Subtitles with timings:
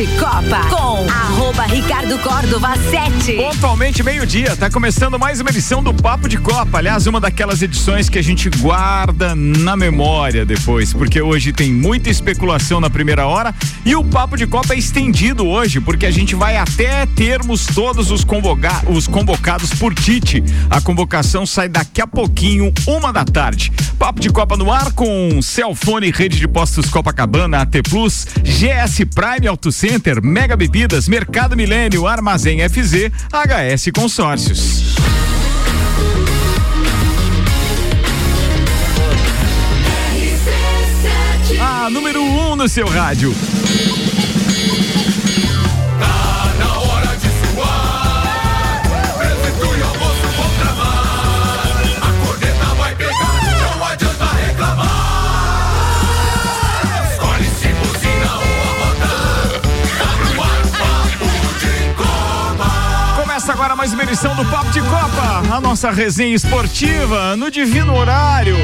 [0.00, 1.09] de Copa com
[1.90, 3.32] Ricardo Córdova 7.
[3.32, 6.78] Pontualmente meio-dia, tá começando mais uma edição do Papo de Copa.
[6.78, 12.08] Aliás, uma daquelas edições que a gente guarda na memória depois, porque hoje tem muita
[12.08, 13.52] especulação na primeira hora
[13.84, 18.12] e o Papo de Copa é estendido hoje, porque a gente vai até termos todos
[18.12, 20.44] os, convoca os convocados por Tite.
[20.70, 23.72] A convocação sai daqui a pouquinho, uma da tarde.
[23.98, 29.48] Papo de Copa no ar com Celfone, Rede de Postos Copacabana, AT Plus, GS Prime
[29.48, 34.94] Auto Center, Mega Bebidas, Mercado Milênio, Armazém FZ, HS Consórcios.
[41.58, 43.34] A número 1 um no seu rádio.
[63.60, 68.56] Agora mais uma edição do Papo de Copa, a nossa resenha esportiva no divino horário.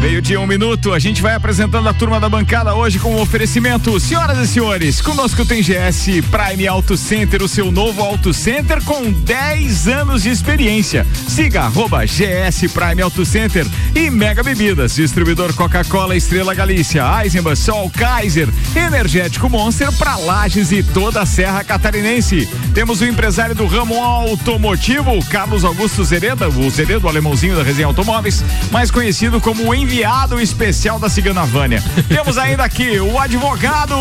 [0.00, 4.00] Meio-dia, um minuto, a gente vai apresentando a turma da bancada hoje com um oferecimento.
[4.00, 9.12] Senhoras e senhores, conosco tem GS Prime Auto Center, o seu novo Auto Center com
[9.12, 11.06] 10 anos de experiência.
[11.28, 17.90] Siga arroba GS Prime Auto Center e Mega Bebidas, distribuidor Coca-Cola Estrela Galícia, Eisenbahn, Sol
[17.90, 22.48] Kaiser, Energético Monster para Lages e toda a Serra Catarinense.
[22.72, 27.86] Temos o empresário do ramo automotivo, Carlos Augusto Zereda, o Zeredo, o alemãozinho da resenha
[27.86, 31.82] Automóveis, mais conhecido como o enviado especial da Cigana Vânia.
[32.06, 33.96] Temos ainda aqui o advogado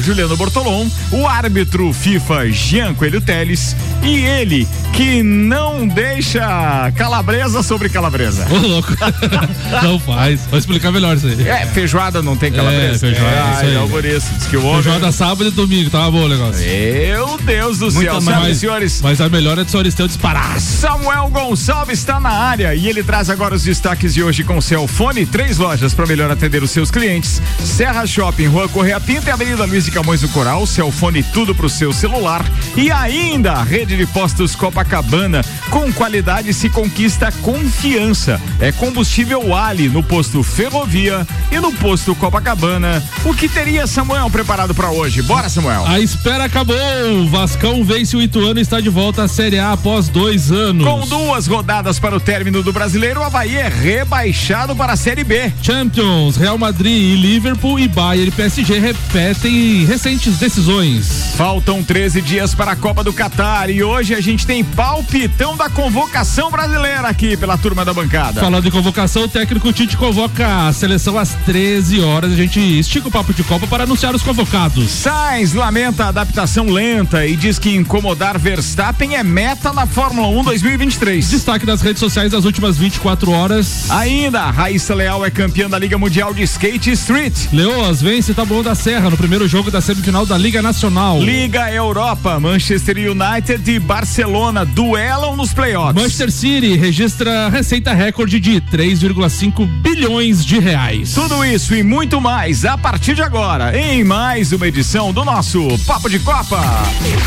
[0.00, 7.90] Juliano Bortolom, o árbitro FIFA Jean Coelho Teles e ele que não deixa calabresa sobre
[7.90, 8.46] calabresa.
[8.50, 8.96] Ô, louco.
[9.82, 10.46] não faz.
[10.48, 11.46] Vou explicar melhor isso aí.
[11.46, 13.06] É, feijoada não tem calabresa.
[13.06, 13.70] É, feijoada, é, isso aí.
[13.72, 14.26] então por isso.
[14.38, 14.82] Diz que o homem...
[14.82, 16.64] Feijoada sábado e domingo, tava bom o negócio.
[16.64, 19.00] Meu Deus do Muita céu, mais- senhoras e senhores.
[19.02, 20.58] Mas a melhor é de Soristeu disparar.
[20.58, 24.62] Samuel Gonçalves está na área e ele traz agora os destaques de hoje com o
[25.02, 27.42] Celfone, três lojas para melhor atender os seus clientes.
[27.58, 31.68] Serra Shopping, Rua Correia Pinta e Avenida Luiz de Camões do Coral, Celfone tudo pro
[31.68, 32.44] seu celular.
[32.76, 38.40] E ainda a rede de postos Copacabana, com qualidade se conquista confiança.
[38.60, 43.02] É combustível Ali no posto Ferrovia e no posto Copacabana.
[43.24, 45.20] O que teria Samuel preparado para hoje?
[45.22, 45.84] Bora, Samuel.
[45.84, 46.76] A espera acabou.
[47.22, 50.86] O Vascão vence o Ituano e está de volta à Série A após dois anos.
[50.86, 55.24] Com duas rodadas para o término do brasileiro, o Havaí é rebaixado para a Série
[55.24, 55.50] B.
[55.62, 61.32] Champions, Real Madrid e Liverpool e Bayern e PSG repetem recentes decisões.
[61.34, 65.70] Faltam 13 dias para a Copa do Catar e hoje a gente tem palpitão da
[65.70, 68.38] convocação brasileira aqui pela turma da bancada.
[68.38, 72.30] Falando em convocação, o técnico Tite convoca a seleção às 13 horas.
[72.30, 74.90] A gente estica o papo de Copa para anunciar os convocados.
[74.90, 80.44] Sainz lamenta a adaptação lenta e diz que incomodar Verstappen é meta na Fórmula 1
[80.44, 81.30] 2023.
[81.30, 83.90] Destaque das redes sociais das últimas 24 horas.
[83.90, 84.50] Ainda,
[84.82, 87.32] Raíssa Leal é campeã da Liga Mundial de Skate Street.
[87.52, 91.22] Leoas vence Taboão da Serra no primeiro jogo da semifinal da Liga Nacional.
[91.22, 95.94] Liga Europa, Manchester United e Barcelona duelam nos playoffs.
[95.94, 101.14] Manchester City registra receita recorde de 3,5 bilhões de reais.
[101.14, 105.64] Tudo isso e muito mais a partir de agora, em mais uma edição do nosso
[105.86, 106.60] Papo de Copa.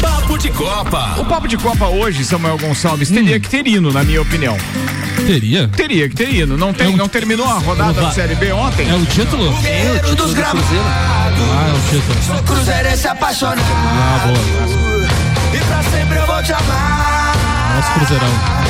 [0.01, 1.15] Papo de Copa.
[1.17, 3.15] O Papo de Copa hoje, Samuel Gonçalves, Hum.
[3.15, 4.57] teria que ter hino, na minha opinião.
[5.25, 5.67] Teria?
[5.69, 6.57] Teria que ter hino.
[6.57, 8.89] Não, tem, não terminou a rodada da Série B ontem?
[8.89, 9.55] É o título?
[9.61, 10.69] Cheiro dos gramados.
[10.71, 11.29] Ah,
[11.69, 12.43] é o título.
[12.43, 13.61] Cruzeirense apaixonado.
[13.61, 15.53] Ah, boa.
[15.53, 17.35] E pra sempre eu vou te amar.
[17.75, 18.64] Nosso Cruzeirão.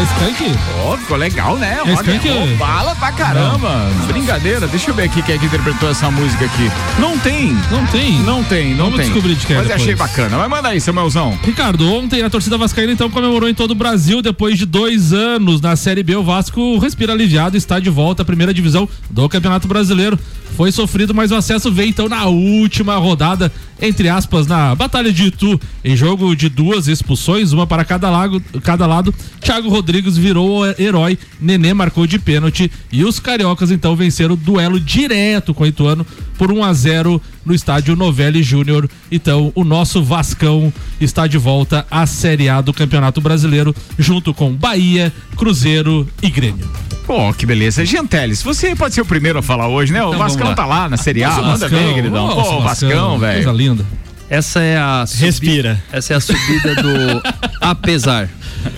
[0.00, 0.58] É Skank?
[0.86, 1.78] Ó, ficou legal, né?
[1.84, 2.26] É Skank?
[2.30, 3.86] ó, bala pra caramba.
[4.06, 4.66] Brincadeira.
[4.66, 6.70] Deixa eu ver aqui quem é que interpretou essa música aqui.
[6.98, 7.52] Não tem.
[7.70, 8.18] Não tem?
[8.20, 9.04] Não tem, não Vamos tem.
[9.10, 9.82] descobrir de quem é Mas depois.
[9.82, 10.38] achei bacana.
[10.38, 11.38] Mas manda aí, Samuelzão.
[11.44, 15.60] Ricardo, ontem a torcida vascaína então comemorou em todo o Brasil depois de dois anos
[15.60, 16.16] na Série B.
[16.16, 20.18] O Vasco respira aliviado e está de volta à primeira divisão do Campeonato Brasileiro.
[20.60, 25.28] Foi sofrido, mas o acesso veio então na última rodada, entre aspas, na Batalha de
[25.28, 29.10] Itu, em jogo de duas expulsões, uma para cada, lago, cada lado.
[29.40, 34.36] Thiago Rodrigues virou o herói, Nenê marcou de pênalti e os cariocas então venceram o
[34.36, 36.06] duelo direto com o Ituano
[36.40, 38.88] por 1 a 0 no estádio Novelli Júnior.
[39.12, 44.50] Então, o nosso Vascão está de volta à Série A do Campeonato Brasileiro, junto com
[44.50, 46.66] Bahia, Cruzeiro e Grêmio.
[47.06, 47.84] Pô, que beleza.
[47.84, 50.02] Genteles, você pode ser o primeiro a falar hoje, né?
[50.02, 50.54] O Então, Vascão lá.
[50.54, 52.26] tá lá na Série A, Nossa, manda bem, Vascão, queridão.
[52.28, 53.52] nossa, Pô, Vascão, Coisa velho.
[53.52, 53.86] linda.
[54.30, 55.84] Essa é a subi- Respira.
[55.92, 57.22] Essa é a subida do
[57.60, 58.30] apesar.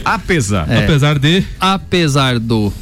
[0.04, 0.68] Apesar.
[0.68, 0.78] É.
[0.82, 1.44] Apesar de.
[1.60, 2.72] apesar do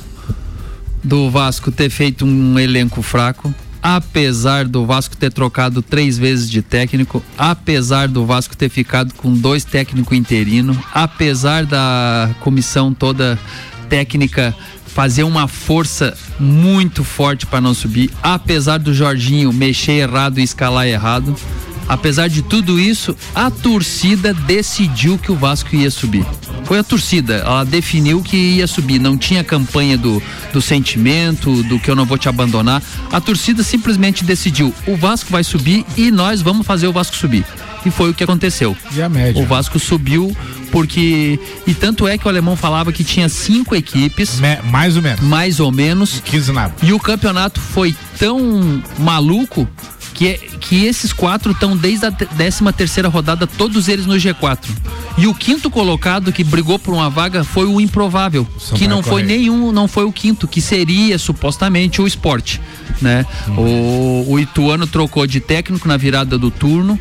[1.05, 6.62] do Vasco ter feito um elenco fraco, apesar do Vasco ter trocado três vezes de
[6.62, 13.38] técnico, apesar do Vasco ter ficado com dois técnicos interinos, apesar da comissão toda
[13.88, 14.55] técnica
[14.87, 20.87] fazer uma força muito forte para não subir, apesar do Jorginho mexer errado e escalar
[20.87, 21.35] errado.
[21.91, 26.25] Apesar de tudo isso, a torcida decidiu que o Vasco ia subir.
[26.65, 29.01] Foi a torcida, ela definiu que ia subir.
[29.01, 30.23] Não tinha campanha do,
[30.53, 32.81] do sentimento, do que eu não vou te abandonar.
[33.11, 37.45] A torcida simplesmente decidiu: o Vasco vai subir e nós vamos fazer o Vasco subir.
[37.85, 38.77] E foi o que aconteceu.
[38.95, 39.43] E a média?
[39.43, 40.37] O Vasco subiu
[40.71, 41.41] porque.
[41.67, 45.21] E tanto é que o alemão falava que tinha cinco equipes, Me- mais ou menos.
[45.23, 46.75] mais ou menos, 15 nada.
[46.83, 49.67] e o campeonato foi tão maluco
[50.20, 54.69] que, que esses quatro estão desde a 13 terceira rodada, todos eles no G4.
[55.17, 59.22] E o quinto colocado que brigou por uma vaga foi o improvável, que não foi
[59.22, 62.61] nenhum, não foi o quinto, que seria supostamente o esporte,
[63.00, 63.25] né?
[63.56, 66.99] O, o Ituano trocou de técnico na virada do turno.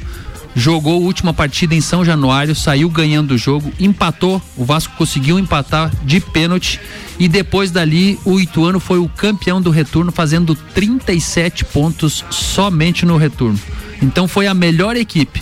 [0.56, 4.42] Jogou a última partida em São Januário, saiu ganhando o jogo, empatou.
[4.58, 6.80] O Vasco conseguiu empatar de pênalti.
[7.20, 13.18] E depois dali, o Ituano foi o campeão do retorno, fazendo 37 pontos somente no
[13.18, 13.60] retorno.
[14.02, 15.42] Então foi a melhor equipe.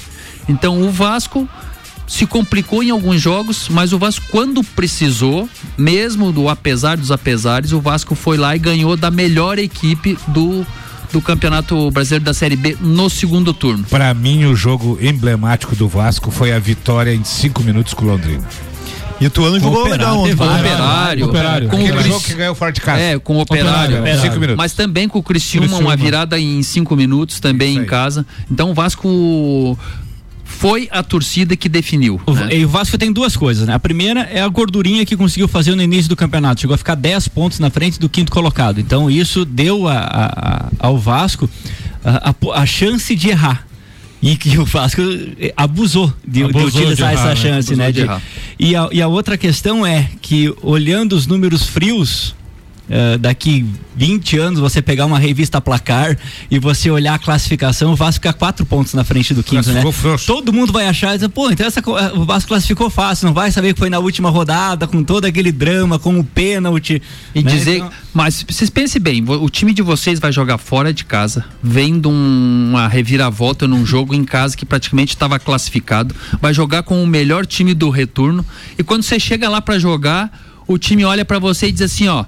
[0.49, 1.47] Então o Vasco
[2.07, 7.73] se complicou em alguns jogos, mas o Vasco, quando precisou, mesmo do apesar dos apesares,
[7.73, 10.65] o Vasco foi lá e ganhou da melhor equipe do,
[11.11, 13.83] do Campeonato Brasileiro da Série B no segundo turno.
[13.89, 18.07] Pra mim, o jogo emblemático do Vasco foi a vitória em 5 minutos com o
[18.09, 18.43] Londrina.
[19.19, 20.35] E o Tuano jogou Operário, legal ontem.
[20.35, 20.47] Com o?
[20.59, 21.69] Operário, Operário.
[21.69, 23.01] com o Aquele Cris- jogo que ganhou fora de casa.
[23.01, 23.69] É, com o Operário.
[23.71, 24.21] Operário, Operário.
[24.21, 24.57] Cinco minutos.
[24.57, 25.89] Mas também com o Criciúma, Criciúma.
[25.89, 28.23] uma virada em cinco minutos também em casa.
[28.51, 29.75] Então o Vasco
[30.59, 32.19] foi a torcida que definiu.
[32.25, 32.49] O, né?
[32.55, 33.73] e o Vasco tem duas coisas, né?
[33.73, 36.61] A primeira é a gordurinha que conseguiu fazer no início do campeonato.
[36.61, 38.79] Chegou a ficar 10 pontos na frente do quinto colocado.
[38.79, 41.49] Então isso deu a- a- a- ao Vasco
[42.03, 43.65] a, a- a chance de errar.
[44.19, 44.99] E que o Vasco
[45.39, 47.35] eh, abusou de, de Abusou de utilizar errar, essa né?
[47.35, 47.91] chance, né?
[47.91, 48.09] de De-
[48.59, 52.33] e, a, e a outra questão é que, olhando os números frios,
[52.89, 56.17] eh, daqui 20 anos você pegar uma revista placar
[56.49, 59.81] e você olhar a classificação, o Vasco fica quatro pontos na frente do quinto, né?
[59.91, 60.25] Frouxo.
[60.27, 63.33] Todo mundo vai achar, e dizer, pô, então essa, eh, o Vasco classificou fácil, não
[63.33, 67.01] vai saber que foi na última rodada, com todo aquele drama, com o pênalti.
[67.33, 67.51] E né?
[67.51, 71.45] dizer, Então, mas vocês pensem bem, o time de vocês vai jogar fora de casa,
[71.61, 77.03] vendo um- uma reviravolta num jogo em casa que praticamente estava classificado, vai jogar com
[77.03, 78.45] o melhor time do retorno
[78.77, 80.31] e quando você chega lá para jogar,
[80.67, 82.25] o time olha para você e diz assim, ó,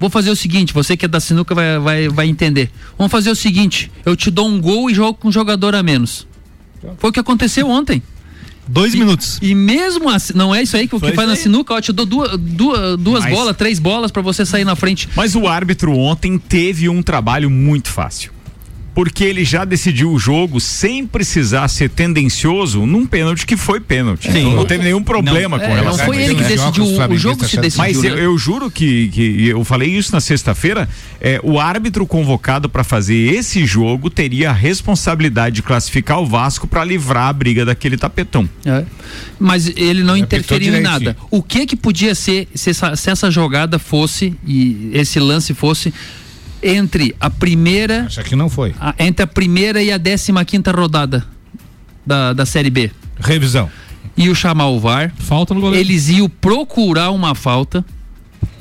[0.00, 2.70] vou fazer o seguinte, você que é da sinuca vai, vai, vai entender.
[2.98, 5.82] Vamos fazer o seguinte, eu te dou um gol e jogo com um jogador a
[5.82, 6.26] menos.
[6.98, 8.02] Foi o que aconteceu ontem.
[8.66, 9.38] dois minutos.
[9.42, 11.82] E mesmo assim, não é isso aí que o que faz na sinuca, ó, eu
[11.82, 15.08] te dou duas, duas, duas Mas- bolas, três bolas para você sair na frente.
[15.14, 18.32] Mas o árbitro ontem teve um trabalho muito fácil.
[19.00, 24.30] Porque ele já decidiu o jogo sem precisar ser tendencioso num pênalti que foi pênalti.
[24.30, 24.40] Sim.
[24.40, 27.16] Então não teve nenhum problema É, com não relação foi a ele que decidiu, Jogos
[27.16, 27.78] o jogo se decidiu.
[27.78, 28.26] Mas eu, né?
[28.26, 30.86] eu juro que, que eu falei isso na sexta-feira.
[31.18, 36.66] É, o árbitro convocado para fazer esse jogo teria a responsabilidade de classificar o Vasco
[36.66, 38.46] para livrar a briga daquele tapetão.
[38.66, 38.84] É.
[39.38, 41.16] Mas ele não interferiu em nada.
[41.30, 45.90] O que que podia ser se essa, se essa jogada fosse e esse lance fosse
[46.62, 48.74] entre a primeira Isso aqui não foi.
[48.80, 51.24] a- entre a primeira e a 15 quinta rodada
[52.06, 53.70] da, da série B Revisão.
[54.16, 55.86] e o chamar o VAR, Falta no goleiro.
[55.86, 57.84] eles iam procurar uma falta.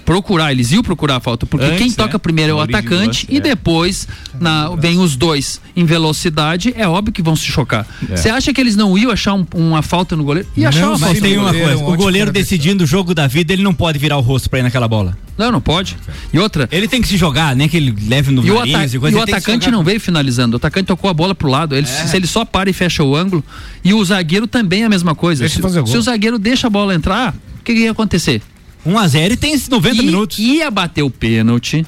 [0.09, 1.93] Procurar, eles iam procurar a falta, porque Antes, quem né?
[1.95, 3.39] toca primeiro é o atacante e é.
[3.39, 4.07] depois
[4.41, 7.85] na, vem os dois em velocidade, é óbvio que vão se chocar.
[8.09, 8.17] É.
[8.17, 10.49] Você acha que eles não iam achar um- uma falta no goleiro?
[10.57, 13.53] Ia achar Não, uma falta tem uma coisa, o goleiro decidindo o jogo da vida,
[13.53, 15.15] ele não pode virar o rosto pra ir naquela bola.
[15.37, 15.95] Não, não pode.
[16.33, 18.73] E outra, Ele tem que se jogar, nem que ele leve no e o, nariz
[18.75, 19.15] ata- e e coisa.
[19.17, 20.55] o que se atacante não veio finalizando.
[20.55, 21.75] O atacante tocou a bola pro lado.
[21.75, 23.43] Ele, Se ele só para e fecha o ângulo.
[23.83, 25.41] E o zagueiro também é a mesma coisa.
[25.41, 25.85] Deixa Se, gol.
[25.87, 28.41] se o zagueiro deixa a bola entrar, o que, que ia acontecer?
[28.85, 30.39] 1 a 0 e tem esses 90 I- minutos.
[30.39, 31.85] Ia bater o pênalti.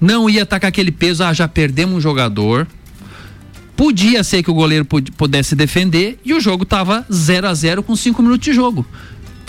[0.00, 2.66] Não ia atacar aquele peso, ah, já perdemos um jogador.
[3.76, 7.82] Podia ser que o goleiro pud- pudesse defender e o jogo tava 0 a 0
[7.82, 8.86] com 5 minutos de jogo.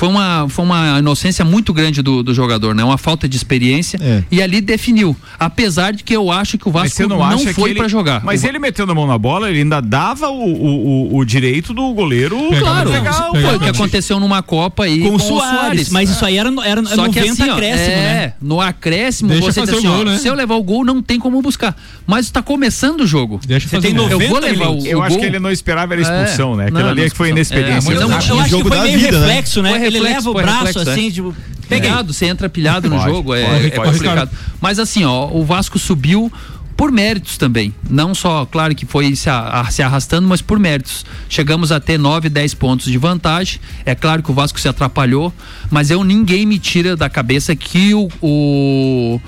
[0.03, 2.83] Foi uma, foi uma inocência muito grande do, do jogador, né?
[2.83, 3.97] Uma falta de experiência.
[4.03, 4.21] É.
[4.29, 5.15] E ali definiu.
[5.39, 7.87] Apesar de que eu acho que o Vasco não, não, foi ele...
[7.87, 8.21] jogar.
[8.21, 11.25] Mas O- ele metendo a mão na bola, ele ainda dava o, o, o- o
[11.25, 12.37] direito do goleiro.
[12.59, 16.25] Claro, Pegar o foi o que aconteceu numa Copa aí Com o Soares, mas isso
[16.25, 18.33] aí era, no- era Só 90 que assim, ó, acréscimo, é, né?
[18.41, 20.17] no acréscimo Deixa você diz assim, o ó, gol, né?
[20.17, 21.77] se eu levar o gol não tem como buscar.
[22.05, 23.39] Mas tá começando o jogo.
[23.47, 24.09] Deixa Você tem um gol.
[24.09, 24.85] 90 Eu vou levar o.
[24.85, 25.19] Eu acho gol.
[25.21, 26.03] que ele não esperava era É.
[26.03, 26.69] expulsão, né?
[26.69, 27.89] Não, ali é que foi inexperiência.
[27.89, 29.25] É, mas Eu, não eu tinha acho que jogo foi da meio vida, né?
[29.27, 29.71] reflexo, né?
[29.97, 30.93] Ele reflexo, leva o braço reflexo, é.
[30.93, 31.35] assim, tipo,
[31.67, 31.89] peguei.
[31.89, 33.91] Pilhado, você entra pilhado no Pode, jogo, é, pode, é pode.
[33.91, 34.31] complicado.
[34.61, 36.31] Mas assim, ó, o Vasco subiu
[36.75, 37.73] por méritos também.
[37.89, 41.05] Não só, claro que foi se, a- se arrastando, mas por méritos.
[41.29, 43.59] Chegamos a ter 9, 10 pontos de vantagem.
[43.85, 45.31] É claro que o Vasco se atrapalhou,
[45.69, 49.21] mas eu ninguém me tira da cabeça que o, o,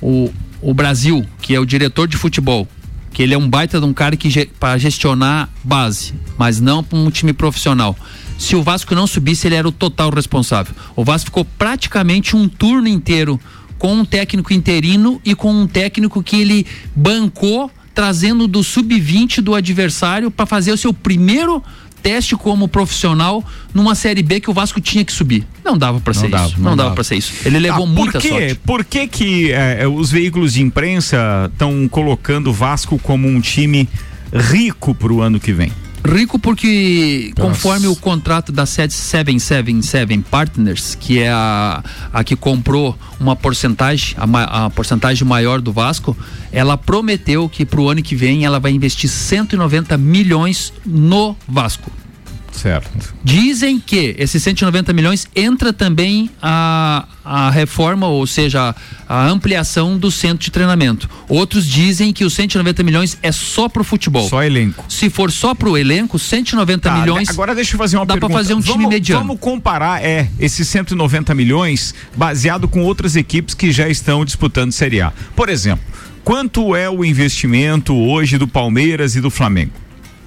[0.00, 2.68] o, o Brasil, que é o diretor de futebol,
[3.12, 6.98] que ele é um baita de um cara que para gestionar base, mas não para
[6.98, 7.96] um time profissional.
[8.38, 10.74] Se o Vasco não subisse, ele era o total responsável.
[10.96, 13.38] O Vasco ficou praticamente um turno inteiro
[13.78, 19.54] com um técnico interino e com um técnico que ele bancou trazendo do sub-20 do
[19.54, 21.62] adversário para fazer o seu primeiro
[22.02, 25.46] teste como profissional numa série B que o Vasco tinha que subir.
[25.64, 26.56] Não dava para ser dava, isso.
[26.60, 26.94] não Não, dava dava.
[26.96, 27.32] para ser isso.
[27.44, 28.54] Ele levou Tá, muita por sorte.
[28.66, 33.88] Por que que eh, os veículos de imprensa estão colocando o Vasco como um time
[34.32, 35.72] rico pro ano que vem?
[36.04, 41.82] Rico porque, conforme o contrato da 777 Partners, que é a,
[42.12, 46.16] a que comprou uma porcentagem, a, a porcentagem maior do Vasco,
[46.50, 51.90] ela prometeu que pro ano que vem ela vai investir 190 milhões no Vasco.
[52.52, 53.14] Certo.
[53.24, 58.74] Dizem que esses 190 milhões entra também a, a reforma, ou seja,
[59.08, 61.08] a, a ampliação do centro de treinamento.
[61.28, 64.28] Outros dizem que os 190 milhões é só pro futebol.
[64.28, 64.84] Só elenco.
[64.88, 67.28] Se for só pro elenco, 190 Tá, milhões.
[67.30, 68.34] Agora deixa eu fazer uma dá pergunta.
[68.34, 69.24] fazer um time vamos, mediano.
[69.24, 75.00] Vamos comparar, é, esses 190 milhões baseado com outras equipes que já estão disputando Série
[75.00, 75.12] A.
[75.34, 75.84] Por exemplo,
[76.22, 79.72] quanto é o investimento hoje do Palmeiras e do Flamengo?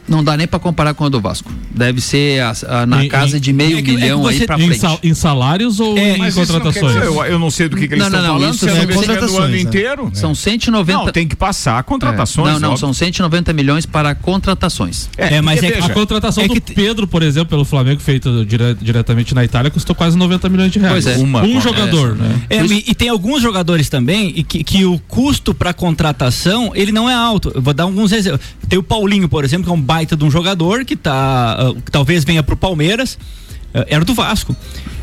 [0.08, 1.52] Não dá nem pra comparar com a do Vasco.
[1.72, 4.62] Deve ser a- a- na Em- casa de meio é que- é milhão você- aí
[4.62, 4.80] Em, frente.
[4.80, 6.94] sal- em salários ou É, em Mas contratações?
[6.94, 8.66] dizer, eu, eu não sei do que, que eles Não, estão não, não, falando, isso
[8.66, 8.86] se é
[9.26, 9.60] do ano né?
[9.62, 10.12] inteiro.
[10.14, 11.06] São 190.
[11.06, 12.54] Não, tem que passar contratações.
[12.54, 12.80] não, não, óbvio.
[12.82, 15.10] são 190 milhões para contratações.
[15.18, 18.46] É, mas é que veja, A contratação É do Pedro, por exemplo, pelo Flamengo, feito
[18.46, 21.04] dire- diretamente na Itália, custou quase 90 milhões de reais.
[21.06, 21.20] Pois é.
[21.22, 22.42] Uma- um é, jogador, né?
[22.50, 26.92] É, e, e tem alguns jogadores também e que, que o custo para contratação ele
[26.92, 27.52] não é alto.
[27.56, 28.42] Eu vou dar alguns exemplos.
[28.70, 31.74] Tem o Paulinho, por exemplo, que é um baita de um jogador que tá ah,
[31.74, 33.18] que talvez venha pro Palmeiras,
[33.74, 34.56] ah, era do Vasco.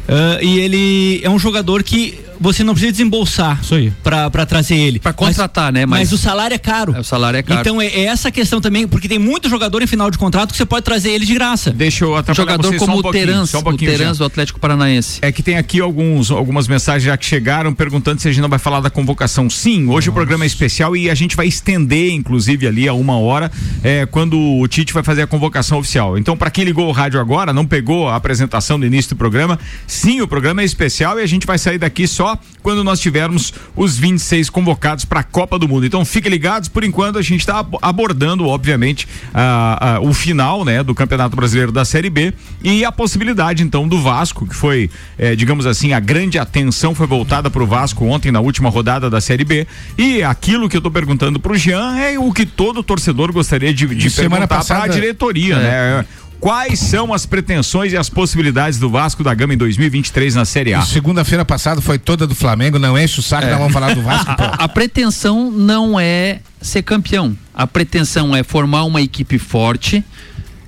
[0.07, 3.61] Ah, e ele é um jogador que você não precisa desembolsar
[4.03, 4.99] para trazer ele.
[4.99, 5.87] Pra contratar, né?
[5.87, 6.95] Mas, Mas- o salário é caro.
[6.95, 7.61] É, o salário é caro.
[7.61, 10.57] Então é, é essa questão também, porque tem muito jogador em final de contrato que
[10.57, 11.71] você pode trazer ele de graça.
[11.71, 15.21] Deixa eu atrapalhar Jogador vocês como um o Terans, um o Terans do Atlético Paranaense.
[15.23, 18.49] É que tem aqui alguns, algumas mensagens já que chegaram perguntando se a gente não
[18.49, 19.49] vai falar da convocação.
[19.49, 23.19] Sim, hoje o programa é especial e a gente vai estender, inclusive, ali a uma
[23.19, 23.51] hora,
[23.83, 26.19] é, quando o Tite vai fazer a convocação oficial.
[26.19, 29.59] Então, para quem ligou o rádio agora, não pegou a apresentação do início do programa,
[29.87, 32.32] sim, o programa é especial e a gente vai sair daqui só
[32.63, 35.87] quando nós tivermos os 26 convocados para a Copa do Mundo.
[35.87, 40.83] Então, fiquem ligados, por enquanto a gente está abordando, obviamente, a- a- o final, né,
[40.83, 45.35] do Campeonato Brasileiro da Série B e a possibilidade, então, do Vasco, que foi, eh,
[45.37, 49.21] digamos assim, a grande atenção foi voltada para o Vasco ontem na última rodada da
[49.21, 49.67] Série B.
[49.99, 53.73] E aquilo que eu estou perguntando para o Jean é o que todo torcedor gostaria
[53.73, 56.05] de, de perguntar para a diretoria, né?
[56.43, 60.75] Quais são as pretensões e as possibilidades do Vasco da Gama em 2023 na Série
[60.75, 60.83] A?
[60.83, 64.35] Segunda-feira passada foi toda do Flamengo, não enche o saco, nós vamos falar do Vasco.
[64.37, 64.43] pô.
[64.59, 67.39] A pretensão não é ser campeão.
[67.55, 70.03] A pretensão é formar uma equipe forte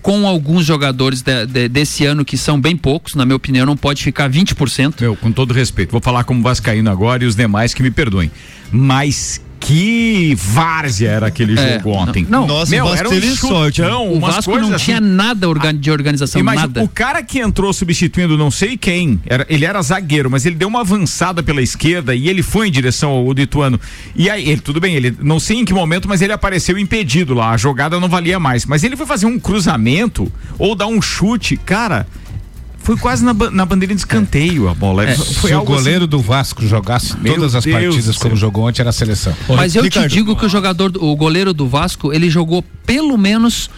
[0.01, 3.77] com alguns jogadores de- de- desse ano que são bem poucos, na minha opinião, não
[3.77, 5.01] pode ficar 20%.
[5.01, 8.31] Meu, com todo respeito, vou falar como vascaíno agora e os demais que me perdoem.
[8.71, 12.27] Mas que várzea era aquele É, jogo ontem.
[12.29, 13.83] não, Nossa, Meu, o Vasco era um teve sorte.
[13.83, 14.85] O Vasco coisas não assim.
[14.87, 16.83] tinha nada orga- de organização, Imagina, nada.
[16.83, 20.69] o cara que entrou substituindo não sei quem, era, ele era zagueiro, mas ele deu
[20.69, 23.81] uma avançada pela esquerda e ele foi em direção ao Lituano.
[24.15, 27.35] E aí, ele, tudo bem, ele não sei em que momento, mas ele apareceu impedido
[27.35, 28.67] lá, a jogada não valia mais.
[28.67, 32.07] Mas ele foi fazer um cruzamento ou dar um chute, cara.
[32.85, 35.05] Foi quase na, na bandeirinha de escanteio a bola.
[35.09, 38.37] É, foi Se o assim- goleiro do Vasco jogasse Meu todas as Deus partidas como
[38.37, 39.35] jogou ontem, era a seleção.
[39.49, 40.09] Mas eu Ricardo.
[40.09, 43.71] te digo que o jogador, do- o goleiro do Vasco, ele jogou pelo menos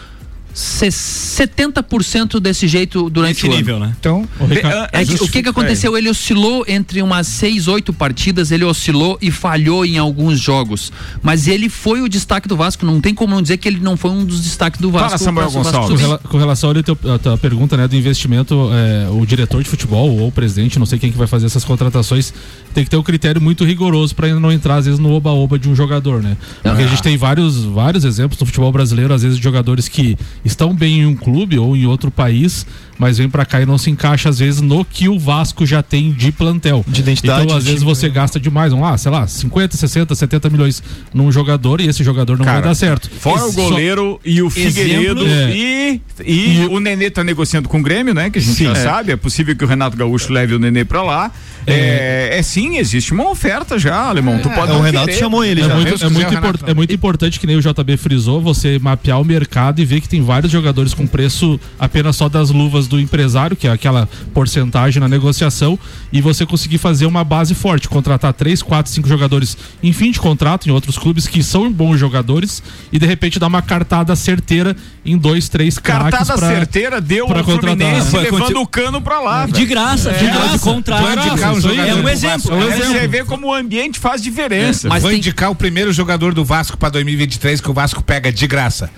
[0.57, 3.57] 70% desse jeito durante Nesse o ano.
[3.57, 3.95] nível, né?
[3.99, 5.95] Então, Ricardo, É que, o que, que aconteceu?
[5.95, 10.91] Ele oscilou entre umas seis, oito partidas, ele oscilou e falhou em alguns jogos.
[11.21, 12.83] Mas ele foi o destaque do Vasco.
[12.85, 15.09] Não tem como não dizer que ele não foi um dos destaques do Vasco.
[15.09, 16.21] Fala, Samuel o Vasco Gonçalves.
[16.27, 20.31] Com, relação a tua pergunta né, do investimento, é, o diretor de futebol ou o
[20.31, 22.33] presidente, não sei quem que vai fazer essas contratações,
[22.73, 25.69] tem que ter um critério muito rigoroso para não entrar, às vezes, no oba-oba de
[25.69, 26.35] um jogador, né?
[26.63, 30.17] Porque a gente tem vários, vários exemplos no futebol brasileiro, às vezes, de jogadores que
[30.47, 32.65] estão bem em um clube ou em outro país,
[32.97, 35.83] mas vem para cá e não se encaixa, às vezes, no que o Vasco já
[35.83, 36.83] tem de plantel.
[36.87, 38.13] De identidade Então, às vezes, você né?
[38.13, 40.81] gasta demais, vamos lá, sei lá, 50, 60, 70 milhões
[41.13, 43.09] num jogador e esse jogador não Cara, vai dar certo.
[43.19, 45.51] Fora o Só- goleiro e o Figueiredo é.
[45.55, 48.29] e, e, o Nenê tá negociando com o Grêmio, né?
[48.29, 49.11] Que a gente já sabe.
[49.11, 51.31] É possível que o Renato Gaúcho leve o Nenê pra lá.
[51.67, 54.39] É, é sim, existe uma oferta já, alemão.
[54.39, 55.19] Tu pode o não Renato querer.
[55.19, 55.75] chamou ele É já.
[55.75, 59.19] muito, é, muito Renato, import- é muito importante, que nem o JB frisou, você mapear
[59.19, 62.99] o mercado e ver que tem vários jogadores com preço apenas só das luvas do
[62.99, 65.77] empresário, que é aquela porcentagem na negociação,
[66.11, 70.19] e você conseguir fazer uma base forte, contratar três, quatro, cinco jogadores em fim de
[70.19, 74.75] contrato em outros clubes que são bons jogadores e de repente dar uma cartada certeira
[75.05, 77.77] em dois, três craques Cartada pra- certeira deu pra ao contratar.
[77.77, 79.45] Fluminense levando o cano pra lá.
[79.45, 80.59] De graça, de graça, graça.
[80.59, 81.56] contrato.
[81.57, 82.37] Um jogador é um exemplo.
[82.37, 82.51] Vasco.
[82.53, 82.93] É um exemplo.
[82.93, 84.87] você vê como o ambiente faz diferença.
[84.89, 88.31] Mas vou tem- indicar o primeiro jogador do Vasco para 2023 que o Vasco pega
[88.31, 88.89] de graça.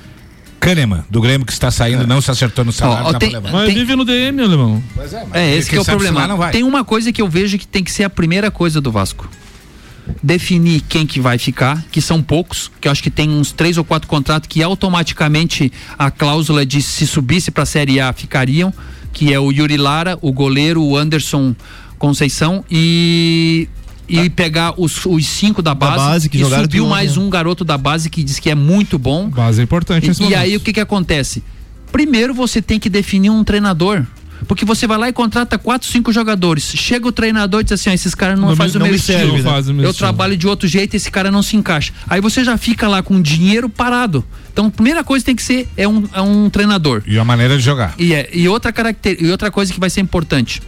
[0.59, 3.31] Kahneman, do Grêmio que está saindo, não se acertou no salário, Ó, ó, dá tem-.
[3.39, 4.83] Mas Tem- vive no DM, alemão.
[4.93, 6.13] Pois é, mas É, esse que é o problema.
[6.15, 6.51] somar não vai.
[6.51, 9.29] Tem uma coisa que eu vejo que tem que ser a primeira coisa do Vasco.
[10.23, 13.77] Definir quem que vai ficar, que são poucos, que eu acho que tem uns três
[13.77, 18.73] ou quatro contratos que automaticamente a cláusula de se subisse para a Série A ficariam,
[19.13, 21.55] que é o Yuri Lara, o goleiro, o Anderson
[21.99, 23.67] Conceição e
[24.09, 27.63] e pegar os, os cinco da base, base, que e subiu mais ontem, um garoto
[27.63, 29.29] da base que diz que é muito bom.
[29.29, 31.43] Base é importante E, e aí o que que acontece?
[31.91, 34.03] Primeiro você tem que definir um treinador.
[34.47, 36.63] Porque você vai lá e contrata quatro, cinco jogadores.
[36.63, 38.97] Chega o treinador e diz assim: ó, esses caras não, Não fazem o meu me
[38.97, 39.19] estilo.
[39.19, 39.49] serve, né?
[39.49, 39.93] O meu Eu estilo.
[39.93, 41.91] trabalho de outro jeito, esse cara não se encaixa.
[42.07, 44.23] Aí você já fica lá com dinheiro parado.
[44.51, 47.03] Então, a primeira coisa tem que ser é um, é um treinador.
[47.05, 47.93] E a maneira de jogar.
[47.99, 50.61] E, é, e, outra caracter, e outra coisa que vai ser importante.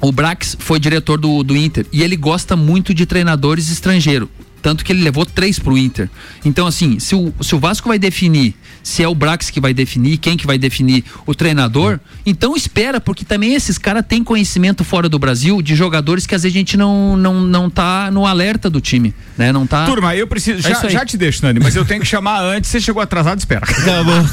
[0.00, 4.28] O Brax foi diretor do, do Inter e ele gosta muito de treinadores estrangeiros.
[4.62, 6.08] Tanto que ele levou três pro Inter.
[6.44, 9.74] Então, assim, se o, se o Vasco vai definir se é o Brax que vai
[9.74, 14.84] definir, quem que vai definir o treinador, então espera, porque também esses caras têm conhecimento
[14.84, 18.26] fora do Brasil de jogadores que às vezes a gente não, não, não tá no
[18.26, 19.52] alerta do time, né?
[19.52, 19.86] Não tá.
[19.86, 20.66] Turma, eu preciso.
[20.66, 20.90] É Já, aí.
[20.90, 22.70] já te deixo, Nani, mas eu tenho que chamar antes.
[22.70, 23.66] Você chegou atrasado, espera.
[23.80, 24.26] Tá bom.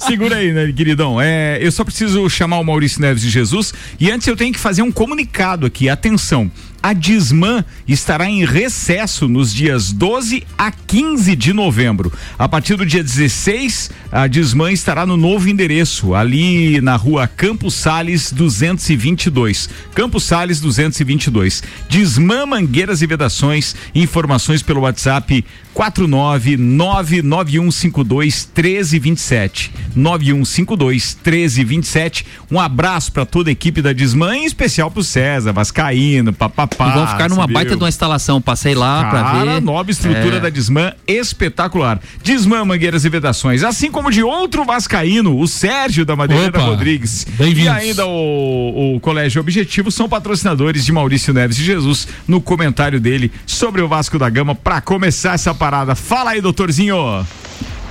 [0.06, 1.20] Segura aí, né, queridão?
[1.20, 4.58] É, eu só preciso chamar o Maurício Neves de Jesus e antes eu tenho que
[4.58, 5.88] fazer um comunicado aqui.
[5.88, 6.50] Atenção.
[6.80, 12.12] A Disman estará em recesso nos dias 12 a 15 de novembro.
[12.38, 17.74] A partir do dia 16, a Disman estará no novo endereço, ali na rua Campos
[17.74, 19.68] Sales 222.
[19.92, 21.64] Campos Sales 222.
[21.88, 23.74] Disman Mangueiras e Vedações.
[23.92, 29.72] Informações pelo WhatsApp 4999152 1327.
[29.96, 32.24] 9152 1327.
[32.50, 36.67] Um abraço para toda a equipe da Disman, em especial pro César, Vascaíno, papapá.
[36.74, 37.78] E vão ficar numa baita viu?
[37.78, 38.40] de uma instalação.
[38.40, 39.62] Passei lá pra Cara, ver.
[39.62, 40.40] nova estrutura É.
[40.40, 42.00] da Disman, espetacular.
[42.22, 47.26] Disman Mangueiras e Vedações, assim como de outro vascaíno, o Sérgio da Madeireira Opa, Rodrigues.
[47.40, 53.00] E ainda o, o Colégio Objetivo são patrocinadores de Maurício Neves de Jesus no comentário
[53.00, 55.94] dele sobre o Vasco da Gama para começar essa parada.
[55.94, 57.26] Fala aí, doutorzinho.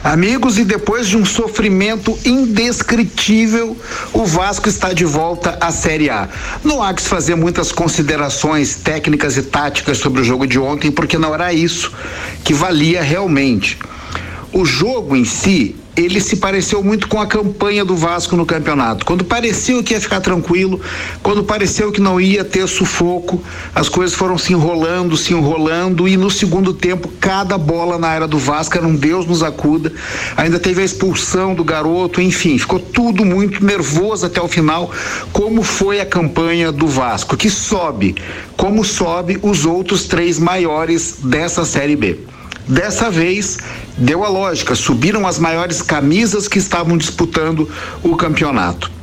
[0.07, 3.75] Amigos, e depois de um sofrimento indescritível,
[4.13, 6.29] o Vasco está de volta à Série A.
[6.63, 10.91] Não há que se fazer muitas considerações técnicas e táticas sobre o jogo de ontem,
[10.91, 11.91] porque não era isso
[12.41, 13.77] que valia realmente.
[14.53, 19.03] O jogo em si, ele se pareceu muito com a campanha do Vasco no campeonato.
[19.03, 20.79] Quando pareceu que ia ficar tranquilo,
[21.23, 26.15] quando pareceu que não ia ter sufoco, as coisas foram se enrolando, se enrolando e
[26.15, 29.91] no segundo tempo cada bola na área do Vasco era um Deus nos acuda.
[30.35, 34.91] Ainda teve a expulsão do garoto, enfim, ficou tudo muito nervoso até o final,
[35.33, 38.15] como foi a campanha do Vasco, que sobe,
[38.55, 42.36] como sobe os outros três maiores dessa Série B.
[42.67, 43.57] Dessa vez,
[43.97, 47.69] deu a lógica, subiram as maiores camisas que estavam disputando
[48.03, 48.96] o campeonato.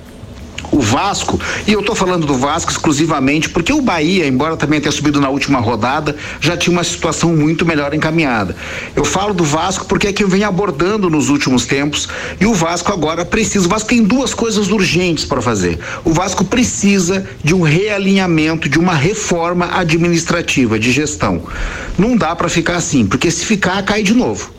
[0.75, 4.91] O Vasco, e eu estou falando do Vasco exclusivamente porque o Bahia, embora também tenha
[4.91, 8.57] subido na última rodada, já tinha uma situação muito melhor encaminhada.
[8.97, 12.09] Eu falo do Vasco porque é quem vem abordando nos últimos tempos
[12.41, 13.67] e o Vasco agora precisa.
[13.67, 15.79] O Vasco tem duas coisas urgentes para fazer.
[16.05, 21.45] O Vasco precisa de um realinhamento, de uma reforma administrativa, de gestão.
[21.97, 24.54] Não dá para ficar assim, porque se ficar, cai de novo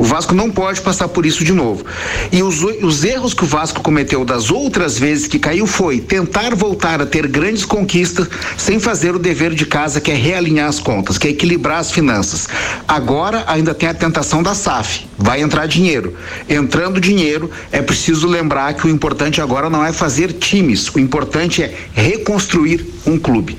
[0.00, 1.84] O Vasco não pode passar por isso de novo.
[2.32, 6.54] E os, os erros que o Vasco cometeu das outras vezes que caiu foi tentar
[6.54, 10.80] voltar a ter grandes conquistas sem fazer o dever de casa, que é realinhar as
[10.80, 12.48] contas, que é equilibrar as finanças.
[12.88, 15.06] Agora ainda tem a tentação da SAF.
[15.18, 16.16] Vai entrar dinheiro.
[16.48, 21.62] Entrando dinheiro, é preciso lembrar que o importante agora não é fazer times, o importante
[21.62, 23.58] é reconstruir um clube.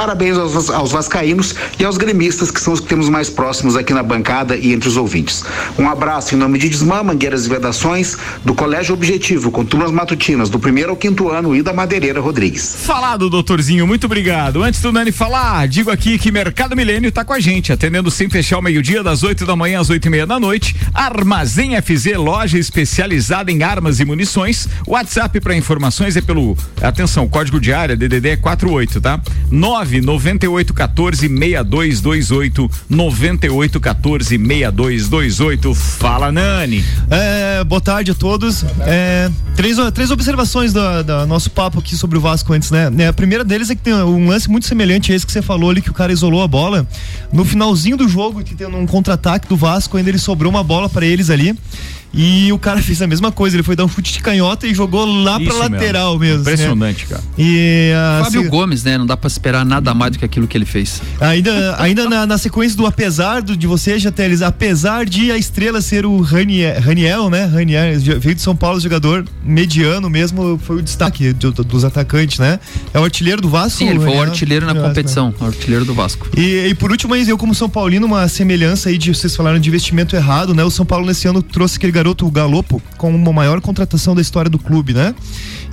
[0.00, 3.92] Parabéns aos, aos, vascaínos e aos gremistas, que são os que temos mais próximos aqui
[3.92, 5.44] na bancada e entre os ouvintes.
[5.78, 10.48] Um abraço em nome de Desmã, Mangueiras e Vedações, do Colégio Objetivo, com turmas matutinas,
[10.48, 12.76] do primeiro ao quinto ano e da Madeireira Rodrigues.
[12.78, 14.62] Falado, doutorzinho, muito obrigado.
[14.62, 18.30] Antes do Nani falar, digo aqui que Mercado Milênio está com a gente, atendendo sem
[18.30, 20.74] fechar o meio-dia, das 8 da manhã às oito e meia da noite.
[20.94, 24.66] Armazém FZ, loja especializada em armas e munições.
[24.86, 29.20] WhatsApp para informações é pelo, atenção, código de área, DDD é 48, tá?
[29.50, 35.74] 9 9814 6228 9814 6228.
[35.74, 36.84] Fala, Nani.
[37.10, 38.64] É, boa tarde a todos.
[38.80, 42.90] É, três, três observações do, do, nosso papo aqui sobre o Vasco antes, né?
[42.98, 45.42] É, a primeira deles é que tem um lance muito semelhante a esse que você
[45.42, 46.86] falou ali, que o cara isolou a bola.
[47.32, 50.88] No finalzinho do jogo, que tem um contra-ataque do Vasco, ainda ele sobrou uma bola
[50.88, 51.56] para eles ali.
[52.12, 54.74] E o cara fez a mesma coisa, ele foi dar um chute de canhota e
[54.74, 56.38] jogou lá Isso pra lateral mesmo.
[56.38, 57.08] mesmo Impressionante, né?
[57.10, 57.22] cara.
[57.38, 58.48] E, uh, Fábio se...
[58.48, 58.98] Gomes, né?
[58.98, 61.00] Não dá pra esperar nada mais do que aquilo que ele fez.
[61.20, 65.80] Ainda, ainda na, na sequência do apesar do, de você ter apesar de a estrela
[65.80, 67.44] ser o Raniel, Raniel né?
[67.44, 72.38] Raniel, veio de São Paulo, jogador mediano mesmo, foi o destaque do, do, dos atacantes,
[72.38, 72.58] né?
[72.92, 73.78] É o artilheiro do Vasco.
[73.78, 76.28] Sim, ele foi o artilheiro na competição, o artilheiro do Vasco.
[76.36, 79.68] E, e por último, eu como São Paulino, uma semelhança aí de vocês falaram de
[79.68, 80.64] investimento errado, né?
[80.64, 84.50] O São Paulo nesse ano trouxe aquele garoto Galopo como a maior contratação da história
[84.50, 85.14] do clube, né?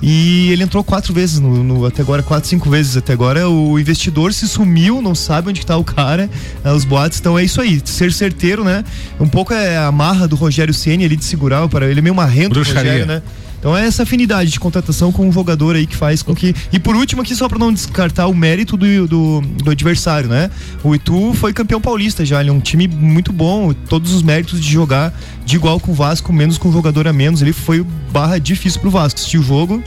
[0.02, 3.48] E ele entrou quatro vezes no, no, até agora, quatro, cinco vezes até agora.
[3.48, 6.28] O investidor se sumiu, não sabe onde está o cara.
[6.62, 6.72] Né?
[6.72, 8.84] Os boatos, então é isso aí, ser certeiro, né?
[9.18, 12.14] Um pouco é a marra do Rogério Ceni ali de segurar para ele é meio
[12.14, 12.92] marrento, Bruxaria.
[12.92, 13.22] Rogério, né?
[13.58, 16.54] Então é essa afinidade de contratação com um jogador aí que faz com que.
[16.72, 20.50] E por último, aqui, só para não descartar o mérito do, do, do, adversário, né?
[20.82, 24.60] O Itu foi campeão paulista já, ele é um time muito bom, todos os méritos
[24.60, 25.12] de jogar
[25.44, 27.42] de igual com o Vasco, menos com o jogador a menos.
[27.42, 29.18] Ele foi barra difícil pro Vasco.
[29.18, 29.82] Assistir o jogo,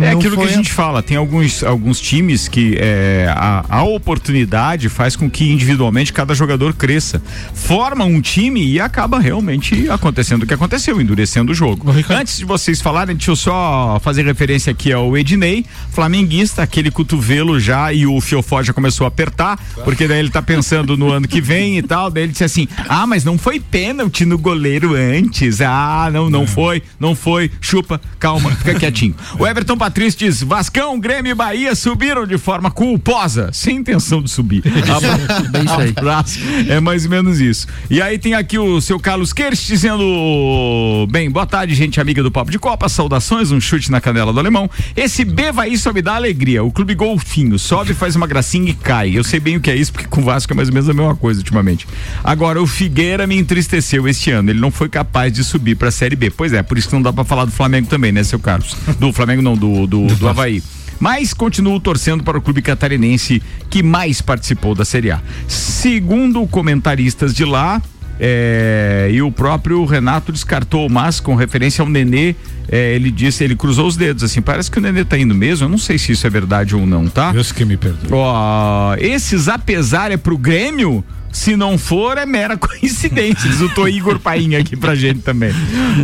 [0.00, 4.88] é aquilo que a gente fala, tem alguns, alguns times que é, a, a, oportunidade
[4.88, 7.22] faz com que individualmente cada jogador cresça.
[7.54, 11.86] Forma um time e acaba realmente acontecendo o que aconteceu, endurecendo o jogo.
[12.10, 17.58] Antes de vocês falarem, deixa eu só fazer referência aqui ao Ednei, flamenguista, aquele cotovelo
[17.58, 21.26] já e o Fiofó já começou a apertar, porque daí ele tá pensando no ano
[21.26, 24.94] que vem e tal, daí ele disse assim, ah, mas não foi pênalti no goleiro
[24.94, 29.14] antes, ah, não, não foi, não foi, chupa, calma, fica quietinho.
[29.38, 34.28] O Everton Patrício diz: Vascão, Grêmio e Bahia subiram de forma culposa, sem intenção de
[34.28, 34.64] subir.
[35.96, 36.40] Abraço.
[36.68, 37.68] É mais ou menos isso.
[37.88, 42.32] E aí tem aqui o seu Carlos Kerst dizendo: Bem, boa tarde, gente amiga do
[42.32, 42.88] Papo de Copa.
[42.88, 44.68] Saudações, um chute na canela do alemão.
[44.96, 46.64] Esse B vai só me dá alegria.
[46.64, 49.16] O clube golfinho sobe, faz uma gracinha e cai.
[49.16, 50.88] Eu sei bem o que é isso, porque com o Vasco é mais ou menos
[50.88, 51.86] a mesma coisa ultimamente.
[52.24, 54.50] Agora, o Figueira me entristeceu este ano.
[54.50, 56.28] Ele não foi capaz de subir pra Série B.
[56.28, 58.76] Pois é, por isso que não dá pra falar do Flamengo também, né, seu Carlos?
[58.98, 60.62] Do Flamengo não, do do, do, Havaí.
[60.98, 65.20] Mas continuo torcendo para o clube catarinense que mais participou da Série A.
[65.46, 67.82] Segundo comentaristas de lá,
[68.18, 72.34] é, e o próprio Renato descartou, mas com referência ao Nenê,
[72.68, 75.66] é, ele disse, ele cruzou os dedos assim, parece que o Nenê tá indo mesmo,
[75.66, 77.32] eu não sei se isso é verdade ou não, tá?
[77.32, 78.08] Deus que me perdoe.
[78.10, 81.04] Ó, esses apesar é pro Grêmio,
[81.36, 83.48] se não for, é mera coincidência.
[83.48, 85.52] Diz o Tô Igor Painha aqui pra gente também.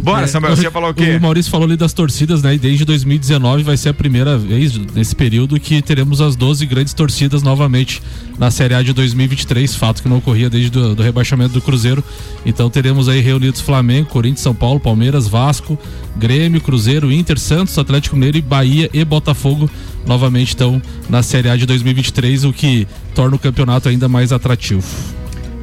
[0.03, 1.16] Bora, Samuel, você ia falar o quê?
[1.16, 2.55] O Maurício falou ali das torcidas, né?
[2.55, 6.92] E desde 2019 vai ser a primeira vez nesse período que teremos as 12 grandes
[6.92, 8.03] torcidas novamente
[8.38, 9.75] na Série A de 2023.
[9.75, 12.05] Fato que não ocorria desde do, do rebaixamento do Cruzeiro.
[12.45, 15.79] Então teremos aí reunidos Flamengo, Corinthians, São Paulo, Palmeiras, Vasco,
[16.14, 19.68] Grêmio, Cruzeiro, Inter, Santos, Atlético Mineiro e Bahia e Botafogo
[20.07, 24.83] novamente estão na Série A de 2023, o que torna o campeonato ainda mais atrativo.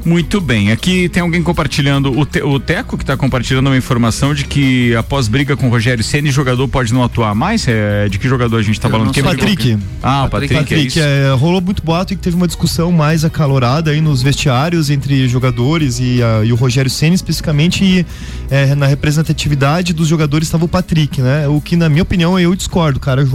[0.05, 0.71] Muito bem.
[0.71, 4.95] Aqui tem alguém compartilhando, o, te, o Teco que está compartilhando uma informação de que
[4.95, 7.67] após briga com o Rogério Ceni, jogador pode não atuar mais.
[7.67, 9.12] É, de que jogador a gente está falando?
[9.12, 9.77] Quem Patrick.
[10.01, 10.53] Ah, o Patrick.
[10.53, 14.21] Patrick, é é, rolou muito boato e que teve uma discussão mais acalorada aí nos
[14.21, 18.05] vestiários entre jogadores e, a, e o Rogério Ceni especificamente e
[18.49, 21.47] é, na representatividade dos jogadores estava o Patrick, né?
[21.47, 23.27] O que na minha opinião eu discordo, cara.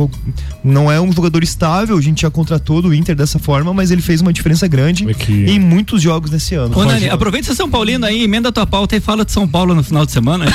[0.62, 4.03] Não é um jogador estável, a gente já contratou do Inter dessa forma, mas ele
[4.03, 6.79] fez uma diferença grande em muitos jogos nesse esse ano.
[6.79, 9.75] Ô, Nani, aproveita ser São Paulino aí, emenda tua pauta e fala de São Paulo
[9.75, 10.47] no final de semana.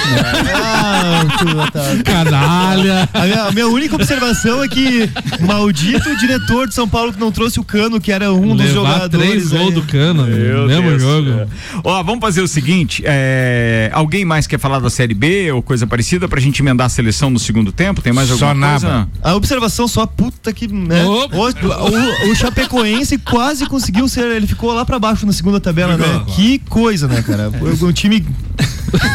[0.71, 1.23] Ah,
[1.71, 1.81] tá.
[2.03, 3.09] Canalha.
[3.13, 5.09] A minha, a minha única observação é que
[5.39, 8.73] maldito diretor de São Paulo que não trouxe o Cano, que era um dos Levar
[8.93, 9.27] jogadores.
[9.29, 11.01] três gols do cano, Meu mesmo Deus.
[11.01, 11.49] jogo.
[11.83, 15.85] Ó, vamos fazer o seguinte: é, alguém mais quer falar da Série B ou coisa
[15.87, 18.01] parecida pra gente emendar a seleção no segundo tempo?
[18.01, 18.79] Tem mais Só alguma nada.
[18.79, 19.07] coisa?
[19.23, 20.67] A observação só, puta que.
[20.67, 21.03] Né?
[21.05, 24.29] O, o, o Chapecoense quase conseguiu ser.
[24.31, 26.23] Ele ficou lá pra baixo na segunda tabela, né?
[26.35, 27.51] Que coisa, né, cara?
[27.81, 28.25] O time.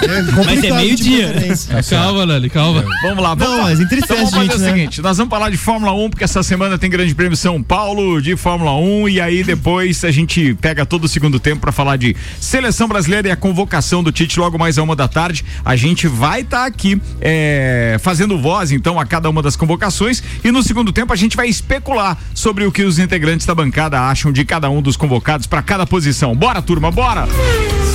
[0.02, 1.26] É complicado Mas é meio-dia.
[1.32, 1.82] conferência.
[1.82, 2.84] Calma, Nani, calma.
[3.02, 3.62] Vamos lá, vamos Não, lá.
[3.64, 4.72] mas entristece, então vamos fazer gente, o né?
[4.72, 8.20] seguinte: nós vamos falar de Fórmula 1, porque essa semana tem Grande Prêmio São Paulo
[8.20, 11.96] de Fórmula 1, e aí depois a gente pega todo o segundo tempo pra falar
[11.96, 15.44] de seleção brasileira e a convocação do Tite logo mais a uma da tarde.
[15.64, 20.50] A gente vai estar aqui é, fazendo voz, então, a cada uma das convocações, e
[20.50, 24.32] no segundo tempo a gente vai especular sobre o que os integrantes da bancada acham
[24.32, 26.34] de cada um dos convocados pra cada posição.
[26.34, 27.26] Bora, turma, bora!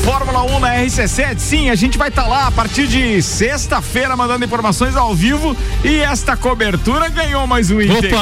[0.03, 4.45] Fórmula 1 na RC7, sim, a gente vai estar lá a partir de sexta-feira mandando
[4.45, 8.15] informações ao vivo e esta cobertura ganhou mais um integrante.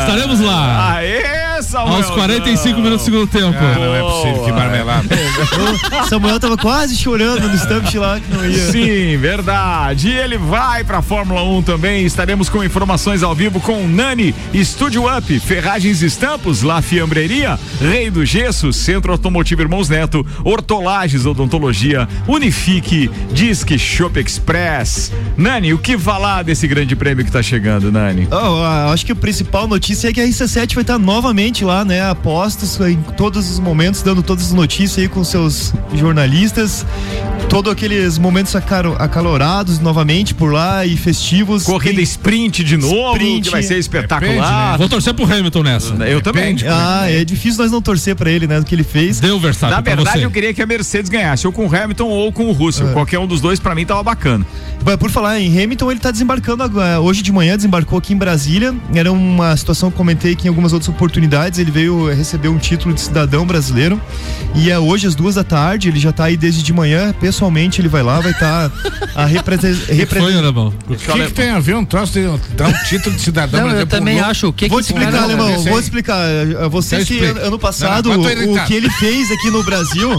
[0.00, 0.94] Estaremos lá.
[0.94, 1.96] Aê, Samuel!
[1.96, 3.58] Aos 45 minutos do segundo tempo.
[3.58, 5.08] Ah, não é possível, que marmelada.
[6.08, 8.70] Samuel tava quase chorando no stamp lá que não ia.
[8.70, 10.08] Sim, verdade.
[10.08, 12.04] E ele vai pra Fórmula 1 também.
[12.04, 18.10] Estaremos com informações ao vivo com Nani, Estúdio Up, Ferragens e Estampos, La Fiambreria, Rei
[18.10, 25.12] do Gesso, Centro Automotivo Irmãos Neto, Hortolagens Odontologia, Unifique, Disque Shop Express.
[25.36, 28.28] Nani, o que falar desse grande prêmio que tá chegando, Nani?
[28.30, 31.84] Oh, ah, acho que a principal notícia é que a RC7 vai estar novamente lá,
[31.84, 32.08] né?
[32.08, 36.86] Apostos em todos os momentos, dando todas as notícias aí com seus jornalistas.
[37.50, 41.64] Todos aqueles momentos acalorados novamente por lá e festivos.
[41.64, 43.42] Corrida Tem- sprint de novo, Sprint.
[43.42, 44.78] que vai ser espetacular.
[44.78, 45.94] Vou torcer pro Hamilton nessa.
[46.06, 46.56] Eu também.
[46.68, 48.60] Ah, é difícil nós não torcer pra ele, né?
[48.60, 49.18] Do que ele fez.
[49.18, 50.24] Deu o Verstappen Na verdade, você.
[50.24, 52.92] eu queria que a Mercedes ganhasse, ou com o Hamilton ou com o Russell.
[52.92, 54.46] Qualquer um dos dois, pra mim, tava bacana.
[54.84, 57.00] Mas Por falar em Hamilton, ele tá desembarcando agora.
[57.00, 58.72] Hoje de manhã desembarcou aqui em Brasília.
[58.94, 62.94] Era uma situação que comentei que em algumas outras oportunidades ele veio receber um título
[62.94, 64.00] de cidadão brasileiro.
[64.54, 67.12] E é hoje às duas da tarde, ele já tá aí desde de manhã.
[67.40, 68.70] Pessoalmente ele vai lá, vai estar
[69.14, 69.92] a representar.
[69.94, 73.70] O que, que tem a ver um troço de dar um título de cidadão Não,
[73.70, 74.30] eu pro também Globo?
[74.30, 74.48] acho.
[74.48, 75.58] O que Vou que te explicar, alemão.
[75.64, 76.18] Vou explicar.
[76.70, 78.66] Você que ano, passado Não, tô o irritado.
[78.66, 80.10] que ele fez aqui no Brasil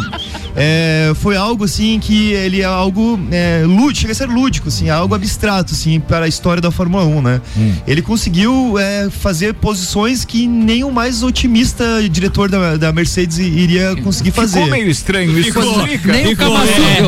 [0.55, 4.89] é, foi algo assim que ele é algo é, lúdico, chega a ser lúdico, assim,
[4.89, 7.41] algo abstrato assim para a história da Fórmula 1, né?
[7.55, 7.73] Hum.
[7.87, 13.95] Ele conseguiu é, fazer posições que nem o mais otimista diretor da, da Mercedes iria
[14.03, 14.59] conseguir fazer.
[14.59, 15.49] Ficou meio estranho isso.
[15.57, 16.11] explica.
[16.11, 16.57] Nem o Ficou-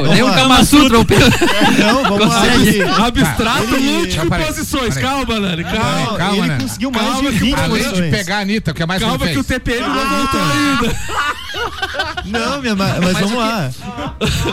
[0.06, 0.34] É, nem o.
[0.34, 1.30] Kama Sutra, Pedro.
[1.80, 3.06] Não, vamos lá.
[3.08, 3.68] Abstrato,
[4.30, 4.98] Peraí, posições.
[4.98, 6.18] Calma, Nani, calma.
[6.18, 9.02] calma, ele conseguiu mais Calma de que 20 Além de pegar a Anitta, que mais
[9.02, 9.44] Calma que o?
[9.44, 10.96] TPM não voltou ainda.
[12.26, 13.70] Não, minha, ma- mas, vamos lá.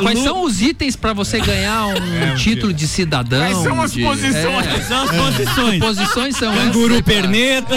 [0.01, 3.41] Quais são os itens pra você ganhar um título de cidadão?
[3.41, 4.35] Quais são as de- posições?
[4.67, 5.79] É, São as posições.
[5.81, 7.05] posições são Canguru essas.
[7.05, 7.75] perneta.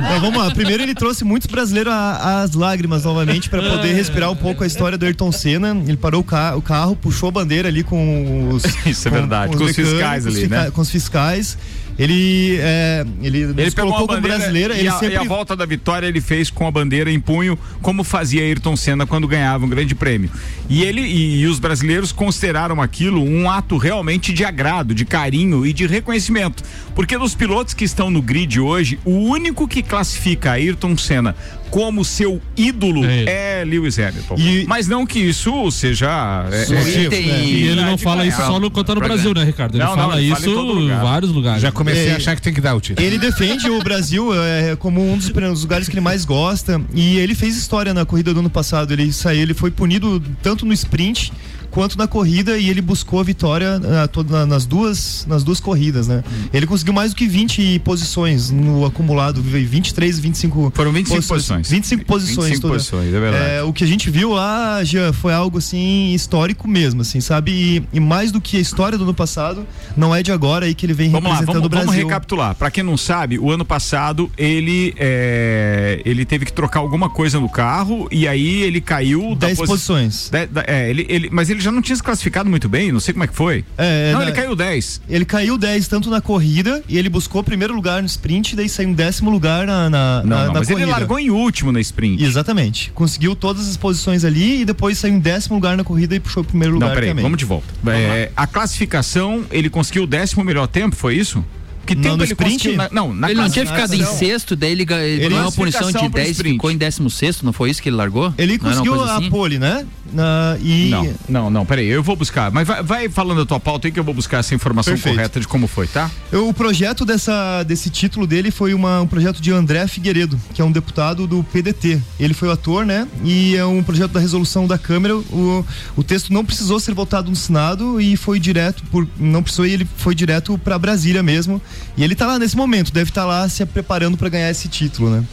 [0.00, 0.50] Então, vamos lá.
[0.50, 4.96] Primeiro ele trouxe muitos brasileiros às lágrimas novamente para poder respirar um pouco a história
[4.98, 5.70] do Ayrton Senna.
[5.86, 8.64] Ele parou o, ca- o carro, puxou a bandeira ali com os.
[8.86, 10.70] Isso é verdade, com os mecânicos, fiscais ali, fica- né?
[10.70, 11.58] Com os fiscais.
[11.98, 14.74] Ele, é, ele, Ele colocou como bandeira brasileira.
[14.74, 15.14] e, Ele a, sempre.
[15.14, 18.76] e a volta da vitória ele fez com a bandeira em punho, como fazia Ayrton
[18.76, 20.30] Senna quando ganhava um grande prêmio.
[20.68, 25.64] E ele e, e os brasileiros consideraram aquilo um ato realmente de agrado, de carinho
[25.66, 26.62] e de reconhecimento.
[26.94, 31.34] Porque dos pilotos que estão no grid hoje, o único que classifica Ayrton Senna
[31.70, 33.30] como seu ídolo É ele.
[33.30, 34.36] é Lewis Hamilton.
[34.38, 36.46] E- Mas não que isso seja.
[36.50, 38.50] é, é, item- E ele não de fala isso ganhar.
[38.50, 39.74] só no quando tá no Brasil, né, Ricardo?
[39.74, 41.02] Ele Não, não, fala ele fala em isso todo em lugar.
[41.02, 41.62] vários lugares.
[41.62, 42.12] Já comecei É.
[42.12, 43.06] a achar que tem que dar o título.
[43.06, 47.18] Ele defende o Brasil é, como um dos dos lugares que ele mais gosta e
[47.18, 48.92] ele fez história na corrida do ano passado.
[48.92, 51.32] Ele saiu, ele foi punido tanto no sprint
[51.76, 55.60] quanto na corrida e ele buscou a vitória ah, toda- na- nas duas nas duas
[55.60, 56.24] corridas, né?
[56.50, 61.68] Ele conseguiu mais do que 20 posições no acumulado, 23, 25 Foram 25 posições.
[61.68, 62.74] 25 posições 25 toda.
[62.74, 63.50] posições, é verdade.
[63.56, 67.52] É, o que a gente viu lá, Jean, foi algo assim histórico mesmo, assim, sabe?
[67.52, 70.74] E, e mais do que a história do ano passado, não é de agora aí
[70.74, 71.86] que ele vem Vamos lá, representando vamos, o Brasil.
[71.88, 72.54] vamos recapitular.
[72.54, 77.38] Pra quem não sabe, o ano passado ele é, ele teve que trocar alguma coisa
[77.38, 80.30] no carro e aí ele caiu da 10 posi- posições.
[80.30, 83.12] Da- é, ele, ele, mas ele já não tinha se classificado muito bem, não sei
[83.14, 83.64] como é que foi.
[83.78, 85.00] É, não, na- ele caiu 10.
[85.08, 88.88] Ele caiu 10 tanto na corrida e ele buscou primeiro lugar no sprint, daí saiu
[88.88, 90.82] em décimo lugar na, na, Não, na, não, na mas corrida.
[90.82, 92.22] ele largou em último na sprint.
[92.22, 92.90] Exatamente.
[92.94, 96.42] Conseguiu todas as posições ali e depois saiu em décimo lugar na corrida e puxou
[96.42, 97.22] o primeiro lugar Não, peraí, também.
[97.22, 97.66] vamos de volta.
[97.88, 101.44] É, a classificação, ele conseguiu o décimo melhor tempo, foi isso?
[101.86, 102.72] Que Não, tempo no ele sprint?
[102.76, 105.44] na, Não, na ele não tinha ficado em sexto, daí ele, ga- ele Ele- ganhou
[105.44, 106.54] uma punição de classificação pro 10, sprint.
[106.54, 108.34] ficou em 16, não foi isso que ele largou?
[108.36, 109.30] Ele Não conseguiu a assim?
[109.30, 109.86] pole, né?
[110.12, 112.50] Na, e Não, não, não, peraí, eu vou buscar.
[112.50, 115.14] Mas vai, vai falando a tua pauta aí que eu vou buscar essa informação Perfeito.
[115.14, 116.10] correta de como foi, tá?
[116.32, 120.64] O projeto dessa, desse título dele foi uma, um projeto de André Figueiredo, que é
[120.64, 122.00] um deputado do PDT.
[122.18, 123.06] Ele foi o ator, né?
[123.24, 125.16] E é um projeto da resolução da Câmara.
[125.16, 125.64] O,
[125.96, 129.06] o texto não precisou ser votado no Senado e foi direto por.
[129.18, 131.60] Não precisou e ele foi direto para Brasília mesmo.
[131.96, 135.10] E ele tá lá nesse momento, deve estar lá se preparando para ganhar esse título,
[135.10, 135.24] né?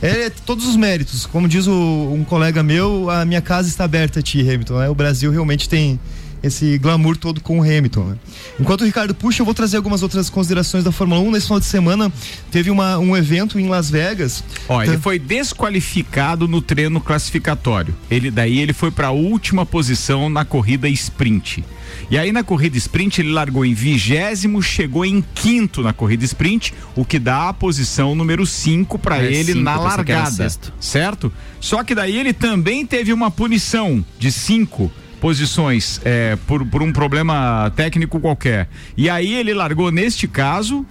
[0.00, 1.26] É todos os méritos.
[1.26, 4.78] Como diz o- um colega meu, a minha casa está aberta a ti, Hamilton.
[4.78, 4.88] Né?
[4.88, 5.98] O Brasil realmente tem
[6.42, 8.04] esse glamour todo com o Hamilton.
[8.04, 8.16] Né?
[8.60, 11.30] Enquanto o Ricardo puxa, eu vou trazer algumas outras considerações da Fórmula 1.
[11.32, 12.12] Nesse final de semana
[12.50, 14.44] teve uma, um evento em Las Vegas.
[14.68, 17.94] Ó, ele foi desqualificado no treino classificatório.
[18.10, 21.64] Ele daí ele foi para a última posição na corrida sprint.
[22.10, 26.72] E aí na corrida sprint ele largou em vigésimo, chegou em quinto na corrida sprint,
[26.94, 30.48] o que dá a posição número 5 para É, ele cinco, na largada,
[30.80, 31.32] certo?
[31.60, 36.92] Só que daí ele também teve uma punição de cinco posições é, por, por um
[36.92, 38.68] problema técnico qualquer.
[38.96, 40.86] E aí ele largou neste caso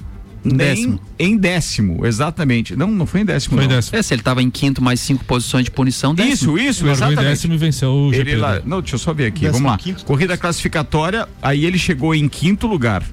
[0.45, 1.01] Em nem- décimo.
[1.19, 2.75] em décimo, exatamente.
[2.75, 3.55] Não, não foi em décimo.
[3.57, 3.75] Foi não.
[3.75, 3.97] décimo.
[3.97, 6.57] É, se ele tava em quinto mais cinco posições de punição, décimo.
[6.57, 7.23] Isso, isso, em exatamente.
[7.23, 8.29] décimo e venceu o GP.
[8.31, 8.61] Ele lá, né?
[8.65, 9.77] não, deixa eu só ver aqui, Décimo vamos lá.
[9.77, 10.05] quinto.
[10.05, 13.03] Corrida classificatória, aí ele chegou em quinto lugar.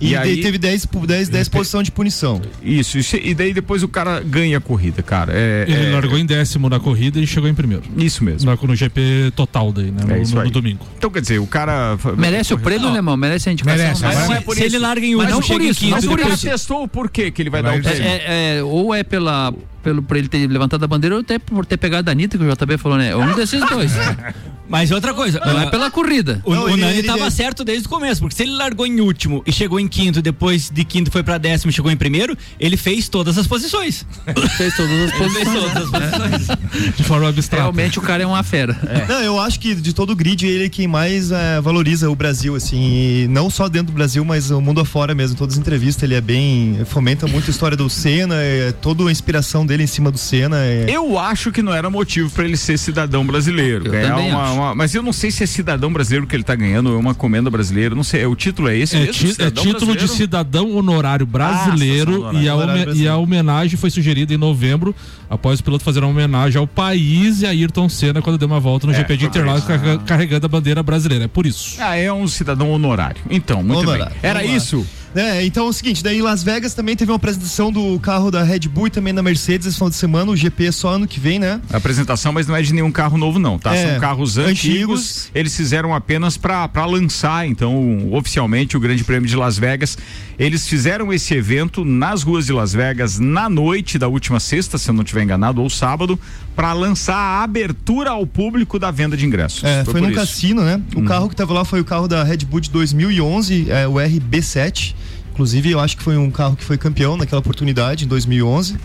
[0.00, 2.40] E, E daí aí- teve 10, 10, 10 posição de punição.
[2.62, 5.32] Isso, isso, e daí depois o cara ganha a corrida, cara.
[5.34, 7.82] É, Ele é- largou em décimo na corrida e chegou em primeiro.
[7.96, 8.48] Isso mesmo.
[8.50, 10.02] Na- No GP total daí, né?
[10.06, 10.44] No, É no- aí.
[10.46, 10.86] no domingo.
[10.96, 11.96] Então quer dizer, o cara.
[12.16, 13.16] Merece o prêmio, né, irmão?
[13.16, 13.78] Merece a indicação.
[13.78, 14.76] Merece, Mas agora- não é Se, por se isso.
[14.76, 15.90] ele larga em Mas último, não chega por em isso, quinto.
[15.90, 16.46] não Mas o por isso.
[16.46, 18.08] testou o porquê que ele vai Vai dar o prêmio.
[18.08, 21.64] É, é, ou é pela, pelo, por ele ter levantado a bandeira ou até por
[21.64, 23.16] ter pegado a Anitta, que o JB falou, né?
[23.16, 23.90] Um desses dois.
[24.68, 25.40] Mas outra coisa.
[25.40, 26.40] Não é pela corrida.
[26.44, 28.52] O, Não, o ele- Nani ele- tava ele- certo desde o começo, porque se ele
[28.52, 31.90] largou em último e chegou em quinto, depois de quinto foi pra décimo e chegou
[31.90, 34.04] em primeiro, ele fez todas as posições.
[34.56, 35.48] Fez todas as posições.
[35.48, 36.58] todas as posições.
[36.96, 37.62] De forma abstrata.
[37.62, 38.76] Realmente o cara é uma fera.
[39.08, 42.14] Não, eu acho que de todo o grid ele é quem mais eh, valoriza o
[42.14, 45.36] Brasil, assim, e não só dentro do Brasil, mas o mundo afora mesmo.
[45.36, 46.80] Todas as entrevistas ele é bem.
[46.86, 50.58] fomenta muito a história do Senna, é, toda a inspiração dele em cima do Senna.
[50.64, 53.86] é- Eu acho que não era motivo pra ele ser cidadão brasileiro.
[53.94, 54.57] Eu também uma- acho.
[54.58, 56.98] Uma- mas eu não sei se é cidadão brasileiro que ele tá ganhando ou é
[56.98, 57.94] uma comenda brasileira.
[57.94, 58.24] Não sei.
[58.26, 59.12] O título é esse É, mesmo?
[59.14, 60.08] ti- é título de brasileiro?
[60.08, 62.40] cidadão honorário brasileiro, cidadão honorário.
[62.44, 63.04] e, a Honorário brasileiro.
[63.04, 64.94] e a homenagem foi sugerida em novembro,
[65.30, 68.60] após o piloto fazer uma homenagem ao país e a Ayrton Senna quando deu uma
[68.60, 71.24] volta no É, GP de Interlagos carrega- carregando a bandeira brasileira.
[71.24, 71.76] É por isso.
[71.80, 73.20] Ah, é um cidadão honorário.
[73.30, 74.06] Então, muito Honorário.
[74.14, 74.18] bem.
[74.22, 74.56] Era Vamos lá.
[74.58, 74.86] isso?
[75.18, 78.30] É, então é o seguinte, daí em Las Vegas também teve uma apresentação do carro
[78.30, 80.90] da Red Bull e também da Mercedes esse final de semana, o GP é só
[80.90, 81.60] ano que vem, né?
[81.72, 83.74] apresentação, mas não é de nenhum carro novo, não, tá?
[83.74, 84.50] É, São carros antigos.
[84.50, 85.30] antigos.
[85.34, 89.98] Eles fizeram apenas para lançar, então, oficialmente, o Grande Prêmio de Las Vegas.
[90.38, 94.88] Eles fizeram esse evento nas ruas de Las Vegas na noite da última sexta, se
[94.88, 96.18] eu não estiver enganado, ou sábado,
[96.54, 99.64] para lançar a abertura ao público da venda de ingressos.
[99.64, 100.20] É, foi, por num isso.
[100.20, 100.80] cassino, né?
[100.94, 103.94] O carro que tava lá foi o carro da Red Bull de 2011, é, o
[103.94, 104.94] RB7.
[105.38, 108.76] Inclusive, eu acho que foi um carro que foi campeão naquela oportunidade, em 2011.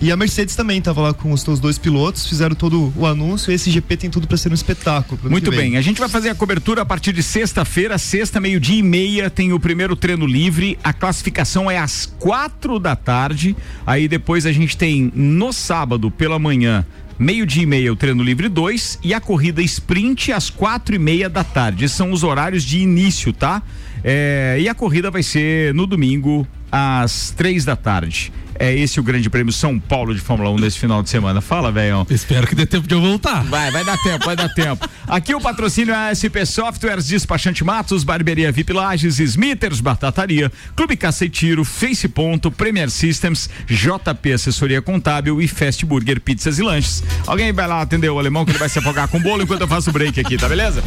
[0.00, 3.50] E a Mercedes também estava lá com os seus dois pilotos, fizeram todo o anúncio.
[3.50, 5.20] E esse GP tem tudo para ser um espetáculo.
[5.24, 8.82] Muito bem, a gente vai fazer a cobertura a partir de sexta-feira, sexta, meio-dia e
[8.82, 10.78] meia, tem o primeiro treino livre.
[10.82, 13.54] A classificação é às quatro da tarde.
[13.86, 16.86] Aí depois a gente tem no sábado pela manhã.
[17.18, 21.28] Meio-dia e meia, o treino livre 2 e a corrida sprint às quatro e meia
[21.28, 21.84] da tarde.
[21.84, 23.62] Esses são os horários de início, tá?
[24.02, 28.32] É, e a corrida vai ser no domingo às três da tarde.
[28.58, 31.40] É esse o Grande Prêmio São Paulo de Fórmula 1 nesse final de semana.
[31.40, 32.04] Fala, velhão.
[32.10, 33.44] Espero que dê tempo de eu voltar.
[33.44, 34.88] Vai, vai dar tempo, vai dar tempo.
[35.06, 40.96] Aqui o patrocínio é a SP Softwares, Despachante Matos, Barbearia VIP Lages, Smithers Batataria, Clube
[40.96, 46.62] Caça e Tiro, Face Ponto, Premier Systems, JP Assessoria Contábil e Fast Burger Pizzas e
[46.62, 47.04] Lanches.
[47.28, 49.68] Alguém vai lá atender o alemão que ele vai se afogar com bolo enquanto eu
[49.68, 50.82] faço o break aqui, tá beleza?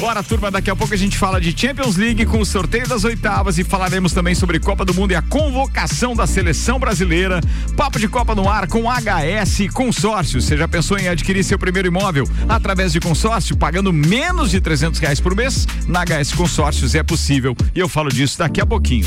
[0.00, 3.02] Bora, turma, daqui a pouco a gente fala de Champions League com o sorteio das
[3.02, 7.40] oitavas e falaremos também sobre Copa do Mundo e a convocação da seleção brasileira.
[7.76, 10.40] Papo de Copa no ar com HS Consórcio.
[10.40, 15.00] Você já pensou em adquirir seu primeiro imóvel através de consórcio, pagando menos de 300
[15.00, 15.66] reais por mês?
[15.86, 19.06] Na HS Consórcios é possível e eu falo disso daqui a pouquinho.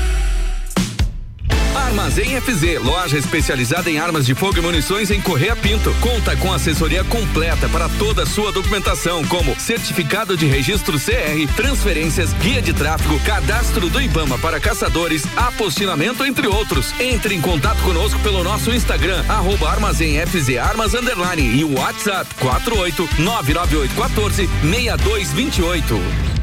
[1.75, 5.93] Armazém FZ, loja especializada em armas de fogo e munições em Correia Pinto.
[6.01, 12.33] Conta com assessoria completa para toda a sua documentação, como certificado de registro CR, transferências,
[12.33, 16.93] guia de tráfego, cadastro do IBAMA para caçadores, apostilamento, entre outros.
[16.99, 22.33] Entre em contato conosco pelo nosso Instagram, arroba Armazém FZ Armas Underline e o WhatsApp
[22.35, 26.40] 48 99814 6228.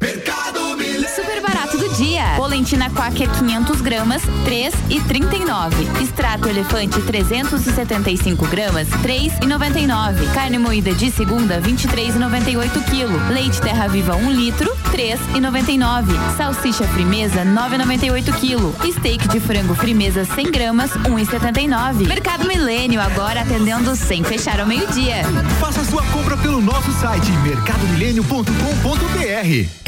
[0.00, 2.34] Super barato do dia.
[2.36, 5.88] Polentina Quaker 500 gramas, 3 e 39.
[6.02, 10.24] Extrato elefante 375 gramas, 3 e 99.
[10.32, 13.18] Carne moída de segunda, 23 e 98 quilo.
[13.28, 16.12] Leite Terra Viva 1 litro, 3 e 99.
[16.36, 18.72] Salsicha Frimeza 9,98 quilo.
[18.92, 22.06] Steak de frango Frimeza 100 gramas, 1 e 79.
[22.06, 25.22] Mercado Milênio agora atendendo sem fechar ao meio-dia.
[25.58, 29.87] Faça sua compra pelo nosso site mercadomilênio.com.br.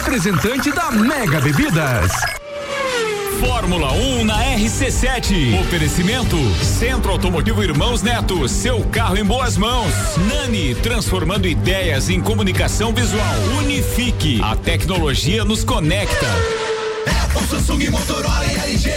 [0.01, 2.11] representante da Mega Bebidas.
[3.39, 5.61] Fórmula 1 na RC7.
[5.61, 9.93] Oferecimento Centro Automotivo Irmãos Neto, seu carro em boas mãos.
[10.27, 13.35] Nani, transformando ideias em comunicação visual.
[13.59, 16.27] Unifique, a tecnologia nos conecta.
[17.23, 18.91] Apple, Samsung, Motorola e LG.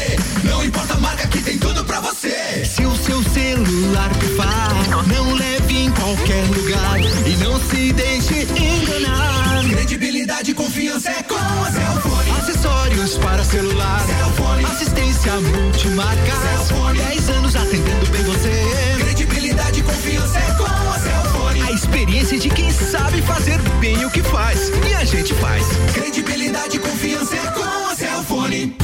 [0.45, 2.65] Não importa a marca que tem tudo pra você.
[2.65, 9.65] Se o seu celular pifar, não leve em qualquer lugar e não se deixe enganar.
[9.69, 12.31] Credibilidade e confiança é com a Cellfone.
[12.39, 14.65] Acessórios para celular, Cellfone.
[14.65, 16.33] assistência multimarca.
[16.33, 16.99] Cellfone.
[16.99, 18.97] 10 anos atendendo bem você.
[19.01, 21.63] Credibilidade e confiança é com a Cellfone.
[21.63, 24.71] A experiência de quem sabe fazer bem o que faz.
[24.89, 25.63] E a gente faz.
[25.93, 28.84] Credibilidade e confiança é com a Cellfone.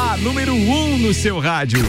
[0.00, 1.86] A número 1 um no seu rádio.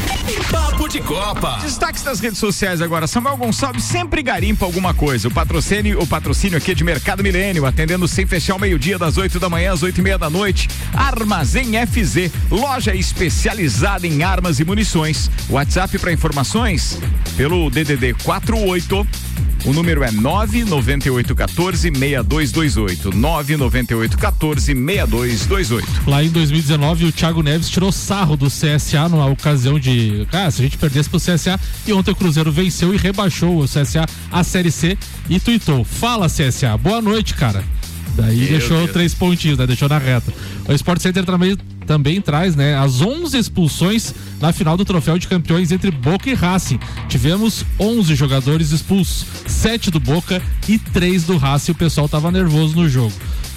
[0.52, 1.60] Papo de Copa.
[1.62, 3.08] Destaques das redes sociais agora.
[3.08, 5.30] Samuel Gonçalves sempre garimpa alguma coisa.
[5.30, 9.16] O patrocínio, o patrocínio aqui é de Mercado Milênio, atendendo sem fechar o meio-dia, das
[9.16, 10.68] 8 da manhã às 8 e meia da noite.
[10.94, 15.32] Armazém FZ, loja especializada em armas e munições.
[15.50, 17.00] WhatsApp para informações
[17.38, 19.08] pelo DDD 48
[19.64, 23.12] O número é 99814 6228.
[23.16, 26.10] 99814 6228.
[26.10, 30.28] Lá em 2019, o Thiago Neves tirou sarro do CSA na ocasião de.
[30.32, 31.60] Ah, se a gente perdesse pro CSA.
[31.86, 34.98] E ontem o Cruzeiro venceu e rebaixou o CSA à Série C
[35.30, 35.84] e tuitou.
[35.84, 36.76] Fala, CSA.
[36.78, 37.64] Boa noite, cara.
[38.16, 38.92] Daí Meu deixou Deus.
[38.92, 39.68] três pontinhos, né?
[39.68, 40.34] Deixou na reta.
[40.68, 41.56] O Sport Center também,
[41.86, 42.78] também traz, né?
[42.78, 46.80] As 11 expulsões na final do troféu de campeões entre Boca e Racing.
[47.10, 51.72] Tivemos 11 jogadores expulsos, 7 do Boca e 3 do Racing.
[51.72, 53.14] O pessoal tava nervoso no jogo.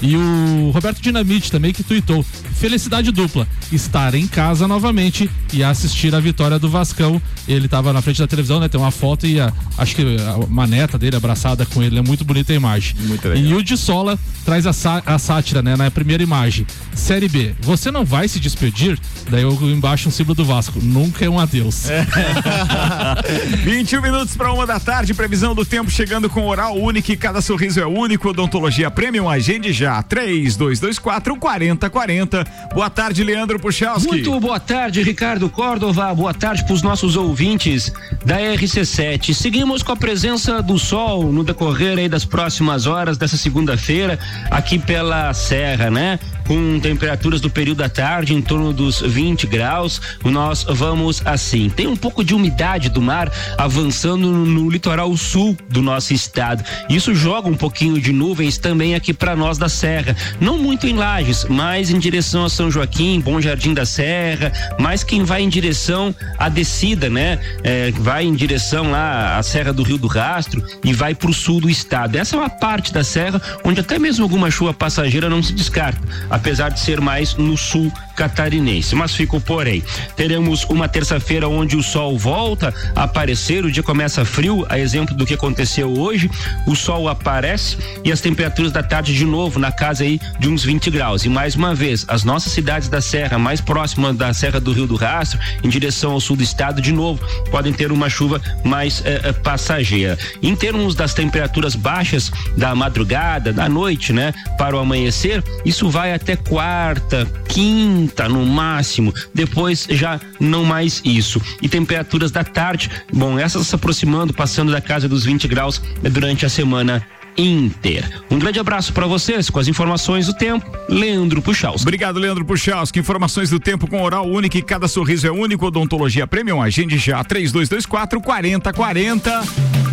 [0.07, 2.23] E o Roberto Dinamite também que tuitou.
[2.55, 3.47] Felicidade dupla.
[3.73, 7.21] Estar em casa novamente e assistir a vitória do Vascão.
[7.49, 8.69] Ele tava na frente da televisão, né?
[8.69, 11.99] Tem uma foto e a- acho que a maneta dele abraçada com ele.
[11.99, 12.95] É muito bonita a imagem.
[13.01, 13.45] Muito legal.
[13.45, 14.73] E o de Sola traz a,
[15.07, 15.75] a sátira, né?
[15.77, 16.67] Na primeira imagem.
[16.95, 17.55] Série B.
[17.63, 18.99] Você não vai se despedir?
[19.31, 20.79] Daí eu embaixo um símbolo do Vasco.
[20.83, 21.85] Nunca é um adeus.
[23.65, 27.41] 21 minutos para uma da tarde, previsão do tempo chegando com oral único e cada
[27.41, 28.29] sorriso é único.
[28.31, 29.94] Odontologia Premium, agende já.
[30.03, 32.45] 3224 4040.
[32.75, 34.09] Boa tarde, Leandro Puchalski.
[34.09, 36.15] Muito boa tarde, Ricardo Córdova.
[36.15, 37.93] Boa tarde para os nossos ouvintes
[38.25, 39.33] da RC7.
[39.33, 44.19] Seguimos com a presença do sol no decorrer das próximas horas dessa segunda-feira
[44.51, 46.19] aqui pela Serra, né?
[46.47, 50.01] Com temperaturas do período da tarde em torno dos 20 graus.
[50.25, 51.69] Nós vamos assim.
[51.71, 56.65] Tem um pouco de umidade do mar avançando no, litoral sul do nosso estado.
[56.89, 60.17] Isso joga um pouquinho de nuvens também aqui para nós da Serra.
[60.41, 65.03] Não muito em Lages, mas em direção a São Joaquim, Bom Jardim da Serra, mas
[65.03, 67.39] quem vai em direção à descida, né?
[67.63, 71.35] É, vai em direção lá à Serra do Rio do Rastro e vai para o
[71.35, 72.17] sul do estado.
[72.17, 76.01] Essa é uma parte da serra onde até mesmo alguma chuva passageira não se descarta,
[76.35, 78.95] apesar de ser mais no sul catarinense.
[78.95, 79.83] Mas fica o porém.
[80.17, 85.15] Teremos uma terça-feira onde o sol volta a aparecer, o dia começa frio, a exemplo
[85.15, 86.31] do que aconteceu hoje.
[86.67, 90.65] O sol aparece e as temperaturas da tarde de novo na casa aí de uns
[90.65, 91.25] 20 graus.
[91.25, 94.87] E mais uma vez, as nossas cidades da Serra, mais próximas da Serra do Rio
[94.87, 99.03] do Rastro, em direção ao sul do estado, de novo, podem ter uma chuva mais
[99.05, 100.19] eh, eh, passageira.
[100.43, 106.13] Em termos das temperaturas baixas da madrugada, da noite, né, para o amanhecer, isso vai
[106.13, 109.13] até quarta, quinta no máximo.
[109.33, 111.41] Depois já não mais isso.
[111.61, 116.47] E temperaturas da tarde, bom, essas se aproximando, passando da casa dos 20 graus durante
[116.47, 117.05] a semana
[117.37, 118.09] inteira.
[118.31, 120.67] Um grande abraço para vocês com as informações do tempo.
[120.89, 121.83] Leandro Puxaus.
[121.83, 122.99] Obrigado, Leandro Puchalski.
[122.99, 125.67] Informações do tempo com oral único e cada sorriso é único.
[125.67, 127.23] Odontologia Premium, agende já.
[127.25, 129.84] 3224 4040.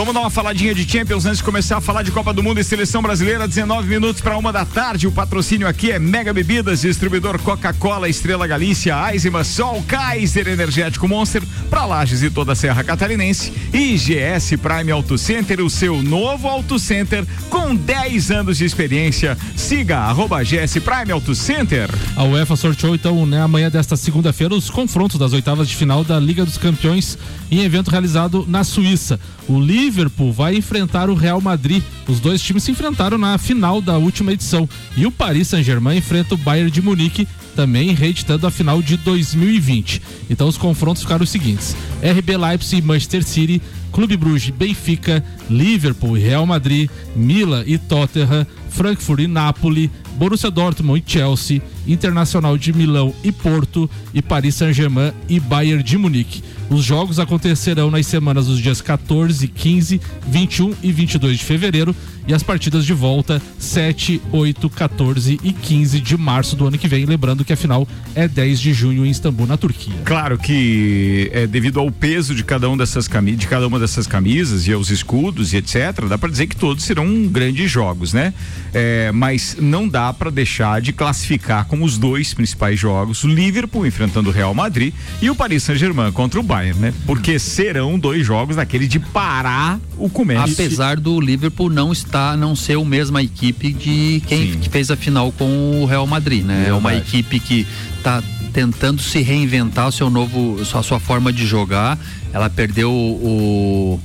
[0.00, 2.58] Vamos dar uma faladinha de Champions antes de começar a falar de Copa do Mundo
[2.58, 3.46] e Seleção Brasileira.
[3.46, 5.06] 19 minutos para uma da tarde.
[5.06, 11.42] O patrocínio aqui é Mega Bebidas, distribuidor Coca-Cola, Estrela Galícia, Eisenbahn, Sol, Kaiser Energético Monster,
[11.68, 13.52] para Lages e toda a Serra Catarinense.
[13.74, 19.36] E GS Prime Auto Center, o seu novo Auto Center com 10 anos de experiência.
[19.54, 21.90] Siga arroba GS Prime Auto Center.
[22.16, 26.18] A UEFA sorteou então, né, amanhã desta segunda-feira os confrontos das oitavas de final da
[26.18, 27.18] Liga dos Campeões
[27.50, 29.20] em evento realizado na Suíça.
[29.46, 29.89] O Liverpool
[30.32, 31.82] vai enfrentar o Real Madrid.
[32.06, 34.68] Os dois times se enfrentaram na final da última edição.
[34.96, 37.26] E o Paris Saint-Germain enfrenta o Bayern de Munique,
[37.56, 40.00] também reeditando a final de 2020.
[40.28, 43.62] Então os confrontos ficaram os seguintes: RB Leipzig e Manchester City,
[43.92, 49.90] Clube Bruges, Benfica, Liverpool e Real Madrid, Milan e Tottenham, Frankfurt e Napoli,
[50.20, 55.96] Borussia Dortmund e Chelsea, Internacional de Milão e Porto e Paris Saint-Germain e Bayern de
[55.96, 56.42] Munique.
[56.68, 59.98] Os jogos acontecerão nas semanas dos dias 14, 15,
[60.28, 61.96] 21 e 22 de fevereiro
[62.28, 66.86] e as partidas de volta 7, 8, 14 e 15 de março do ano que
[66.86, 67.04] vem.
[67.06, 69.94] Lembrando que a final é 10 de junho em Istambul, na Turquia.
[70.04, 74.06] Claro que é devido ao peso de cada um dessas cami de cada uma dessas
[74.06, 78.34] camisas e aos escudos e etc, dá para dizer que todos serão grandes jogos, né?
[78.72, 83.86] É, mas não dá para deixar de classificar como os dois principais jogos, o Liverpool
[83.86, 86.94] enfrentando o Real Madrid e o Paris Saint-Germain contra o Bayern, né?
[87.06, 90.52] Porque serão dois jogos daquele de parar o comércio.
[90.52, 94.96] Apesar do Liverpool não estar, não ser a mesma equipe de quem que fez a
[94.96, 96.66] final com o Real Madrid, né?
[96.68, 101.46] É uma equipe que está tentando se reinventar o seu novo, a sua forma de
[101.46, 101.98] jogar.
[102.32, 104.00] Ela perdeu o,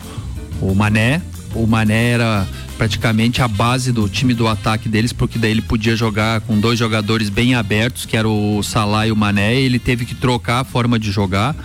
[0.61, 1.21] o Mané.
[1.53, 2.47] O Mané era
[2.77, 6.77] praticamente a base do time do ataque deles, porque daí ele podia jogar com dois
[6.77, 10.59] jogadores bem abertos, que era o Salah e o Mané, e ele teve que trocar
[10.59, 11.55] a forma de jogar.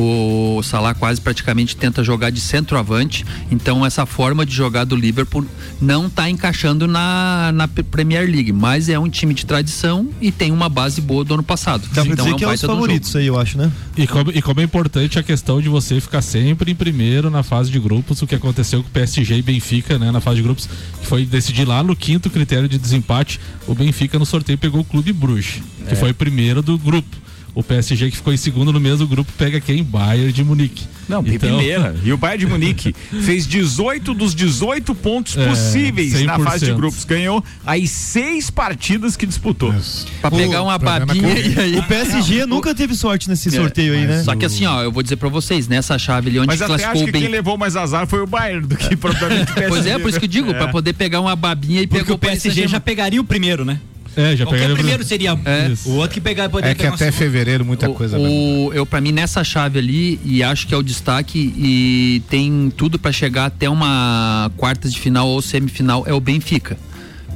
[0.00, 5.44] O Salah quase praticamente tenta jogar de centroavante, então essa forma de jogar do Liverpool
[5.80, 10.52] não está encaixando na, na Premier League, mas é um time de tradição e tem
[10.52, 11.82] uma base boa do ano passado.
[11.92, 13.72] Dá pra então dizer é um que é os favoritos aí, eu acho, né?
[13.96, 17.42] E como, e como é importante a questão de você ficar sempre em primeiro na
[17.42, 20.42] fase de grupos, o que aconteceu com o PSG e Benfica, né, na fase de
[20.44, 20.68] grupos,
[21.00, 24.84] que foi decidir lá no quinto critério de desempate, o Benfica no sorteio pegou o
[24.84, 25.96] Clube Bruges, que É.
[25.96, 27.27] foi o primeiro do grupo.
[27.54, 29.82] O PSG que ficou em segundo no mesmo grupo pega quem?
[29.82, 30.84] Bayern de Munique.
[31.08, 31.96] Não, primeira.
[32.04, 36.44] E o Bayern de Munique fez 18 dos 18 pontos É, possíveis na 100%.
[36.44, 37.04] fase de grupos.
[37.04, 39.74] Ganhou as seis partidas que disputou.
[40.20, 41.34] Pra pegar uma babinha.
[41.78, 44.22] O PSG nunca teve sorte nesse É, sorteio aí, né?
[44.22, 46.66] Só que assim, ó, eu vou dizer pra vocês, nessa chave ali onde Mas até
[46.68, 49.50] classificou acho o que Ben quem levou mais azar foi o Bayern do que propriamente
[49.50, 49.68] o PSG.
[49.68, 50.54] Pois é, por isso que eu digo, É.
[50.54, 53.80] pra poder pegar uma babinha e Porque pegar o PSG já pegaria o primeiro, né?
[54.18, 55.72] É, já o primeiro seria É.
[55.86, 58.84] o outro que pegar poderia É que pegar até fevereiro muita o, coisa o, eu
[58.84, 63.12] para mim nessa chave ali e acho que é o destaque e tem tudo pra
[63.12, 66.76] chegar até uma quartas de final ou semifinal é o Benfica.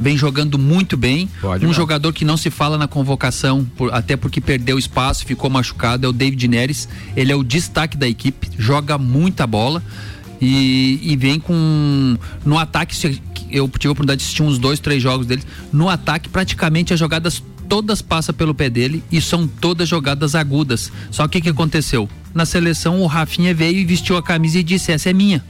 [0.00, 1.28] Vem jogando muito bem.
[1.40, 5.48] Pode um jogador que não se fala na convocação por- até porque perdeu espaço ficou
[5.48, 6.88] machucado é o David Neres.
[7.14, 9.80] Ele é o destaque da equipe joga muita bola
[10.40, 13.20] e, e vem com no ataque se-
[13.52, 16.98] eu tive a oportunidade de assistir uns dois três jogos deles no ataque praticamente as
[16.98, 20.90] jogadas todas passam pelo pé dele e são todas jogadas agudas.
[21.10, 22.08] Só que o que aconteceu?
[22.34, 25.42] Na seleção, o Rafinha veio e vestiu a camisa e disse: Essa é minha.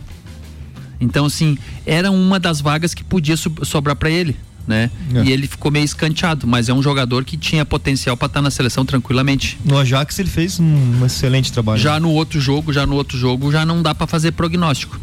[1.01, 4.37] Então, assim, era uma das vagas que podia so- sobrar para ele.
[4.65, 4.89] Né?
[5.13, 5.25] É.
[5.25, 8.51] E ele ficou meio escanteado, mas é um jogador que tinha potencial para estar na
[8.53, 9.59] seleção tranquilamente.
[9.65, 11.81] No Ajax ele fez um excelente trabalho.
[11.83, 15.01] Já no outro jogo, já no outro jogo, já não dá para fazer prognóstico.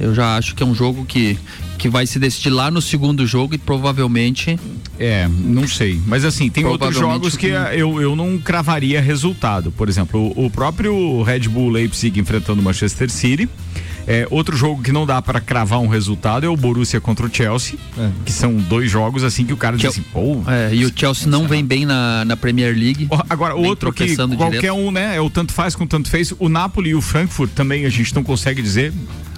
[0.00, 1.38] Eu já acho que é um jogo que,
[1.82, 4.56] que vai se decidir lá no segundo jogo e provavelmente.
[5.00, 6.00] É, não sei.
[6.06, 9.72] Mas assim, tem outros jogos que eu, eu não cravaria resultado.
[9.72, 13.48] Por exemplo, o, o próprio Red Bull Leipzig enfrentando o Manchester City.
[14.06, 17.34] É, outro jogo que não dá pra cravar um resultado é o Borussia contra o
[17.34, 17.76] Chelsea,
[18.24, 20.40] que são dois jogos assim que o cara diz assim, pô.
[20.46, 23.08] É, e o Chelsea não vem bem na, na Premier League.
[23.28, 24.74] Agora, outro que qualquer direto.
[24.74, 25.16] um, né?
[25.16, 26.32] É o tanto faz com tanto fez.
[26.38, 28.92] O Napoli e o Frankfurt também a gente não consegue dizer.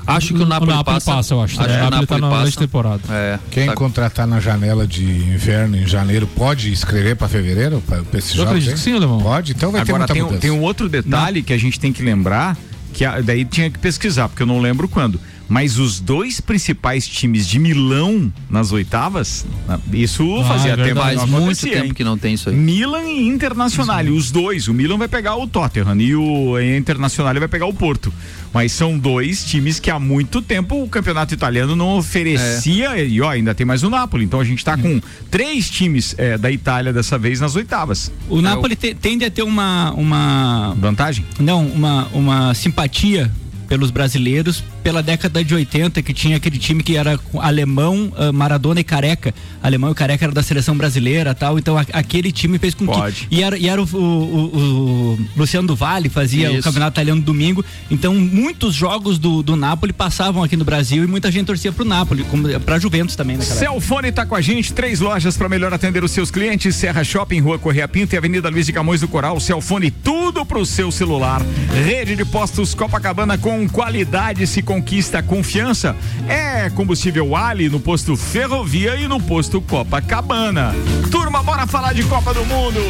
[0.07, 1.61] Acho que o Napoli, Napoli passa, eu acho.
[1.61, 2.59] Acho É, que o o Napoli tá na passa.
[2.59, 3.01] temporada.
[3.11, 7.83] É, Quem tá- contratar na janela de inverno em janeiro pode escrever pra fevereiro?
[7.87, 8.75] Pra, pra esses Eu jogos, acredito hein?
[8.77, 9.21] que sim, Alemão.
[9.21, 11.81] Pode, então vai ter Agora muita tem, um- tem um outro detalhe que a gente
[11.81, 12.57] tem que lembrar,
[12.93, 15.19] que a- daí tinha que pesquisar, porque eu não lembro quando.
[15.47, 19.45] Mas os dois principais times de Milão nas oitavas,
[19.93, 20.89] isso Ah, fazia é verdade.
[20.89, 21.93] que não Faz muito acontecia, tempo hein?
[21.95, 22.57] que não tem isso aí.
[22.57, 24.69] Milan e Internacional, os dois.
[24.69, 28.13] O Milan vai pegar o Tottenham e o Internacional vai pegar o Porto.
[28.55, 32.97] Mas são dois times que há muito tempo o campeonato italiano não oferecia.
[33.05, 34.25] E ó, ainda tem mais o Napoli.
[34.25, 38.11] Então a gente tá com três times eh, da Itália dessa vez nas oitavas.
[38.31, 40.75] O Napoli te- tende a ter uma, uma.
[40.79, 41.25] Vantagem?
[41.39, 43.31] Não, uma, uma simpatia
[43.69, 48.81] pelos brasileiros pela década de 80, que tinha aquele time que era alemão, ah, Maradona
[48.81, 49.35] e Careca.
[49.63, 51.59] Alemão e Careca era da seleção brasileira tal.
[51.59, 53.27] Então a- aquele time fez com Pode.
[53.29, 53.35] que.
[53.37, 56.63] E era, e era o, o- o- o Luciano do Vale, fazia o Isso.
[56.63, 57.65] campeonato italiano domingo.
[57.91, 61.85] Então muitos jogos do, do Napoli passavam aqui no Brasil e muita gente torcia pro
[61.85, 63.55] Napoli, como pra Juventus também época.
[63.55, 67.41] Celfone tá com a gente, três lojas para melhor atender os seus clientes: Serra Shopping,
[67.41, 69.41] Rua Correia Pinto e Avenida Luiz de Camões do Coral.
[69.41, 71.41] Celfone, tudo pro seu celular.
[71.87, 75.95] Rede de postos Copacabana com qualidade se conquista confiança.
[76.29, 80.75] É combustível Ali no posto Ferrovia e no posto Copacabana.
[81.13, 82.81] Turma, bora falar de Copa do Mundo.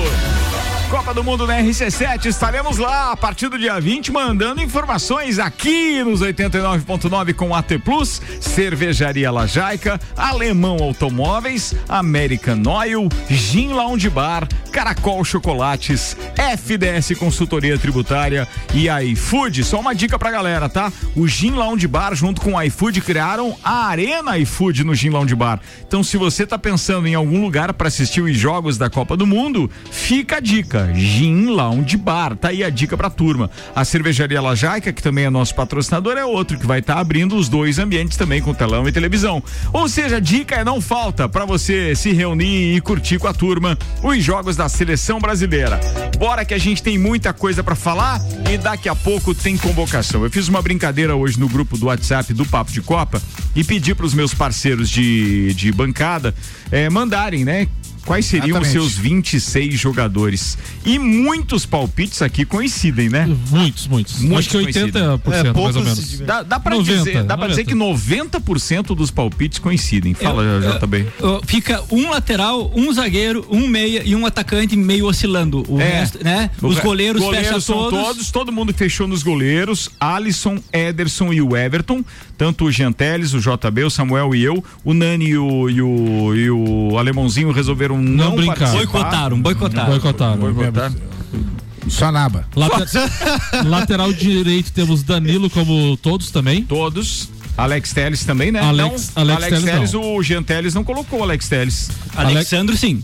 [0.94, 6.04] Copa do Mundo na RC7, estaremos lá a partir do dia 20 mandando informações aqui
[6.04, 15.24] nos 89.9 com AT Plus, Cervejaria Lajaica, Alemão Automóveis, American Oil, Gin Lounge Bar, Caracol
[15.24, 19.64] Chocolates, FDS Consultoria Tributária e iFood.
[19.64, 20.92] Só uma dica pra galera, tá?
[21.16, 25.34] O Gin Lounge Bar junto com o iFood criaram a Arena iFood no Gin Lounge
[25.34, 25.58] Bar.
[25.84, 29.26] Então se você tá pensando em algum lugar para assistir os jogos da Copa do
[29.26, 30.83] Mundo, fica a dica.
[30.92, 32.36] Gin Lounge Bar.
[32.36, 33.50] Tá aí a dica pra turma.
[33.74, 37.48] A cervejaria Lajaica, que também é nosso patrocinador, é outro que vai estar abrindo os
[37.48, 39.42] dois ambientes também com telão e televisão.
[39.72, 43.78] Ou seja, dica é não falta para você se reunir e curtir com a turma
[44.02, 45.80] os jogos da seleção brasileira.
[46.18, 48.20] Bora que a gente tem muita coisa pra falar
[48.50, 50.24] e daqui a pouco tem convocação.
[50.24, 53.20] Eu fiz uma brincadeira hoje no grupo do WhatsApp do Papo de Copa
[53.54, 56.34] e pedi pros meus parceiros de, de bancada
[56.70, 57.68] eh, mandarem, né?
[58.04, 58.92] Quais seriam os Exatamente.
[58.92, 60.58] seus 26 jogadores.
[60.84, 63.26] E muitos palpites aqui coincidem, né?
[63.50, 64.14] Muitos, muitos.
[64.32, 65.52] Acho que 80% coincidem.
[65.62, 66.18] mais ou menos.
[66.20, 68.00] Dá, dá pra 90, dizer, dá pra dizer 90.
[68.00, 70.14] que 90% dos palpites coincidem.
[70.14, 71.06] Fala, Eu- JB.
[71.46, 75.64] Fica um lateral, um zagueiro, um meia e um atacante meio oscilando.
[75.68, 76.00] O É.
[76.00, 76.50] resto, né?
[76.60, 78.30] Os re- goleiros, fecham são todos.
[78.30, 82.04] todo mundo fechou nos goleiros, Alisson, Ederson e o Everton,
[82.36, 86.34] tanto o Genteles, o JB, o Samuel e eu, o Nani e o, e o,
[86.34, 88.70] e o Alemãozinho resolveram não, Não brincar.
[88.72, 89.90] Boicotaram, boicotaram.
[89.90, 90.36] Boicotaram.
[90.38, 90.94] Boicotaram.
[91.88, 92.46] Só naba.
[92.56, 92.88] Later-
[93.68, 96.62] Lateral direito temos Danilo como todos também.
[96.64, 97.28] Todos.
[97.56, 98.60] Alex Teles também, né?
[98.60, 100.16] Alex- não, Alex Telles Telles, não.
[100.16, 101.90] o Jean Teles não colocou Alex Teles.
[102.16, 103.02] Alexandro, sim.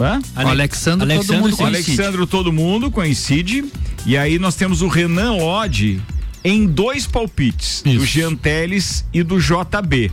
[0.00, 0.20] Hã?
[0.36, 1.64] O Alexandre, todo mundo coincide.
[1.90, 3.64] Alexandro todo mundo coincide.
[4.06, 6.00] E aí nós temos o Renan Lodge
[6.42, 10.10] em dois palpites, do Jean Teles e do JB.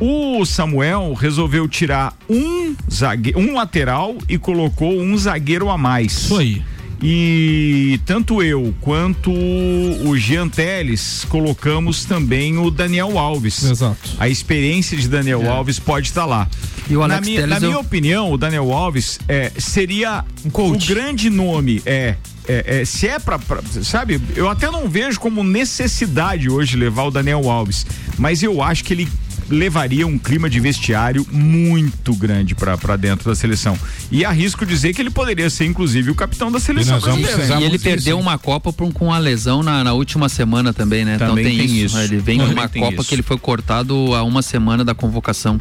[0.00, 3.34] O Samuel resolveu tirar um zague...
[3.36, 6.12] um lateral e colocou um zagueiro a mais.
[6.12, 6.62] Isso aí.
[7.02, 13.62] E tanto eu quanto o Jean Teles colocamos também o Daniel Alves.
[13.64, 14.10] Exato.
[14.18, 16.46] A experiência de Daniel Alves pode estar lá.
[16.90, 20.24] E o na Alex minha, Telles na eu- minha opinião, o Daniel Alves é, seria
[20.52, 21.80] o grande nome.
[21.86, 26.76] É, é, é, se é pra, pra- Sabe, eu até não vejo como necessidade hoje
[26.76, 27.86] levar o Daniel Alves,
[28.18, 29.08] mas eu acho que ele
[29.50, 33.76] levaria um clima de vestiário muito grande pra pra dentro da seleção.
[34.10, 37.60] E arrisco dizer que ele poderia ser, inclusive, o capitão da seleção brasileira.
[37.60, 41.18] E ele perdeu uma Copa por- com uma lesão na, na última semana também, né?
[41.18, 41.96] Também então tem, tem isso.
[41.96, 41.98] isso.
[41.98, 43.04] Ele vem de uma Copa isso.
[43.08, 45.60] que ele foi cortado há uma semana da convocação.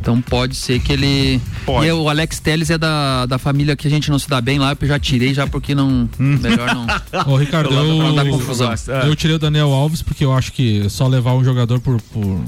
[0.00, 1.40] Então pode ser que ele.
[1.64, 1.86] Pode.
[1.86, 4.58] E o Alex Teles é da, da família que a gente não se dá bem
[4.58, 6.08] lá, eu já tirei já porque não.
[6.18, 6.38] Hum.
[6.40, 6.86] Melhor não.
[7.32, 8.72] Ô, Ricardo, Pra não dar eu, confusão.
[9.06, 12.40] eu tirei o Daniel Alves porque eu acho que só levar um jogador por, por,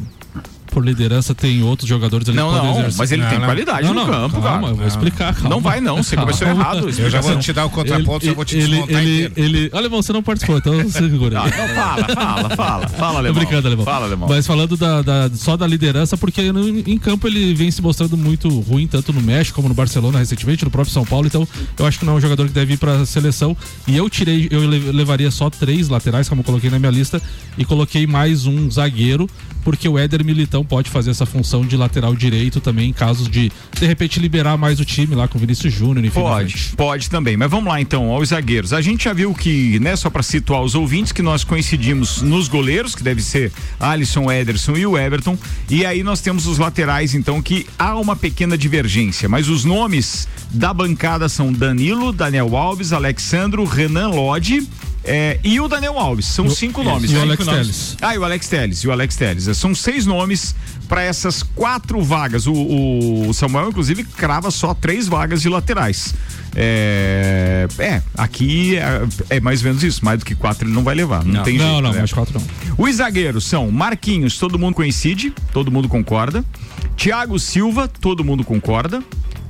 [0.70, 2.98] por liderança tem outros jogadores ali Não, que podem não, exercer.
[2.98, 4.72] mas ele tem qualidade não, no não, campo, calma, cara.
[4.72, 5.48] eu vou explicar, calma.
[5.50, 6.88] Não vai não, você começou errado.
[6.88, 9.56] Eu já vou te dar o contraponto, Ele- eu vou te ele, desmontar ele, inteiro.
[9.56, 11.42] ele, Alemão, você não participou, então você segura.
[11.46, 13.34] Então fala, fala, fala, fala, Tô Alemão.
[13.42, 13.84] brincando, Alemão.
[13.84, 14.28] Fala, Alemão.
[14.28, 18.16] Mas falando da, da- só da liderança, porque no- em campo ele vem se mostrando
[18.16, 21.26] muito ruim, tanto no México como no Barcelona recentemente, no próprio São Paulo.
[21.26, 21.46] Então,
[21.78, 23.56] eu acho que não é um jogador que deve ir pra seleção.
[23.86, 27.20] E eu tirei, eu le- levaria só três laterais, como eu coloquei na minha lista,
[27.56, 29.28] e coloquei mais um zagueiro,
[29.68, 33.52] porque o Éder Militão pode fazer essa função de lateral direito também, em casos de,
[33.78, 36.10] de repente, liberar mais o time lá com o Vinícius Júnior.
[36.10, 37.36] Pode, pode também.
[37.36, 38.72] Mas vamos lá então, aos zagueiros.
[38.72, 42.48] A gente já viu que, né, só para situar os ouvintes, que nós coincidimos nos
[42.48, 45.36] goleiros, que deve ser Alisson, Ederson e o Everton.
[45.68, 49.28] E aí nós temos os laterais, então, que há uma pequena divergência.
[49.28, 54.66] Mas os nomes da bancada são Danilo, Daniel Alves, Alexandro, Renan Lodge.
[55.08, 56.90] É, e o Daniel Alves, são o- cinco isso.
[56.90, 57.10] nomes.
[57.10, 57.44] E o Alex.
[57.44, 57.96] Telles.
[58.00, 59.56] Ah, e o Alex Telles, e o Alex Telles.
[59.56, 60.54] São seis nomes
[60.88, 62.46] para essas quatro vagas.
[62.46, 62.52] O,
[63.28, 66.14] o Samuel, inclusive, crava só três vagas de laterais.
[66.54, 70.04] É, é, aqui é, é mais ou menos isso.
[70.04, 71.24] Mais do que quatro ele não vai levar.
[71.24, 71.82] Não, tem não, jeito.
[71.82, 71.98] não, né?
[71.98, 72.46] mais quatro não.
[72.76, 76.44] Os zagueiros são Marquinhos, todo mundo coincide, todo mundo concorda.
[76.96, 79.02] Thiago Silva, todo mundo concorda.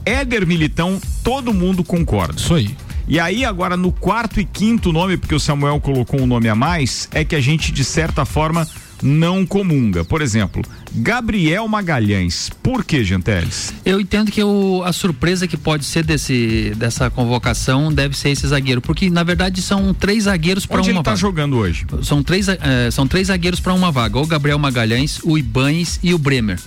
[0.05, 2.35] Éder Militão, todo mundo concorda.
[2.39, 2.75] Isso aí.
[3.09, 6.55] E aí, agora, no quarto e quinto nome, porque o Samuel colocou um nome a
[6.55, 8.69] mais, é que a gente, de certa forma,
[9.03, 10.05] não comunga.
[10.05, 10.63] Por exemplo,
[10.95, 12.51] Gabriel Magalhães.
[12.63, 13.73] Por que, Genteles?
[13.83, 18.47] Eu entendo que o- a surpresa que pode ser desse, dessa convocação deve ser esse
[18.47, 21.17] zagueiro, porque na verdade são três zagueiros para uma ele tá vaga.
[21.17, 21.87] jogando hoje?
[22.03, 26.13] São três, eh, são três zagueiros para uma vaga: o Gabriel Magalhães, o Ibanes e
[26.13, 26.59] o Bremer.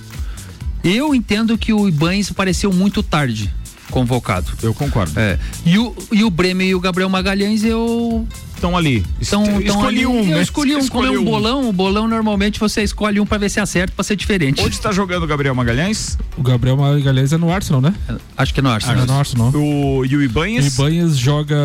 [0.84, 3.54] Eu entendo que o Ibanes pareceu muito tarde
[3.92, 4.52] convocado.
[4.64, 5.20] Eu concordo.
[5.20, 5.38] É.
[5.66, 8.98] E o, e o Bremer e o Gabriel Magalhães eu Estão ali.
[9.20, 10.42] Est- então escolhi ali, um, Eu né?
[10.44, 11.26] escolhi um, Escolhi como é um um.
[11.26, 14.62] bolão, o bolão normalmente você escolhe um para ver se acerta, para ser diferente.
[14.62, 16.16] Onde está jogando o Gabriel Magalhães?
[16.38, 17.92] O Gabriel Magalhães é no Arsenal, né?
[18.38, 19.04] Acho que é no Arsenal.
[19.04, 19.50] É no Arsenal.
[19.56, 20.68] O, e o O Ibanhas?
[20.76, 21.56] Ibanhas joga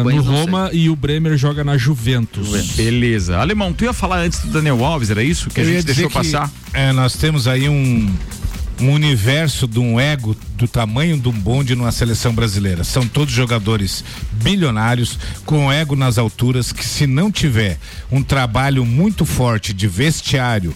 [0.00, 2.48] Ibanez no Roma e o Bremer joga na Juventus.
[2.74, 3.36] Beleza.
[3.38, 5.50] Alemão, tu ia falar antes do Daniel Alves, era isso?
[5.50, 6.50] Que a Eu ia gente deixou passar?
[6.72, 8.10] é, nós temos aí um,
[8.80, 12.84] um universo de um ego do tamanho de um bonde numa seleção brasileira.
[12.84, 17.78] São todos jogadores bilionários, com ego nas alturas, que se não tiver
[18.10, 20.74] um trabalho muito forte de vestiário,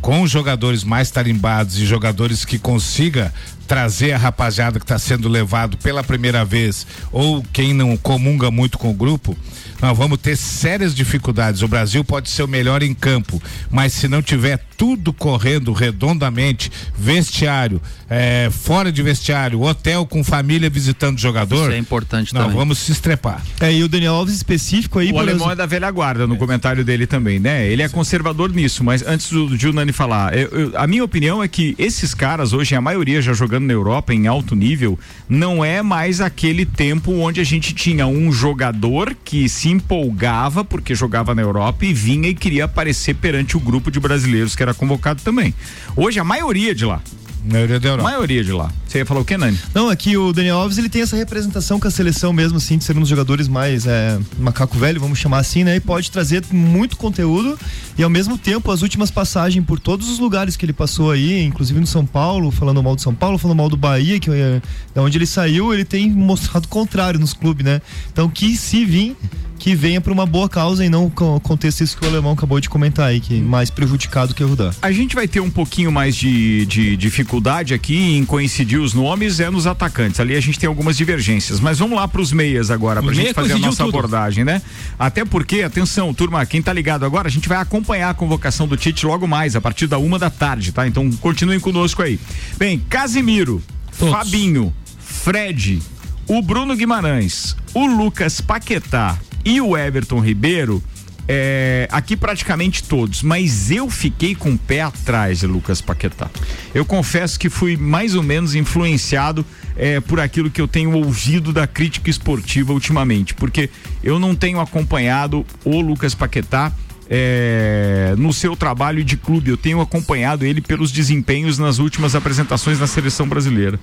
[0.00, 3.32] com jogadores mais tarimbados e jogadores que consiga
[3.66, 8.78] trazer a rapaziada que está sendo levado pela primeira vez ou quem não comunga muito
[8.78, 9.36] com o grupo,
[9.80, 11.62] nós vamos ter sérias dificuldades.
[11.62, 16.70] O Brasil pode ser o melhor em campo, mas se não tiver tudo correndo redondamente,
[16.96, 22.44] vestiário, eh, fora de vestiário, hotel com família visitando o jogador, Isso é importante nós
[22.44, 22.58] também.
[22.58, 23.40] vamos se estrepar.
[23.60, 26.84] É, e o Daniel Alves específico aí, O alemão é da velha guarda no comentário
[26.84, 27.66] dele também, né?
[27.66, 31.42] Ele é conservador nisso, mas antes do Gil Nani falar, eu- eu- a minha opinião
[31.42, 34.98] é que esses caras hoje, a maioria já jogando jogando na Europa em alto nível,
[35.28, 40.94] não é mais aquele tempo onde a gente tinha um jogador que se empolgava porque
[40.94, 44.74] jogava na Europa e vinha e queria aparecer perante o grupo de brasileiros que era
[44.74, 45.54] convocado também.
[45.96, 47.00] Hoje a maioria de lá
[47.44, 48.10] maioria da Europa.
[48.10, 48.70] maioria de lá.
[48.86, 49.58] Você ia falar o que, Nani?
[49.74, 52.84] Não, aqui o Daniel Alves ele tem essa representação com a seleção mesmo, assim, de
[52.84, 55.76] ser um dos jogadores mais é, macaco velho, vamos chamar assim, né?
[55.76, 57.58] E pode trazer muito conteúdo
[57.98, 61.42] e ao mesmo tempo as últimas passagens por todos os lugares que ele passou aí,
[61.44, 64.62] inclusive no São Paulo, falando mal do São Paulo, falando mal do Bahia, que é
[64.94, 67.82] da onde ele saiu, ele tem mostrado o contrário nos clubes, né?
[68.12, 69.16] Então que se vir
[69.64, 72.68] que venha para uma boa causa e não contexto isso que o alemão acabou de
[72.68, 74.74] comentar aí, que é mais prejudicado que ajudar.
[74.82, 79.40] A gente vai ter um pouquinho mais de, de dificuldade aqui em coincidir os nomes
[79.40, 80.20] é nos atacantes.
[80.20, 83.14] Ali a gente tem algumas divergências, mas vamos lá para os meias agora, para a
[83.14, 83.96] gente fazer a nossa tudo.
[83.96, 84.60] abordagem, né?
[84.98, 88.76] Até porque, atenção, turma, quem tá ligado agora, a gente vai acompanhar a convocação do
[88.76, 90.86] Tite logo mais, a partir da uma da tarde, tá?
[90.86, 92.20] Então continuem conosco aí.
[92.58, 93.62] Bem, Casimiro,
[93.98, 94.12] Todos.
[94.12, 95.80] Fabinho, Fred,
[96.28, 100.82] o Bruno Guimarães, o Lucas Paquetá, e o Everton Ribeiro,
[101.26, 106.30] é, aqui praticamente todos, mas eu fiquei com o pé atrás de Lucas Paquetá.
[106.74, 109.44] Eu confesso que fui mais ou menos influenciado
[109.76, 113.70] é, por aquilo que eu tenho ouvido da crítica esportiva ultimamente, porque
[114.02, 116.72] eu não tenho acompanhado o Lucas Paquetá.
[117.08, 122.80] É, no seu trabalho de clube, eu tenho acompanhado ele pelos desempenhos nas últimas apresentações
[122.80, 123.78] na seleção brasileira.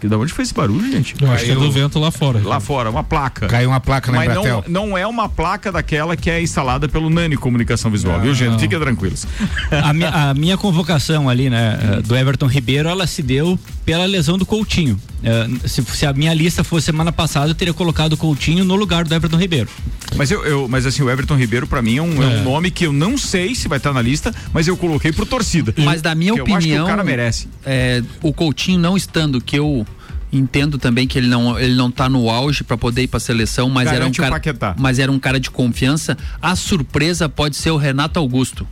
[0.00, 1.14] Que da onde foi esse barulho, gente?
[1.20, 2.40] Eu acho que é do vento lá fora.
[2.42, 3.46] Lá fora, uma placa.
[3.46, 4.64] Caiu uma placa na Mas Embratel.
[4.66, 8.58] não, não é uma placa daquela que é instalada pelo Nani Comunicação Visual, viu, gente?
[8.58, 9.26] Fiquem tranquilos.
[9.70, 14.04] A minha, a minha convocação ali, né, eh, do Everton Ribeiro, ela se deu pela
[14.06, 15.00] lesão do Coutinho.
[15.20, 18.74] Uh, se, se, a minha lista fosse semana passada, eu teria colocado o Coutinho no
[18.74, 19.68] lugar do Everton Ribeiro.
[20.16, 22.24] Mas eu, eu mas assim, o Everton Ribeiro para mim é um, é.
[22.24, 25.12] é um, nome que eu não sei se vai estar na lista, mas eu coloquei
[25.12, 25.74] pro torcida.
[25.76, 27.48] Mas da minha opinião, o cara merece.
[27.64, 29.86] É, o Coutinho não estando que eu
[30.32, 33.68] entendo também que ele não ele não tá no auge para poder ir para seleção,
[33.68, 36.16] mas Garante era um cara mas era um cara de confiança.
[36.40, 38.66] A surpresa pode ser o Renato Augusto.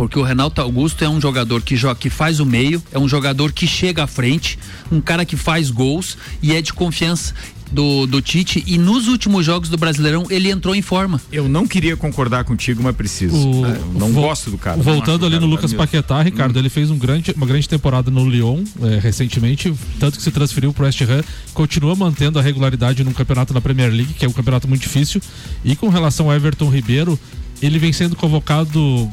[0.00, 3.06] Porque o Renato Augusto é um jogador que, joga, que faz o meio, é um
[3.06, 4.58] jogador que chega à frente,
[4.90, 7.34] um cara que faz gols e é de confiança
[7.70, 11.20] do, do Tite e nos últimos jogos do Brasileirão ele entrou em forma.
[11.30, 13.36] Eu não queria concordar contigo, mas preciso.
[13.36, 14.80] O, é, não gosto do cara.
[14.80, 16.60] Voltando ali no Lucas Paquetá, Ricardo, hum.
[16.60, 20.72] ele fez um grande, uma grande temporada no Lyon é, recentemente, tanto que se transferiu
[20.72, 21.22] para o West Ham,
[21.52, 25.20] continua mantendo a regularidade no campeonato da Premier League, que é um campeonato muito difícil.
[25.62, 27.20] E com relação ao Everton Ribeiro,
[27.60, 29.06] ele vem sendo convocado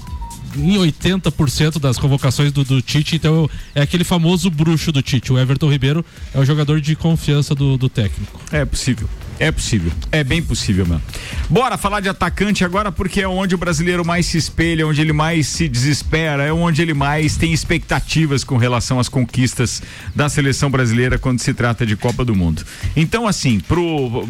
[0.56, 5.32] em 80% das convocações do, do, Tite, então é aquele famoso bruxo do Tite.
[5.34, 8.39] O Everton Ribeiro é o jogador de confiança do, do técnico.
[8.52, 9.10] É possível.
[9.39, 9.91] É possível.
[10.11, 11.01] É bem possível, mano.
[11.49, 15.13] Bora falar de atacante agora, porque é onde o brasileiro mais se espelha, onde ele
[15.13, 19.81] mais se desespera, é onde ele mais tem expectativas com relação às conquistas
[20.15, 22.63] da seleção brasileira quando se trata de Copa do Mundo.
[22.95, 24.27] Então, assim, pro,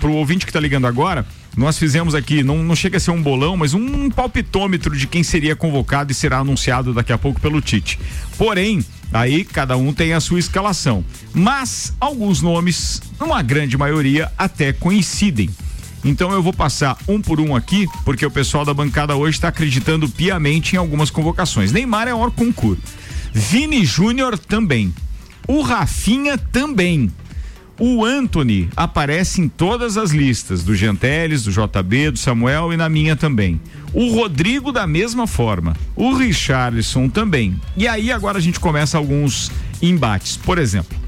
[0.00, 1.24] pro ouvinte que tá ligando agora,
[1.56, 5.22] nós fizemos aqui, não, não chega a ser um bolão, mas um palpitômetro de quem
[5.22, 7.98] seria convocado e será anunciado daqui a pouco pelo Tite.
[8.36, 11.04] Porém, aí cada um tem a sua escalação.
[11.32, 15.50] Mas alguns nomes, numa grande maioria, até coincidem.
[16.04, 19.48] Então eu vou passar um por um aqui, porque o pessoal da bancada hoje está
[19.48, 21.72] acreditando piamente em algumas convocações.
[21.72, 22.82] Neymar é hora concurso.
[23.32, 24.94] Vini Júnior também.
[25.46, 27.10] O Rafinha também.
[27.78, 32.88] O Anthony aparece em todas as listas, do Genteles, do JB, do Samuel e na
[32.88, 33.60] minha também.
[33.92, 35.76] O Rodrigo da mesma forma.
[35.94, 37.58] O Richarlison também.
[37.76, 40.36] E aí agora a gente começa alguns embates.
[40.36, 40.98] Por exemplo,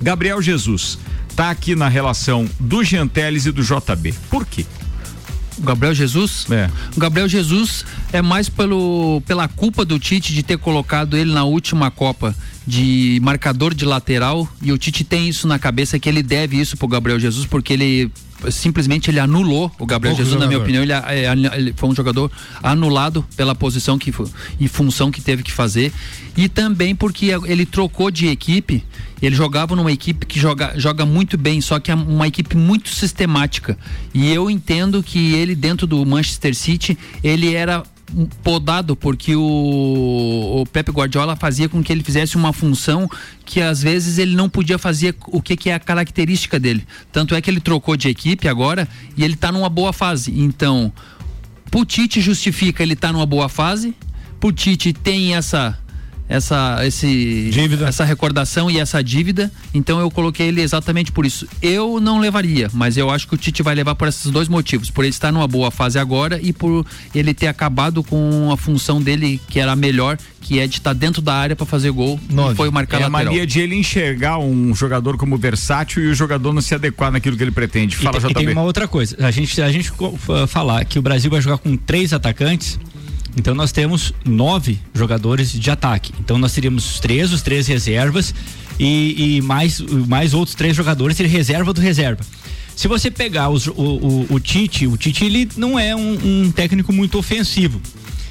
[0.00, 0.96] Gabriel Jesus
[1.34, 4.14] tá aqui na relação do Genteles e do JB.
[4.30, 4.64] Por quê?
[5.58, 6.46] O Gabriel Jesus?
[6.50, 6.70] É.
[6.96, 11.44] O Gabriel Jesus é mais pelo, pela culpa do Tite de ter colocado ele na
[11.44, 12.34] última Copa
[12.66, 16.76] de marcador de lateral e o Tite tem isso na cabeça que ele deve isso
[16.76, 18.10] pro Gabriel Jesus porque ele
[18.50, 20.44] simplesmente ele anulou o Gabriel Jesus, jogador.
[20.44, 22.30] na minha opinião, ele, é, ele, foi um jogador
[22.62, 24.12] anulado pela posição que
[24.58, 25.92] e função que teve que fazer
[26.36, 28.84] e também porque ele trocou de equipe.
[29.22, 32.90] Ele jogava numa equipe que joga, joga muito bem, só que é uma equipe muito
[32.90, 33.78] sistemática.
[34.12, 37.82] E eu entendo que ele dentro do Manchester City, ele era
[38.42, 43.08] podado porque o, o Pepe Guardiola fazia com que ele fizesse uma função
[43.44, 46.86] que às vezes ele não podia fazer o que, que é a característica dele.
[47.12, 50.32] Tanto é que ele trocou de equipe agora e ele está numa boa fase.
[50.38, 50.92] Então,
[51.70, 53.94] Putite justifica ele estar tá numa boa fase.
[54.38, 55.78] Putite tem essa
[56.28, 57.50] essa, esse,
[57.86, 59.50] essa recordação e essa dívida.
[59.72, 61.46] Então eu coloquei ele exatamente por isso.
[61.62, 64.90] Eu não levaria, mas eu acho que o Tite vai levar por esses dois motivos:
[64.90, 69.00] por ele estar numa boa fase agora e por ele ter acabado com a função
[69.00, 72.18] dele que era a melhor, que é de estar dentro da área para fazer gol.
[72.28, 76.14] Não foi marcar é a mania de ele enxergar um jogador como versátil e o
[76.14, 77.96] jogador não se adequar naquilo que ele pretende.
[77.96, 79.16] Fala, e, tem- e tem uma outra coisa.
[79.20, 79.92] A gente, a gente
[80.48, 82.78] falar que o Brasil vai jogar com três atacantes.
[83.36, 86.12] Então nós temos nove jogadores de ataque.
[86.18, 88.34] Então nós teríamos os três, os três reservas
[88.78, 92.24] e, e mais, mais outros três jogadores de reserva do reserva.
[92.74, 96.50] Se você pegar os- o, o, o Tite, o Tite ele não é um, um
[96.52, 97.80] técnico muito ofensivo.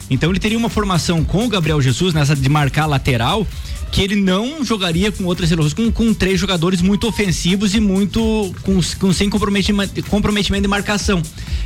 [0.09, 3.45] Então ele teria uma formação com o Gabriel Jesus nessa de marcar lateral
[3.91, 8.79] que ele não jogaria com outras com, com três jogadores muito ofensivos e muito com,
[8.99, 11.21] com sem comprometimento, comprometimento de marcação.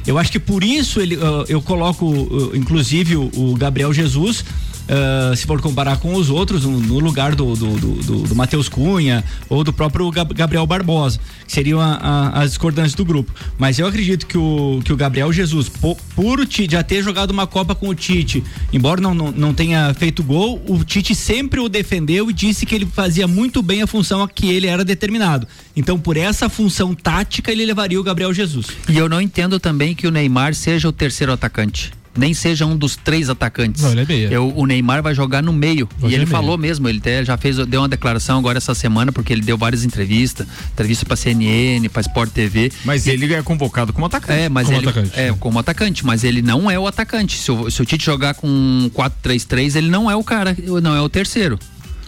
[0.06, 2.06] Eu acho que por isso ele, ah, eu coloco,
[2.54, 4.44] ah, inclusive, o, o Gabriel Jesus.
[4.90, 8.68] Ah, se for comparar com os outros, no, no lugar do, do, do, do- Matheus
[8.68, 13.32] Cunha ou do próprio Gab- Gabriel Barbosa, que seriam a- a- as discordâncias do grupo.
[13.58, 17.32] Mas eu acredito que o, que o Gabriel Jesus, po- por Tite já ter jogado
[17.32, 21.60] uma Copa com o Tite, embora não, não, não tenha feito gol, o Tite sempre
[21.60, 24.84] o defendeu e disse que ele fazia muito bem a função a que ele era
[24.86, 25.48] determinado.
[25.76, 28.68] Então, por essa função tática, ele levaria o Gabriel Jesus.
[28.88, 31.92] E eu não entendo também que o Neymar seja o terceiro atacante.
[32.18, 33.82] Nem seja um dos três atacantes.
[33.84, 34.28] Não, ele é meia.
[34.30, 35.88] Eu, o Neymar vai jogar no meio.
[36.02, 36.28] Hoje e ele é meia.
[36.28, 39.58] falou mesmo, ele até já fez, deu uma declaração agora essa semana, porque ele deu
[39.58, 42.72] várias entrevistas, entrevista pra CNN, pra Sport TV.
[42.84, 44.40] Mas ele é convocado como atacante.
[44.40, 45.20] É, mas Como ele atacante.
[45.20, 47.38] é como atacante, mas ele não é o atacante.
[47.38, 51.02] Se o, se o Tite jogar com 4-3-3, ele não é o cara, não é
[51.02, 51.58] o terceiro.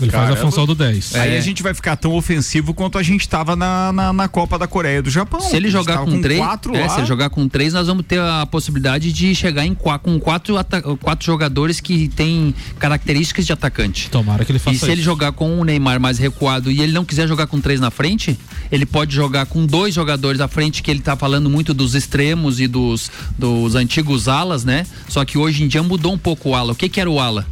[0.05, 0.45] Ele faz a Caramba.
[0.49, 1.15] função do 10.
[1.15, 1.37] Aí É.
[1.37, 4.67] a gente vai ficar tão ofensivo quanto a gente tava na, na, na Copa da
[4.67, 5.39] Coreia e do Japão.
[5.41, 6.89] Se ele jogar com, três, quatro é, lá.
[6.89, 10.55] se ele jogar com três, nós vamos ter a possibilidade de chegar em com quatro,
[10.99, 14.09] quatro jogadores que têm características de atacante.
[14.09, 14.91] Tomara que ele faça E se isso.
[14.91, 17.91] ele jogar com o Neymar mais recuado e ele não quiser jogar com três na
[17.91, 18.37] frente,
[18.71, 22.59] ele pode jogar com dois jogadores à frente, que ele tá falando muito dos extremos
[22.59, 24.85] e dos, dos antigos alas, né?
[25.07, 26.73] Só que hoje em dia mudou um pouco o ala.
[26.73, 27.45] O que que era o ala?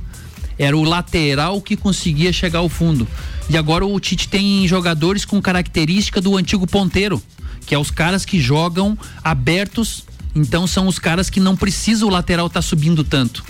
[0.59, 3.07] Era o lateral que conseguia chegar ao fundo.
[3.49, 7.23] E agora o Tite tem jogadores com característica do antigo ponteiro,
[7.65, 10.03] que é os caras que jogam abertos.
[10.35, 13.41] Então são os caras que não precisa o lateral estar subindo tanto.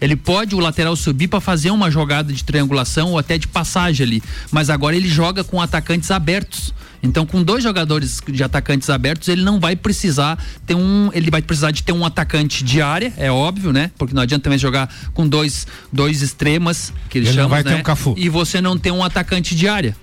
[0.00, 4.04] Ele pode o lateral subir para fazer uma jogada de triangulação ou até de passagem
[4.04, 6.74] ali, mas agora ele joga com atacantes abertos.
[7.06, 11.40] Então, com dois jogadores de atacantes abertos, ele não vai precisar ter um, ele vai
[11.40, 13.90] precisar de ter um atacante de área, é óbvio, né?
[13.96, 17.64] Porque não adianta também jogar com dois, dois extremas que eles Ele não chamam, vai
[17.64, 17.76] ter né?
[17.76, 18.14] um Cafu.
[18.16, 19.96] E você não ter um atacante de área.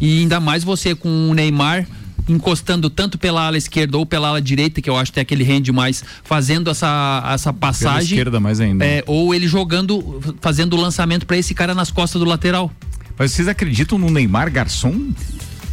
[0.00, 1.86] E ainda mais você com o Neymar
[2.28, 5.44] encostando tanto pela ala esquerda ou pela ala direita, que eu acho até que ele
[5.44, 8.18] rende mais, fazendo essa, essa passagem.
[8.18, 8.84] esquerda mais ainda.
[8.84, 12.70] É, ou ele jogando, fazendo o lançamento para esse cara nas costas do lateral.
[13.18, 15.10] Mas vocês acreditam no Neymar Garçom?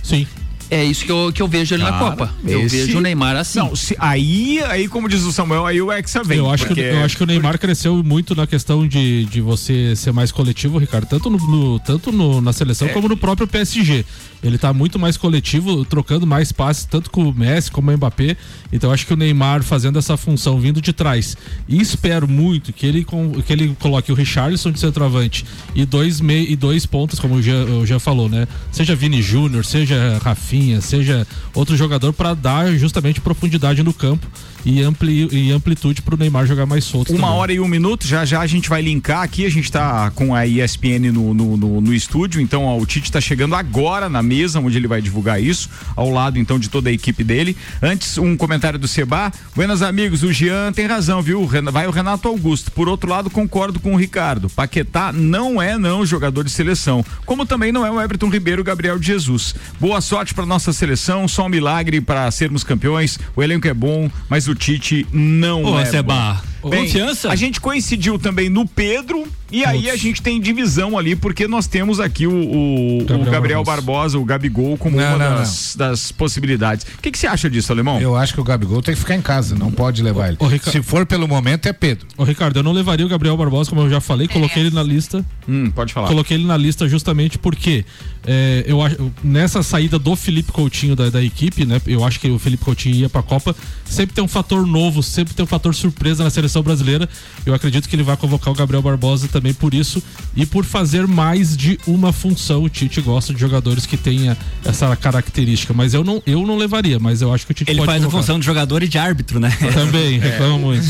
[0.01, 0.25] Sim.
[0.69, 2.33] É isso que eu, que eu vejo ele na Cara, Copa.
[2.43, 3.59] Eu esse- vejo o Neymar assim.
[3.59, 6.39] Não, se- aí, aí, como diz o Samuel, aí o Hexa vem.
[6.39, 9.41] Eu acho, que, porque- eu acho que o Neymar cresceu muito na questão de, de
[9.41, 12.53] você ser mais coletivo, Ricardo, tanto, no, no- tanto no- na É.
[12.53, 14.03] seleção como no próprio PSG.
[14.43, 18.35] Ele tá muito mais coletivo, trocando mais passes, tanto com o Messi como o Mbappé.
[18.71, 21.35] Então eu acho que o Neymar fazendo essa função vindo de trás.
[21.67, 26.19] E espero muito que ele, com- que ele coloque o Richarlison de centroavante e dois,
[26.21, 28.47] mei, e dois pontos, como o Jean, o Jean falou, né?
[28.71, 34.25] Seja Vini Júnior, seja Rafinha, seja outro jogador para dar justamente profundidade no campo
[34.65, 37.11] e, ampli, e amplitude pro Neymar jogar mais solto.
[37.13, 37.35] Uma também.
[37.39, 40.33] hora e um minuto, já já a gente vai linkar aqui, a gente tá com
[40.33, 44.23] a ESPN no, no, no- no estúdio, então ó, o Tite tá chegando agora na
[44.23, 47.55] mesa, onde ele vai divulgar isso, ao lado então de toda a equipe dele.
[47.81, 49.31] Antes, um comentário do Seba.
[49.55, 51.41] Buenas amigos, o Jean tem razão, viu?
[51.41, 52.71] O Vai o Renato Augusto.
[52.71, 54.49] Por outro lado, concordo com o Ricardo.
[54.49, 58.65] Paquetá não é não jogador de seleção, como também não é o Everton Ribeiro o
[58.65, 59.53] Gabriel de Jesus.
[59.79, 63.19] Boa sorte para nossa seleção, só um milagre para sermos campeões.
[63.35, 66.54] O elenco é bom, mas o Tite não Ô, é Seba, bom.
[66.69, 67.29] Bem, confiança.
[67.29, 71.67] A gente coincidiu também no Pedro e aí a gente tem divisão ali porque nós
[71.67, 74.17] temos aqui o, o- o Gabriel, Gabriel Barbosa.
[74.17, 76.85] o Gabigol como Não, uma não, das, das possibilidades.
[76.97, 77.99] O que que você acha disso, Alemão?
[78.01, 80.37] Eu acho que o Gabigol tem que ficar em casa, não pode levar ele.
[80.39, 82.07] ô, Rica- Se for pelo momento, é Pedro.
[82.17, 84.83] Ô, Ricardo, eu não levaria o Gabriel Barbosa, como eu já falei, coloquei ele na
[84.83, 85.23] lista.
[85.47, 86.07] Hum, pode falar.
[86.07, 87.85] Coloquei ele na lista justamente porque
[88.25, 91.79] é, eu acho nessa saída do Felipe Coutinho da, da equipe, né?
[91.85, 93.55] Eu acho que o Felipe Coutinho ia pra Copa.
[93.85, 97.07] Sempre tem um fator novo, sempre tem um fator surpresa na seleção brasileira.
[97.45, 100.01] Eu acredito que ele vai convocar o Gabriel Barbosa também por isso
[100.35, 102.63] e por fazer mais de uma função.
[102.63, 106.99] O Tite gosta de jogadores que tenha essa característica, mas eu não, eu não levaria,
[106.99, 108.97] mas eu acho que o Tite Ele pode faz a função de jogador e de
[108.97, 109.51] árbitro, né?
[109.73, 110.85] Também, reclama muito.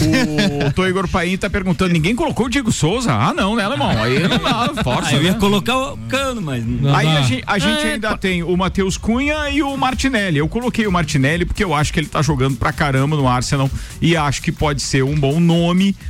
[0.67, 3.13] O Tô Igor Paim tá perguntando: ninguém colocou o Diego Souza?
[3.13, 3.89] Ah, não, né, alemão?
[3.89, 5.09] Aí não dá, força.
[5.09, 5.39] Ah, eu ia né?
[5.39, 6.63] colocar o cano, mas.
[6.93, 10.37] Aí a gente, a gente ainda tem o Matheus Cunha e o Martinelli.
[10.37, 13.69] Eu coloquei o Martinelli porque eu acho que ele tá jogando pra caramba no Arsenal
[14.01, 15.54] e acho que pode ser um bom nome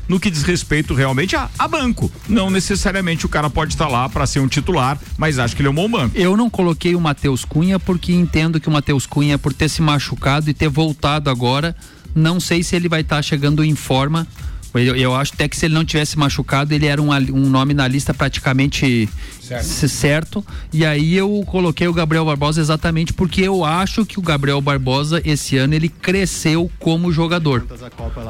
[0.08, 2.12] no que diz respeito realmente a, a banco.
[2.28, 5.68] Não necessariamente o cara pode estar lá pra ser um titular, mas acho que ele
[5.68, 6.18] é um bom banco.
[6.18, 9.82] Eu não coloquei o Matheus Cunha porque entendo que o Matheus Cunha, por ter se
[9.82, 11.76] machucado e ter voltado agora,
[12.14, 14.28] não sei se ele vai estar chegando em forma.
[14.76, 17.74] Eu, eu acho até que se ele não tivesse machucado, ele era um, um nome
[17.74, 19.08] na lista praticamente
[19.42, 20.46] c- certo.
[20.74, 25.22] E aí eu coloquei o Gabriel Barbosa exatamente porque eu acho que o Gabriel Barbosa
[25.24, 27.66] esse ano ele cresceu como jogador,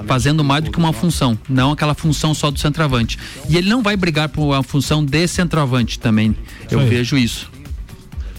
[0.08, 3.18] fazendo mais do que uma função, não aquela função só do centroavante.
[3.50, 6.36] E ele não vai brigar por uma função de centroavante também.
[6.70, 6.88] Eu aí.
[6.89, 7.50] vejo isso.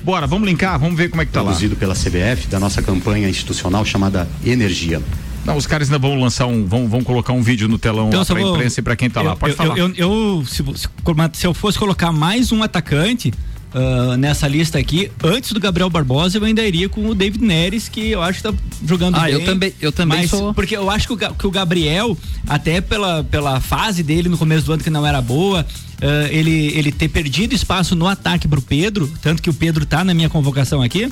[0.05, 1.47] Bora, vamos linkar, vamos ver como é que tá lá.
[1.47, 5.03] Produzido pela CBF, da nossa campanha institucional chamada Energia.
[5.47, 8.21] Não, os caras ainda vão lançar um, vão, vão colocar um vídeo no telão Então,
[8.21, 9.37] lá pra vou- imprensa e pra quem tá eu, lá.
[9.37, 9.79] Pode eu, falar.
[9.79, 10.89] Eu, eu- se, se-
[11.35, 13.33] se eu fosse colocar mais um atacante
[13.75, 17.89] ah, nessa lista aqui, antes do Gabriel Barbosa, eu ainda iria com o David Neres,
[17.89, 18.55] que eu acho que tá
[18.87, 19.33] jogando Ah, bem.
[19.35, 22.17] eu também- eu também mas, sou- Porque eu acho que o, que o Gabriel,
[22.49, 25.67] até pela, pela fase dele no começo do ano que não era boa,
[26.01, 30.03] ah, ele, ele ter perdido espaço no ataque pro Pedro, tanto que o Pedro tá
[30.03, 31.11] na minha convocação aqui.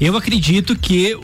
[0.00, 1.20] Eu acredito que o,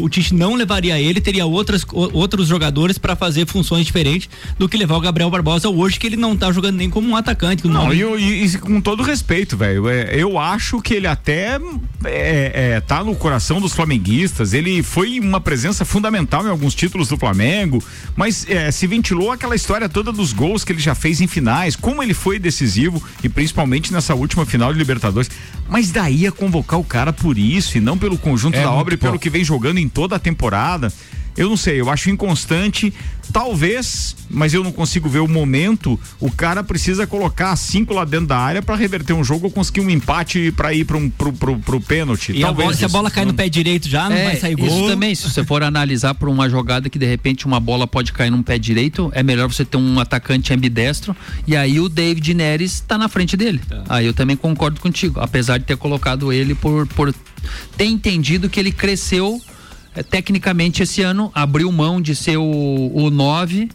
[0.00, 4.28] o, o Tite não levaria ele, teria outras, outros jogadores para fazer funções diferentes
[4.58, 7.16] do que levar o Gabriel Barbosa hoje, que ele não tá jogando nem como um
[7.16, 7.66] atacante.
[7.66, 11.58] Não, e, e- e com todo respeito, velho, é, eu acho que ele até
[12.04, 14.52] é, é, tá no coração dos flamenguistas.
[14.52, 17.82] Ele foi uma presença fundamental em alguns títulos do Flamengo,
[18.14, 21.74] mas é, se ventilou aquela história toda dos gols que ele já fez em finais,
[21.74, 25.28] como ele foi decisivo e principalmente nessa última final de Libertadores.
[25.68, 28.94] Mas daí a convocar o cara por isso e não pelo conjunto É da obra
[28.94, 29.22] e pelo pouco.
[29.22, 30.92] que vem jogando em toda a temporada.
[31.36, 32.92] Eu não sei, eu acho inconstante.
[33.32, 35.98] Talvez, mas eu não consigo ver o momento.
[36.20, 39.80] O cara precisa colocar cinco lá dentro da área pra reverter um jogo ou conseguir
[39.80, 42.32] um empate pra ir pra um, pro, pro, pro pênalti.
[42.32, 44.58] E a bola- se a bola cai no pé direito já, não É, vai sair
[44.58, 44.88] Isso gol.
[44.88, 48.30] também, se você for analisar por uma jogada que de repente uma bola pode cair
[48.30, 51.14] num pé direito, é melhor você ter um atacante ambidestro
[51.46, 53.60] e aí o David Neres tá na frente dele.
[53.88, 57.12] Aí eu também concordo contigo, apesar de ter colocado ele por, por
[57.76, 59.40] ter entendido que ele cresceu
[60.02, 63.70] tecnicamente esse ano, abriu mão de ser o, o 9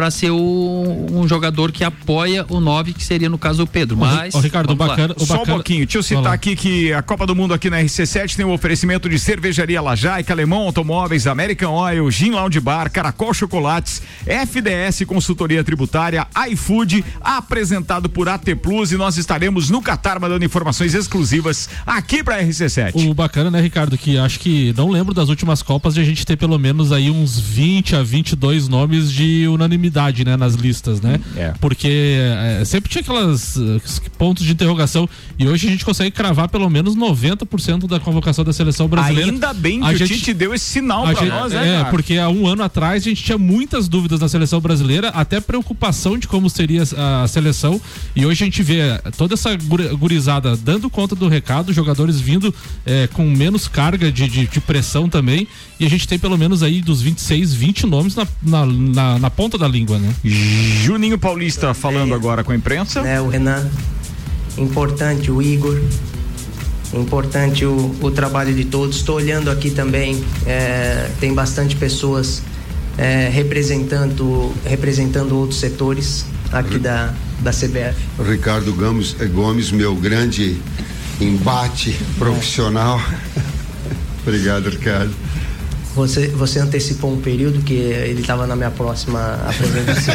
[0.00, 3.98] para ser o- um jogador que apoia o 9, que seria no caso o Pedro.
[3.98, 4.34] Mas.
[4.68, 4.96] vamos lá.
[5.26, 8.34] Só um pouquinho, deixa eu citar aqui que a Copa do Mundo aqui na RC7
[8.34, 14.00] tem o oferecimento de cervejaria Lajaica, Alemão Automóveis, American Oil, Gin Lounge Bar, Caracol Chocolates,
[14.24, 20.94] FDS Consultoria Tributária, iFood, apresentado por AT Plus e nós estaremos no Catar mandando informações
[20.94, 22.92] exclusivas aqui pra RC7.
[23.10, 26.24] O bacana, né, Ricardo, que acho que não lembro das últimas Copas de a gente
[26.24, 29.89] ter pelo menos aí uns 20 a 22 nomes de unanimidade,
[30.24, 31.20] né, nas listas, né?
[31.36, 31.52] É.
[31.60, 32.18] Porque
[32.60, 33.80] é, sempre tinha aquelas eh,
[34.18, 38.52] pontos de interrogação e hoje a gente consegue cravar pelo menos 90% da convocação da
[38.52, 39.30] seleção brasileira.
[39.30, 41.74] Ainda bem que A o gente- Tite deu esse sinal a pra gente- nós, né,
[41.74, 41.90] é, cara?
[41.90, 46.18] porque há um ano atrás a gente tinha muitas dúvidas na seleção brasileira, até preocupação
[46.18, 46.82] de como seria
[47.22, 47.80] a seleção.
[48.14, 52.54] E hoje a gente vê toda essa guri- gurizada dando conta do recado, jogadores vindo
[52.86, 55.46] é, com menos carga de, de- de pressão também.
[55.80, 59.30] E a gente tem pelo menos aí dos 26, 20 nomes na, na, na- na
[59.30, 60.14] ponta da língua, né?
[60.22, 63.00] Juninho Paulista falando agora com a imprensa.
[63.02, 63.66] né, o Renan,
[64.58, 65.80] importante o Igor,
[66.92, 68.96] importante o, o trabalho de todos.
[68.96, 72.42] Estou olhando aqui também, é, tem bastante pessoas
[72.98, 77.96] é, representando, representando outros setores aqui da, da CBF.
[78.28, 80.58] Ricardo Gomes, eh, Gomes, meu grande
[81.20, 83.00] embate profissional.
[84.26, 85.14] Obrigado, Ricardo.
[85.94, 90.14] Você, você antecipou um período que ele estava na minha próxima apresentação.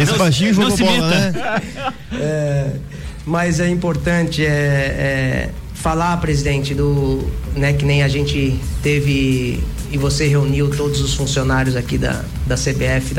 [0.00, 1.32] Esse baixinho jogou bola, né?
[2.12, 2.70] É,
[3.26, 9.98] mas é importante é, é, falar, presidente, do né, que nem a gente teve e
[9.98, 13.14] você reuniu todos os funcionários aqui da, da CBF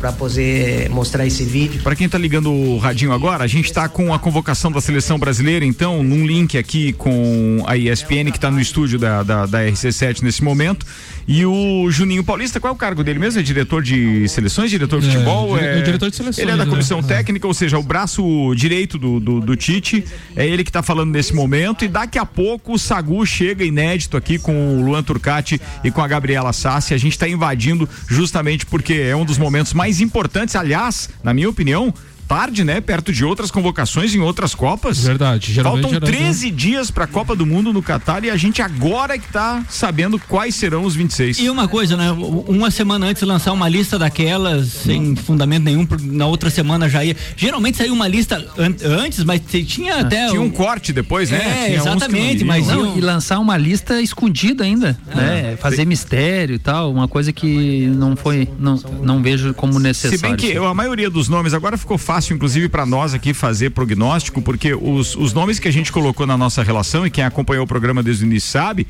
[0.00, 1.82] para poder mostrar esse vídeo.
[1.82, 5.18] Para quem tá ligando o radinho agora, a gente tá com a convocação da seleção
[5.18, 9.58] brasileira, então, num link aqui com a ESPN, que tá no estúdio da, da, da
[9.60, 10.84] RC7 nesse momento.
[11.28, 13.40] E o Juninho Paulista, qual é o cargo dele mesmo?
[13.40, 15.56] É diretor de seleções, diretor de É, futebol?
[15.58, 16.70] dire- é diretor de seleções, Ele é da né?
[16.70, 17.02] comissão É.
[17.02, 20.04] técnica, ou seja, o braço direito do, do, do Tite.
[20.36, 21.84] É ele que tá falando nesse momento.
[21.84, 26.02] E daqui a pouco o Sagu chega inédito aqui com o Luan Turcati e com
[26.02, 26.94] a Gabriela Sassi.
[26.94, 31.48] A gente está invadindo justamente porque é um dos momentos mais importantes, aliás, na minha
[31.48, 31.94] opinião,
[32.26, 32.80] tarde, né?
[32.80, 34.98] Perto de outras convocações em outras Copas.
[35.04, 35.52] Verdade.
[35.52, 38.60] geralmente Faltam era- 13 dias para a Copa do Mundo no Catar e a gente
[38.62, 41.38] agora é que tá sabendo quais serão os 26.
[41.38, 42.10] E uma coisa, né?
[42.12, 47.16] Uma semana antes lançar uma lista daquelas sem fundamento nenhum, na outra semana já ia.
[47.36, 50.28] Geralmente saiu uma lista an- antes, mas tinha até.
[50.28, 51.66] Tinha um corte depois, né?
[51.68, 55.56] É, exatamente, mas Não, e lançar uma lista escondida ainda, né?
[55.60, 60.18] Fazer mistério e tal, uma coisa que não foi, não, não vejo como necessário.
[60.18, 63.70] Se bem que a maioria dos nomes agora ficou fácil, inclusive, para nós aqui fazer
[63.70, 67.64] prognóstico, porque os, os nomes que a gente colocou na nossa relação e quem acompanhou
[67.64, 68.86] o programa desde o início sabe,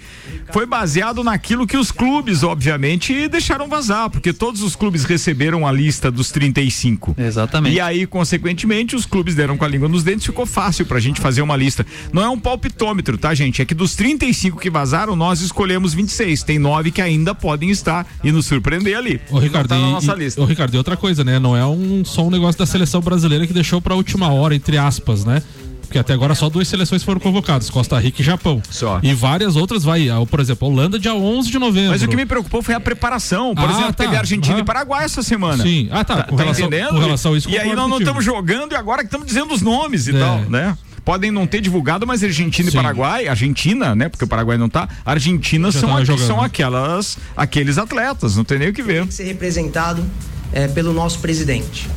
[0.52, 5.72] foi baseado naquilo que os clubes, obviamente, deixaram vazar, porque todos os clubes receberam a
[5.72, 7.14] lista dos 35.
[7.18, 7.74] Exatamente.
[7.74, 11.20] E aí, consequentemente, os clubes deram com a língua nos dentes, ficou fácil pra gente
[11.20, 11.84] fazer uma lista.
[12.12, 13.60] Não é um palpitômetro, tá, gente?
[13.60, 16.42] É que dos 35 que vazaram, nós escolhemos 26.
[16.42, 19.20] Tem nove que ainda podem estar e nos surpreender ali.
[19.30, 20.40] Ô, Ricardo, tá na nossa e- lista.
[20.40, 21.38] ô, Ricardo, e outra coisa, né?
[21.38, 23.15] Não é um, só um negócio da seleção brasileira
[23.46, 25.42] que deixou pra última hora, entre aspas, né?
[25.82, 28.60] Porque até agora só duas seleções foram convocadas, Costa Rica e Japão.
[28.68, 28.98] Só.
[29.04, 31.90] E várias outras vai, ah, por exemplo, Holanda dia 11 de novembro.
[31.92, 33.54] Mas o que me preocupou foi a preparação.
[33.54, 34.04] Por Ah, exemplo, tá.
[34.04, 34.62] teve Argentina Aham.
[34.62, 35.62] e Paraguai essa semana.
[35.62, 35.88] Sim.
[35.92, 36.24] Ah, tá.
[36.24, 36.90] Com relação- entendendo?
[36.94, 39.54] com relação a isso, E aí nós não estamos jogando e agora que estamos dizendo
[39.54, 40.18] os nomes e É.
[40.18, 40.76] tal, né?
[41.04, 42.76] Podem não ter divulgado, mas Argentina Sim.
[42.76, 44.08] e Paraguai, Argentina, né?
[44.08, 44.88] Porque o Paraguai não tá.
[45.04, 46.26] Argentina Já são, jogando.
[46.26, 49.06] são aquelas, aqueles atletas, não tem nem o que ver.
[49.12, 50.04] ser representado
[50.52, 51.88] eh, pelo nosso presidente.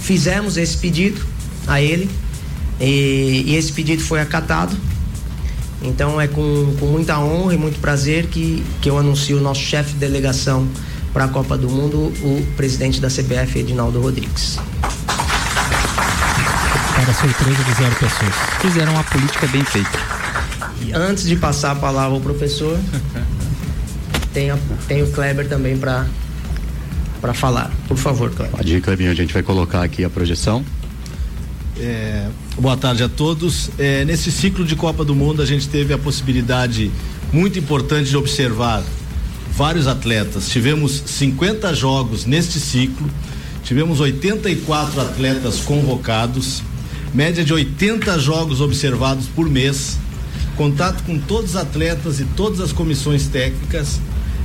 [0.00, 1.20] Fizemos esse pedido
[1.66, 2.10] a ele
[2.80, 4.76] e, e esse pedido foi acatado.
[5.82, 9.60] Então é com, com muita honra e muito prazer que, que eu anuncio o nosso
[9.62, 10.68] chefe de delegação
[11.12, 14.58] para a Copa do Mundo, o presidente da CBF, Edinaldo Rodrigues.
[16.94, 18.34] Para surpresa de zero pessoas.
[18.60, 19.98] Fizeram uma política bem feita.
[20.82, 22.78] E antes de passar a palavra ao professor,
[24.32, 26.06] tem, a- tem o Kleber também para
[27.34, 27.70] falar.
[27.86, 28.56] Por favor, Kleber.
[28.56, 30.64] Pode ir, Clebinho, a gente vai colocar aqui a projeção.
[31.78, 32.28] É,
[32.58, 33.70] boa tarde a todos.
[33.78, 36.90] É, nesse ciclo de Copa do Mundo, a gente teve a possibilidade
[37.32, 38.82] muito importante de observar
[39.52, 40.48] vários atletas.
[40.48, 43.08] Tivemos 50 jogos neste ciclo,
[43.62, 46.62] tivemos 84 atletas convocados,
[47.14, 49.98] média de 80 jogos observados por mês,
[50.56, 54.00] contato com todos os atletas e todas as comissões técnicas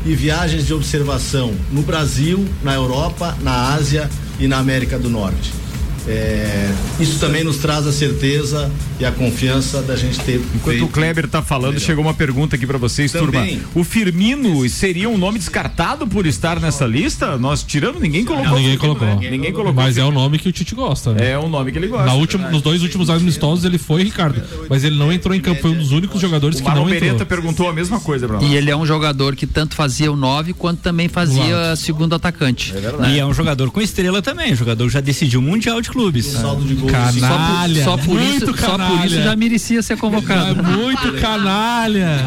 [0.06, 4.10] e viagens de observação no Brasil, na Europa, na Ásia
[4.40, 5.65] e na América do Norte.
[6.08, 10.88] É, isso também nos traz a certeza e a confiança da gente ter Enquanto o
[10.88, 13.58] Kleber tá falando, chegou uma pergunta aqui pra vocês, Também.
[13.58, 13.70] turma.
[13.74, 17.38] O Firmino seria um nome descartado por estar nessa lista?
[17.38, 18.58] Nós tiramos, ninguém colocou.
[18.58, 19.22] Ninguém Firmino, colocou.
[19.22, 19.30] né?
[19.30, 19.74] Ninguém colocou.
[19.74, 21.14] Mas é o nome que o Tite gosta.
[21.14, 21.32] né?
[21.32, 22.06] É o nome que ele gosta.
[22.06, 24.42] Na última, nos dois últimos amistosos ele foi, Ricardo.
[24.70, 25.62] Mas ele não entrou em campo.
[25.62, 27.02] Foi um dos únicos jogadores O que não Marlon entrou.
[27.02, 28.48] Beretta perguntou a mesma coisa pra nós.
[28.50, 32.74] E ele é um jogador que tanto fazia o 9 quanto também fazia segundo atacante.
[33.12, 35.90] E é um jogador com estrela também, um jogador que já decidiu o Mundial de
[35.96, 36.26] Clubes.
[36.26, 36.92] saldo de gols.
[36.92, 37.84] Canalha.
[37.86, 39.06] Só por, Muito isso, só por canalha.
[39.06, 40.60] isso já merecia ser convocado.
[40.60, 42.20] É muito canalha.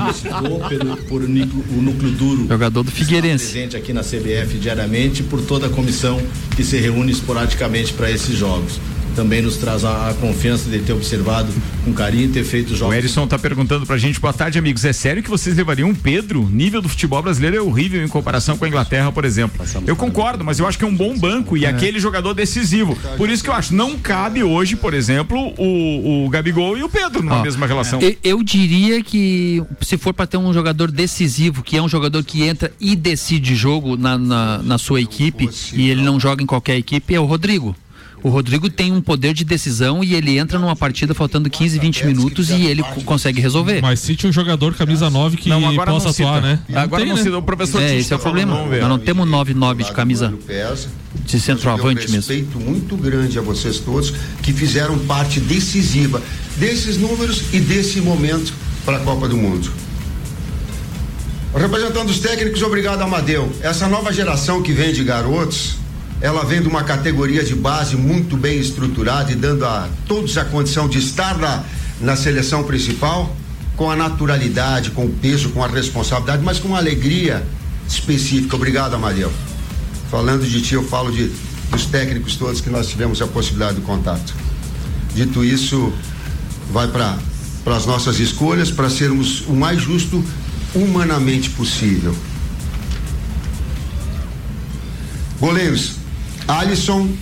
[0.71, 2.47] Pelo, por o núcleo, o núcleo duro.
[2.49, 3.53] Jogador do Figueirense.
[3.53, 6.19] Presente aqui na CBF diariamente por toda a comissão
[6.57, 8.81] que se reúne esporadicamente para esses jogos.
[9.19, 11.53] Também nos traz a, a confiança de ter observado
[11.85, 12.95] com carinho e ter feito O jogos.
[12.95, 14.85] Erison tá perguntando pra gente, boa tarde, amigos.
[14.85, 16.45] É sério que vocês levariam um Pedro?
[16.45, 19.61] O nível do futebol brasileiro é horrível em comparação com a Inglaterra, por exemplo.
[19.85, 22.97] Eu concordo, mas eu acho que é um bom banco e aquele jogador decisivo.
[23.17, 26.89] Por isso que eu acho, não cabe hoje, por exemplo, o, o Gabigol e o
[26.89, 28.01] Pedro numa Ó, mesma relação.
[28.01, 32.23] Eu, eu diria que se for para ter um jogador decisivo, que é um jogador
[32.23, 36.47] que entra e decide jogo na, na, na sua equipe e ele não joga em
[36.47, 37.75] qualquer equipe, é o Rodrigo.
[38.23, 42.07] O Rodrigo tem um poder de decisão e ele entra numa partida faltando 15, 20
[42.07, 43.81] minutos e ele co- consegue resolver.
[43.81, 46.29] Mas cite um jogador camisa 9 que Não, agora possa não cita.
[46.29, 46.59] atuar, né?
[46.75, 47.23] Agora tem, não né?
[47.23, 47.39] cita.
[47.39, 48.65] O professor É, esse é o problema.
[48.67, 50.35] Nós não temos 9-9 de camisa
[51.25, 52.17] de centroavante um mesmo.
[52.17, 54.13] respeito muito grande a vocês todos
[54.43, 56.21] que fizeram parte decisiva
[56.57, 58.53] desses números e desse momento
[58.85, 59.71] para a Copa do Mundo.
[61.55, 63.51] Representando os técnicos, obrigado Amadeu.
[63.63, 65.77] Essa nova geração que vem de garotos,
[66.21, 70.45] ela vem de uma categoria de base muito bem estruturada e dando a todos a
[70.45, 71.63] condição de estar na,
[72.01, 73.35] na seleção principal
[73.77, 77.47] com a naturalidade, com o peso, com a responsabilidade, mas com uma alegria
[77.89, 78.57] específica.
[78.57, 79.33] Obrigado, Amadeu.
[80.11, 81.31] Falando de ti, eu falo de,
[81.71, 84.35] dos técnicos todos que nós tivemos a possibilidade de contato.
[85.15, 85.93] Dito isso,
[86.73, 87.17] vai para
[87.67, 90.25] as nossas escolhas para sermos o mais justo
[90.75, 92.17] humanamente possível.
[95.39, 95.99] Goleiros:
[96.49, 97.15] Alisson,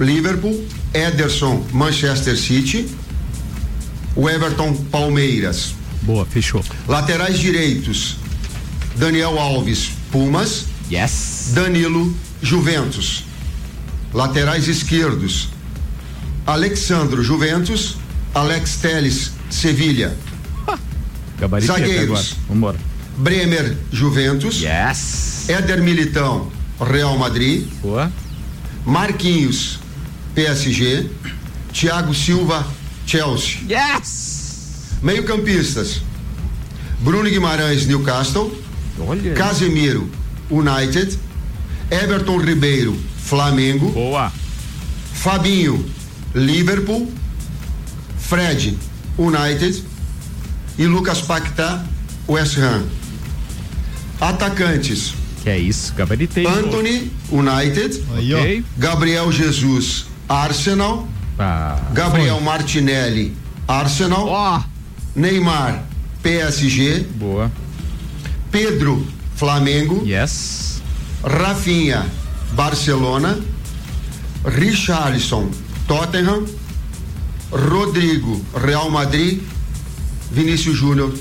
[0.00, 2.88] Liverpool, Ederson, Manchester City,
[4.16, 5.74] o Everton, Palmeiras.
[6.02, 6.62] Boa, fechou.
[6.88, 8.16] Laterais direitos:
[8.96, 10.64] Daniel Alves, Pumas.
[10.90, 11.52] Yes.
[11.54, 13.24] Danilo, Juventus.
[14.12, 15.48] Laterais esquerdos.
[16.46, 17.96] Alexandro, Juventus.
[18.34, 20.16] Alex Teles, Sevilha.
[21.40, 21.60] Agora.
[21.60, 22.36] Zagueiros.
[22.48, 22.78] Vambora.
[23.16, 24.60] Bremer, Juventus.
[24.60, 25.48] Yes.
[25.48, 26.50] Éder Militão,
[26.80, 27.66] Real Madrid.
[27.82, 28.10] Boa.
[28.84, 29.78] Marquinhos,
[30.34, 31.08] PSG.
[31.72, 32.66] Thiago Silva,
[33.06, 33.60] Chelsea.
[33.68, 34.98] Yes.
[35.02, 36.02] Meio-campistas.
[37.00, 38.52] Bruno Guimarães, Newcastle.
[38.98, 39.34] Olha.
[39.34, 40.08] Casemiro,
[40.50, 41.18] United.
[41.90, 43.90] Everton Ribeiro, Flamengo.
[43.90, 44.32] Boa.
[45.12, 45.84] Fabinho,
[46.34, 47.10] Liverpool.
[48.18, 48.78] Fred,
[49.18, 49.82] United.
[50.78, 51.84] E Lucas Paquetá,
[52.28, 52.86] West Ham.
[54.20, 55.14] Atacantes.
[55.42, 56.46] Que é isso, gabaritei.
[56.46, 58.02] Anthony, United.
[58.14, 58.38] Aí, ó.
[58.38, 58.64] Ok.
[58.78, 61.08] Gabriel Jesus, Arsenal.
[61.38, 63.34] Ah, Gabriel Martinelli,
[63.66, 64.28] Arsenal.
[64.28, 64.62] Ó.
[65.16, 65.84] Neymar,
[66.22, 67.00] PSG.
[67.16, 67.50] Boa.
[68.52, 69.04] Pedro,
[69.34, 70.04] Flamengo.
[70.06, 70.80] Yes.
[71.24, 72.06] Rafinha,
[72.52, 73.38] Barcelona.
[74.44, 75.50] Richarlison,
[75.88, 76.46] Tottenham.
[77.50, 79.40] Rodrigo, Real Madrid.
[80.30, 81.12] Vinícius Júnior,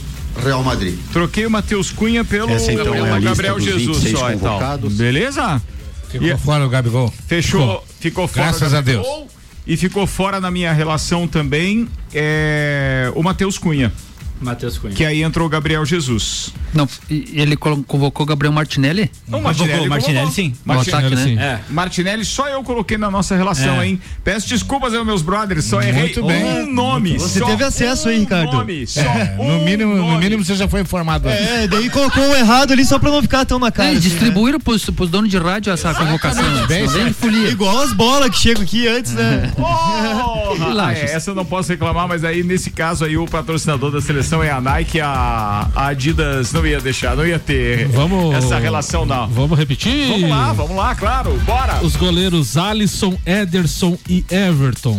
[0.43, 0.97] Real Madrid.
[1.11, 4.53] Troquei o Matheus Cunha pelo Essa, então, Gabriel, é Gabriel Jesus 26 só e tal.
[4.53, 4.93] convocados.
[4.93, 5.61] Beleza?
[6.09, 7.13] Ficou E- fora o Gabigol.
[7.27, 8.47] Fechou, ficou, fora.
[8.47, 9.05] Graças o a Deus.
[9.05, 9.27] Gabigol,
[9.67, 13.93] E ficou fora na minha relação também é, o Matheus Cunha.
[14.41, 14.93] Matheus Cunha.
[14.93, 16.51] Que aí entrou o Gabriel Jesus.
[16.73, 19.11] Não, ele convocou o Gabriel Martinelli?
[19.27, 20.31] O Martinelli, Martinelli, convocou.
[20.31, 20.53] sim.
[20.65, 21.35] Martinelli, No ataque, sim.
[21.35, 21.43] né?
[21.67, 21.71] É.
[21.73, 23.87] Martinelli, só eu coloquei na nossa relação, É.
[23.87, 24.01] hein?
[24.23, 26.43] Peço desculpas aos meus brothers, só errei Muito bem.
[26.63, 27.17] um nome.
[27.19, 28.51] Você teve acesso um aí, Ricardo.
[28.53, 30.17] Nome, só É, um no, mínimo, no nome.
[30.23, 31.27] mínimo você já foi informado.
[31.29, 33.89] É, daí colocou um errado ali só pra não ficar tão na cara.
[33.89, 34.09] É, assim, né?
[34.09, 36.43] distribuíram pros, pros donos de rádio essa convocação.
[36.67, 37.49] bem, Só vem de folia.
[37.49, 39.51] Igual as bolas que chegam aqui antes, né?
[40.57, 41.01] Relaxa.
[41.01, 44.30] É, essa eu não posso reclamar, mas aí nesse caso aí o patrocinador da seleção
[44.43, 48.35] é a Nike, a, a Adidas não ia deixar, não ia ter Vamos.
[48.35, 49.27] essa relação não.
[49.29, 50.07] Vamos repetir?
[50.09, 51.83] Vamos lá, vamos lá, claro, bora!
[51.83, 54.97] Os goleiros Alisson, Ederson e Everton.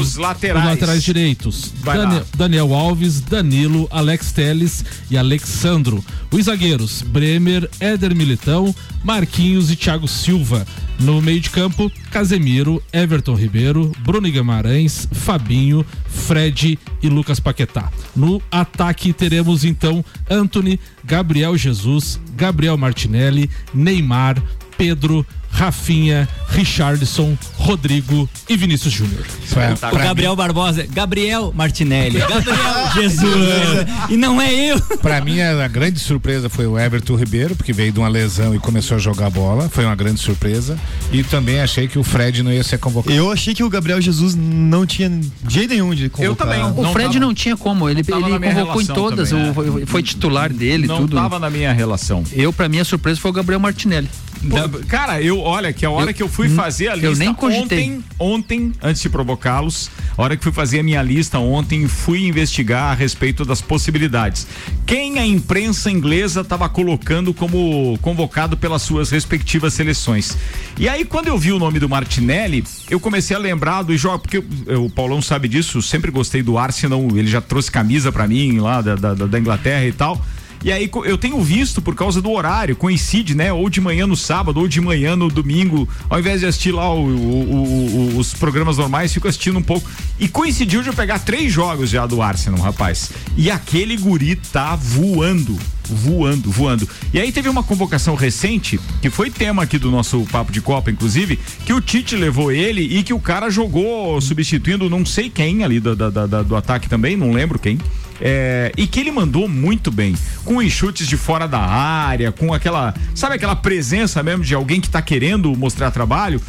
[0.00, 0.64] Os laterais.
[0.64, 1.72] Os laterais direitos.
[1.82, 2.24] Vai Dani- lá.
[2.36, 6.04] Daniel Alves, Danilo, Alex Teles e Alexandro.
[6.32, 8.74] Os zagueiros Bremer, Éder Militão,
[9.04, 10.66] Marquinhos e Thiago Silva.
[10.98, 17.90] No meio de campo, Casemiro, Everton Ribeiro, Bruno Guimarães, Fabinho, Fred e Lucas Paquetá.
[18.14, 18.73] No ataque
[19.12, 24.42] teremos então Anthony, Gabriel Jesus, Gabriel Martinelli, Neymar,
[24.76, 29.24] Pedro, Rafinha, Richardson, Rodrigo e Vinícius Júnior.
[29.44, 33.86] Isso é, O Gabriel Barbosa, Gabriel Martinelli, Gabriel Jesus.
[34.10, 34.80] E não é eu.
[35.00, 38.58] Pra mim, a grande surpresa foi o Everton Ribeiro, porque veio de uma lesão e
[38.58, 39.68] começou a jogar bola.
[39.68, 40.76] Foi uma grande surpresa.
[41.12, 43.14] E também achei que o Fred não ia ser convocado.
[43.14, 45.10] Eu achei que o Gabriel Jesus não tinha
[45.48, 46.46] jeito nenhum de convocar.
[46.48, 46.62] também.
[46.64, 49.54] O Não Fred tava- não tinha como, ele, ele convocou em todas, também, o- é.
[49.54, 51.16] foi, foi titular dele, não tudo.
[51.16, 52.24] tava na minha relação.
[52.32, 54.08] Eu, pra mim, a surpresa foi o Gabriel Martinelli.
[54.48, 57.24] Pô, cara, eu, olha, que a hora Eu- que eu fui fazer a lista
[57.62, 62.26] ontem, ontem, antes de provocá-los, a hora que fui fazer a minha lista ontem, fui
[62.26, 64.46] investigar a respeito das possibilidades.
[64.86, 70.36] Quem a imprensa inglesa estava colocando como convocado pelas suas respectivas seleções.
[70.78, 74.18] E aí, quando eu vi o nome do Martinelli, eu comecei a lembrar do jogo,
[74.20, 78.12] porque eu- eu- o Paulão sabe disso, sempre gostei do Arsenal, ele já trouxe camisa
[78.12, 80.20] pra mim lá da, da, da Inglaterra e tal.
[80.64, 83.52] E aí eu tenho visto por causa do horário, coincide, né?
[83.52, 86.92] Ou de manhã no sábado, ou de manhã no domingo, ao invés de assistir lá
[86.92, 89.86] o- o- o- os programas normais, fico assistindo um pouco.
[90.18, 93.10] E coincidiu de eu pegar três jogos já do Arsenal, rapaz.
[93.36, 95.58] E aquele guri tá voando.
[95.86, 96.88] Voando, voando.
[97.12, 100.90] E aí teve uma convocação recente, que foi tema aqui do nosso Papo de Copa,
[100.90, 105.62] inclusive, que o Tite levou ele e que o cara jogou substituindo não sei quem
[105.62, 107.78] ali do, da- da- do ataque também, não lembro quem.
[108.20, 110.14] É, e que ele mandou muito bem,
[110.44, 114.80] com os chutes de fora da área, com aquela, sabe aquela presença mesmo de alguém
[114.80, 116.40] que tá querendo mostrar trabalho.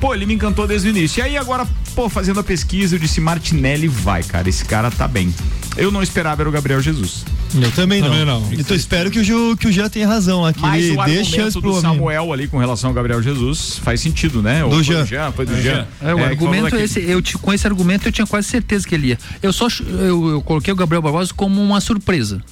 [0.00, 1.20] Pô, ele me encantou desde o início.
[1.20, 5.06] E aí agora, pô, fazendo a pesquisa, eu disse Martinelli vai, cara, esse cara tá
[5.06, 5.34] bem.
[5.76, 7.24] Eu não esperava era o Gabriel Jesus.
[7.54, 8.40] Eu também, Também não.
[8.40, 8.52] não.
[8.52, 11.24] Então espero que o, Ju, que o Jean tenha razão lá, que Mas ele o
[11.24, 11.80] chance pro do.
[11.80, 14.62] Samuel ali com relação ao Gabriel Jesus faz sentido, né?
[14.64, 15.32] Ou Do foi Jean.
[15.32, 15.86] Foi do Jean.
[16.00, 17.00] É, o É, argumento é esse.
[17.00, 19.18] Eu, com esse argumento eu tinha quase certeza que ele ia.
[19.42, 22.42] Eu só eu, eu coloquei o Gabriel Barbosa como uma surpresa.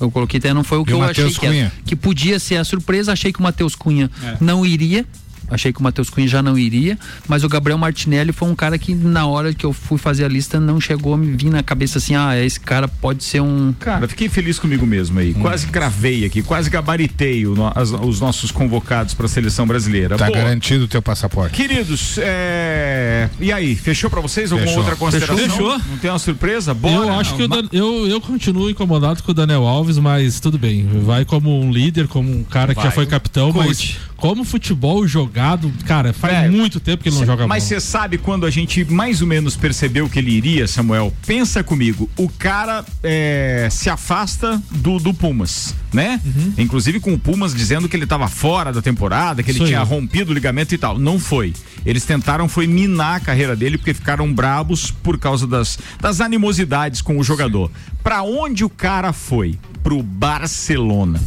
[0.00, 1.72] Eu coloquei até não foi o que E eu achei Matheus que era.
[1.86, 4.36] Que podia ser a surpresa, achei que o Matheus Cunha É.
[4.40, 5.06] não iria.
[5.50, 6.98] Achei que o Matheus Cunha já não iria,
[7.28, 10.28] mas o Gabriel Martinelli foi um cara que na hora que eu fui fazer a
[10.28, 13.72] lista não chegou a me vir na cabeça assim, ah, esse cara pode ser um.
[13.78, 15.34] Cara, fiquei feliz comigo mesmo aí.
[15.34, 20.16] Quase cravei aqui, quase gabaritei o as- os nossos convocados para a seleção brasileira.
[20.16, 20.38] Tá Boa.
[20.38, 21.54] garantido o teu passaporte.
[21.54, 23.28] Queridos, é...
[23.40, 24.82] e aí, fechou pra vocês alguma Fechou.
[24.82, 25.36] outra consideração?
[25.36, 25.78] Fechou.
[25.90, 26.74] Não tem uma surpresa?
[26.74, 26.94] Bora.
[27.08, 30.86] eu acho que Dan- eu, eu continuo incomodado com o Daniel Alves, mas tudo bem.
[31.04, 32.84] Vai como um líder, como um cara que Vai.
[32.86, 33.66] já foi capitão, Coach.
[33.66, 37.64] mas como futebol jogado, cara, faz É, muito tempo que ele não Cê- joga Mas
[37.64, 41.12] você sabe quando a gente mais ou menos percebeu que ele iria, Samuel?
[41.26, 46.18] Pensa comigo, o cara é, se afasta do, do Pumas, né?
[46.24, 46.54] Uhum.
[46.56, 49.68] Inclusive com o Pumas dizendo que ele estava fora da temporada, que ele Isso aí.
[49.72, 50.98] tinha rompido o ligamento e tal.
[50.98, 51.52] Não foi.
[51.84, 57.02] Eles tentaram foi minar a carreira dele porque ficaram brabos por causa das, das animosidades
[57.02, 57.70] com o jogador.
[58.02, 59.58] Pra onde o cara foi?
[59.82, 61.20] Pro Barcelona.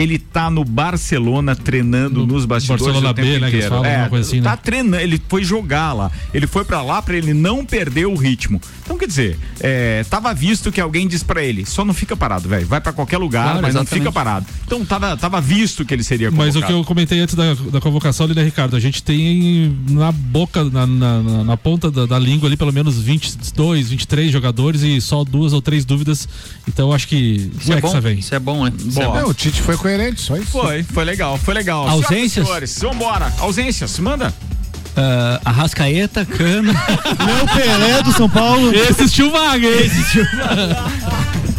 [0.00, 3.74] Ele tá no Barcelona treinando nos bastidores Barcelona o tempo B, né, que inteiro.
[3.74, 4.58] falam, É, assim, tá né?
[4.62, 6.10] treinando, ele foi jogar lá.
[6.32, 8.60] Ele foi pra lá pra ele não perder o ritmo.
[8.82, 12.48] Então, quer dizer, é, tava visto que alguém disse pra ele: só não fica parado,
[12.48, 12.66] velho.
[12.66, 14.02] Vai pra qualquer lugar, Claro, mas não exatamente.
[14.04, 14.46] fica parado.
[14.66, 16.54] Então, tava, tava visto que ele seria convocado.
[16.54, 18.74] Mas o que eu comentei antes da, da convocação ali, né, Ricardo?
[18.76, 22.72] A gente tem na boca, na, na, na- na ponta da, da língua ali, pelo
[22.72, 26.28] menos 22, 23 jogadores e só duas ou três dúvidas.
[26.66, 28.18] Então eu acho que Isso o é Hexa bom, vem.
[28.18, 28.72] isso é bom, né?
[28.78, 29.14] Isso é bom.
[29.14, 30.50] Não, o Tite foi coerente, só isso.
[30.50, 31.88] Foi, foi legal, foi legal.
[31.88, 32.46] Ausências?
[32.46, 33.32] Senhoras senhores, vambora.
[33.38, 34.32] Ausências, manda.
[34.96, 36.72] Ah, Arrascaeta, Cano.
[37.26, 38.72] Léo Pelé do São Paulo.
[38.74, 39.90] Esse estilo vaga, hein?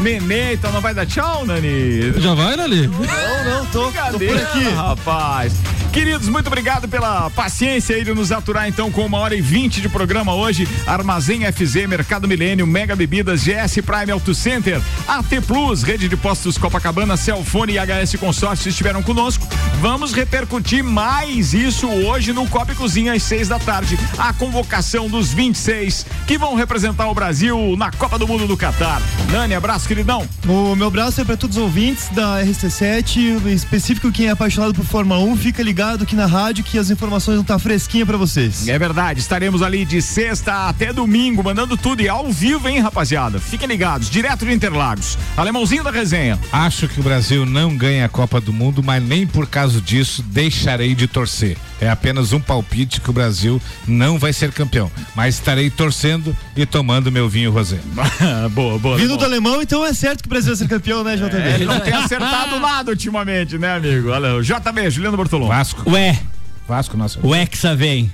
[0.01, 2.13] Nenê, então não vai dar tchau, Nani?
[2.19, 2.87] Já vai, Nali?
[2.87, 4.69] Não, não, tô, tô por aqui.
[4.75, 5.53] rapaz.
[5.91, 9.81] Queridos, muito obrigado pela paciência aí de nos aturar então com uma hora e vinte
[9.81, 10.65] de programa hoje.
[10.87, 16.57] Armazém FZ, Mercado Milênio, Mega Bebidas, GS Prime Auto Center, AT Plus, Rede de Postos
[16.57, 19.45] Copacabana, Celfone e HS Consórcio estiveram conosco.
[19.81, 23.99] Vamos repercutir mais isso hoje no Copa Cozinha às seis da tarde.
[24.17, 29.01] A convocação dos 26 que vão representar o Brasil na Copa do Mundo do Catar.
[29.29, 30.25] Nani, abraço, queridão.
[30.47, 34.73] O meu braço é para todos os ouvintes da RC7, em específico quem é apaixonado
[34.73, 38.15] por Fórmula 1, fica ligado aqui na rádio que as informações vão estar fresquinhas para
[38.15, 38.69] vocês.
[38.69, 43.37] É verdade, estaremos ali de sexta até domingo, mandando tudo e ao vivo, hein, rapaziada?
[43.37, 45.17] Fiquem ligados, direto de Interlagos.
[45.35, 46.39] Alemãozinho da resenha.
[46.53, 50.23] Acho que o Brasil não ganha a Copa do Mundo, mas nem por causa disso
[50.23, 51.57] deixarei de torcer.
[51.81, 56.63] É apenas um palpite que o Brasil não vai ser campeão, mas estarei torcendo e
[56.63, 57.79] tomando meu vinho rosé.
[58.53, 58.97] boa, boa.
[58.97, 61.37] Vindo do alemão, então é certo que o Brasil vai ser campeão, né, JB?
[61.37, 64.09] É, ele não tem acertado nada ultimamente, né, amigo?
[64.09, 65.47] Olha, o JB, Juliano Bortolom.
[65.47, 65.89] Vasco.
[65.89, 66.19] Ué,
[66.67, 67.19] Vasco, nossa.
[67.21, 68.11] o Hexa vem.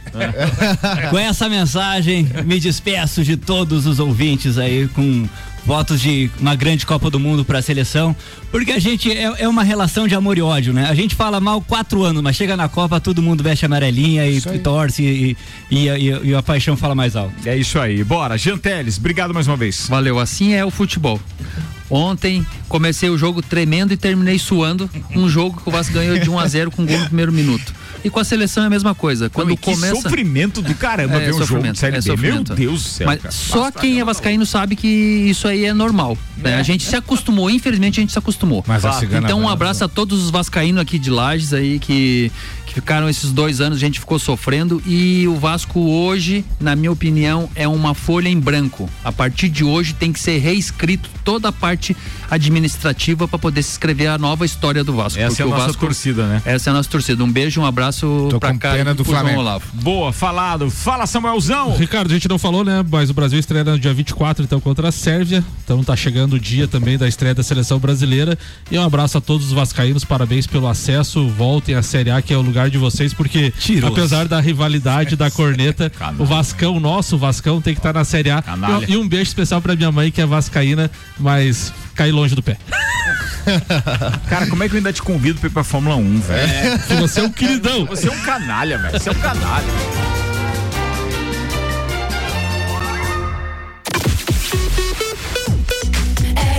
[1.11, 5.27] Com essa mensagem, me despeço de todos os ouvintes aí com
[5.65, 8.15] votos de uma grande Copa do Mundo para a seleção,
[8.49, 10.87] porque a gente é, é uma relação de amor e ódio, né?
[10.89, 14.37] A gente fala mal quatro anos, mas chega na Copa todo mundo veste amarelinha e,
[14.37, 15.37] e torce e,
[15.69, 17.33] e, e- e a paixão fala mais alto.
[17.45, 18.01] É isso aí.
[18.03, 19.87] Bora, Janteles, obrigado mais uma vez.
[19.89, 21.19] Valeu, assim é o futebol.
[21.89, 24.89] Ontem comecei o jogo tremendo e terminei suando.
[25.15, 27.73] Um jogo que o Vasco ganhou de 1 a 0 com gol no primeiro minuto.
[28.03, 29.29] E com a seleção é a mesma coisa.
[29.29, 32.15] Quando Não, que começa sofrimento do caramba ver um jogo de Série é B.
[32.17, 32.43] Meu.
[32.43, 33.31] Deus do céu, Mas cara.
[33.31, 36.17] só Basta quem é vascaíno sabe que isso aí é normal.
[36.37, 36.55] né?
[36.55, 38.63] A gente se acostumou, infelizmente a gente se acostumou.
[38.67, 41.79] Mas a cigana então um brava- abraço a todos os vascaínos aqui de Lages aí
[41.79, 42.31] que,
[42.65, 46.91] que ficaram esses dois anos, a gente ficou sofrendo e o Vasco hoje, na minha
[46.91, 48.89] opinião, é uma folha em branco.
[49.03, 51.95] A partir de hoje tem que ser reescrito toda a parte
[52.29, 55.19] administrativa para poder se escrever a nova história do Vasco.
[55.19, 56.41] Essa é a o nossa Vasco- torcida, né?
[56.45, 57.23] Essa é a nossa torcida.
[57.23, 59.39] Um beijo, um abraço Tô pra com cá pena do Flamengo.
[59.39, 59.65] Olavo.
[59.73, 60.69] Boa, falado.
[60.69, 61.75] Fala, Samuelzão.
[61.77, 62.83] Ricardo, a gente não falou, né?
[62.89, 65.43] Mas o Brasil estreia no dia 24, então, contra a Sérvia.
[65.63, 68.37] Então tá chegando o dia também da estreia da seleção brasileira.
[68.71, 71.27] E um abraço a todos os vascaínos, parabéns pelo acesso.
[71.29, 73.89] Voltem à Série A, que é o lugar de vocês, porque Tiros.
[73.91, 78.43] apesar da rivalidade da corneta, o Vascão, nosso Vascão, tem que estar na Série A.
[78.87, 80.89] E, e um beijo especial pra minha mãe, que é vascaína,
[81.19, 82.55] mas cai longe do pé.
[84.29, 86.77] Cara, como é que eu ainda te convido pra ir pra Fórmula 1, velho?
[87.01, 87.85] Você é um queridão.
[87.87, 88.99] Você é um canalha, velho.
[88.99, 89.65] Você é um canalha.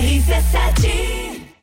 [0.01, 1.18] RC7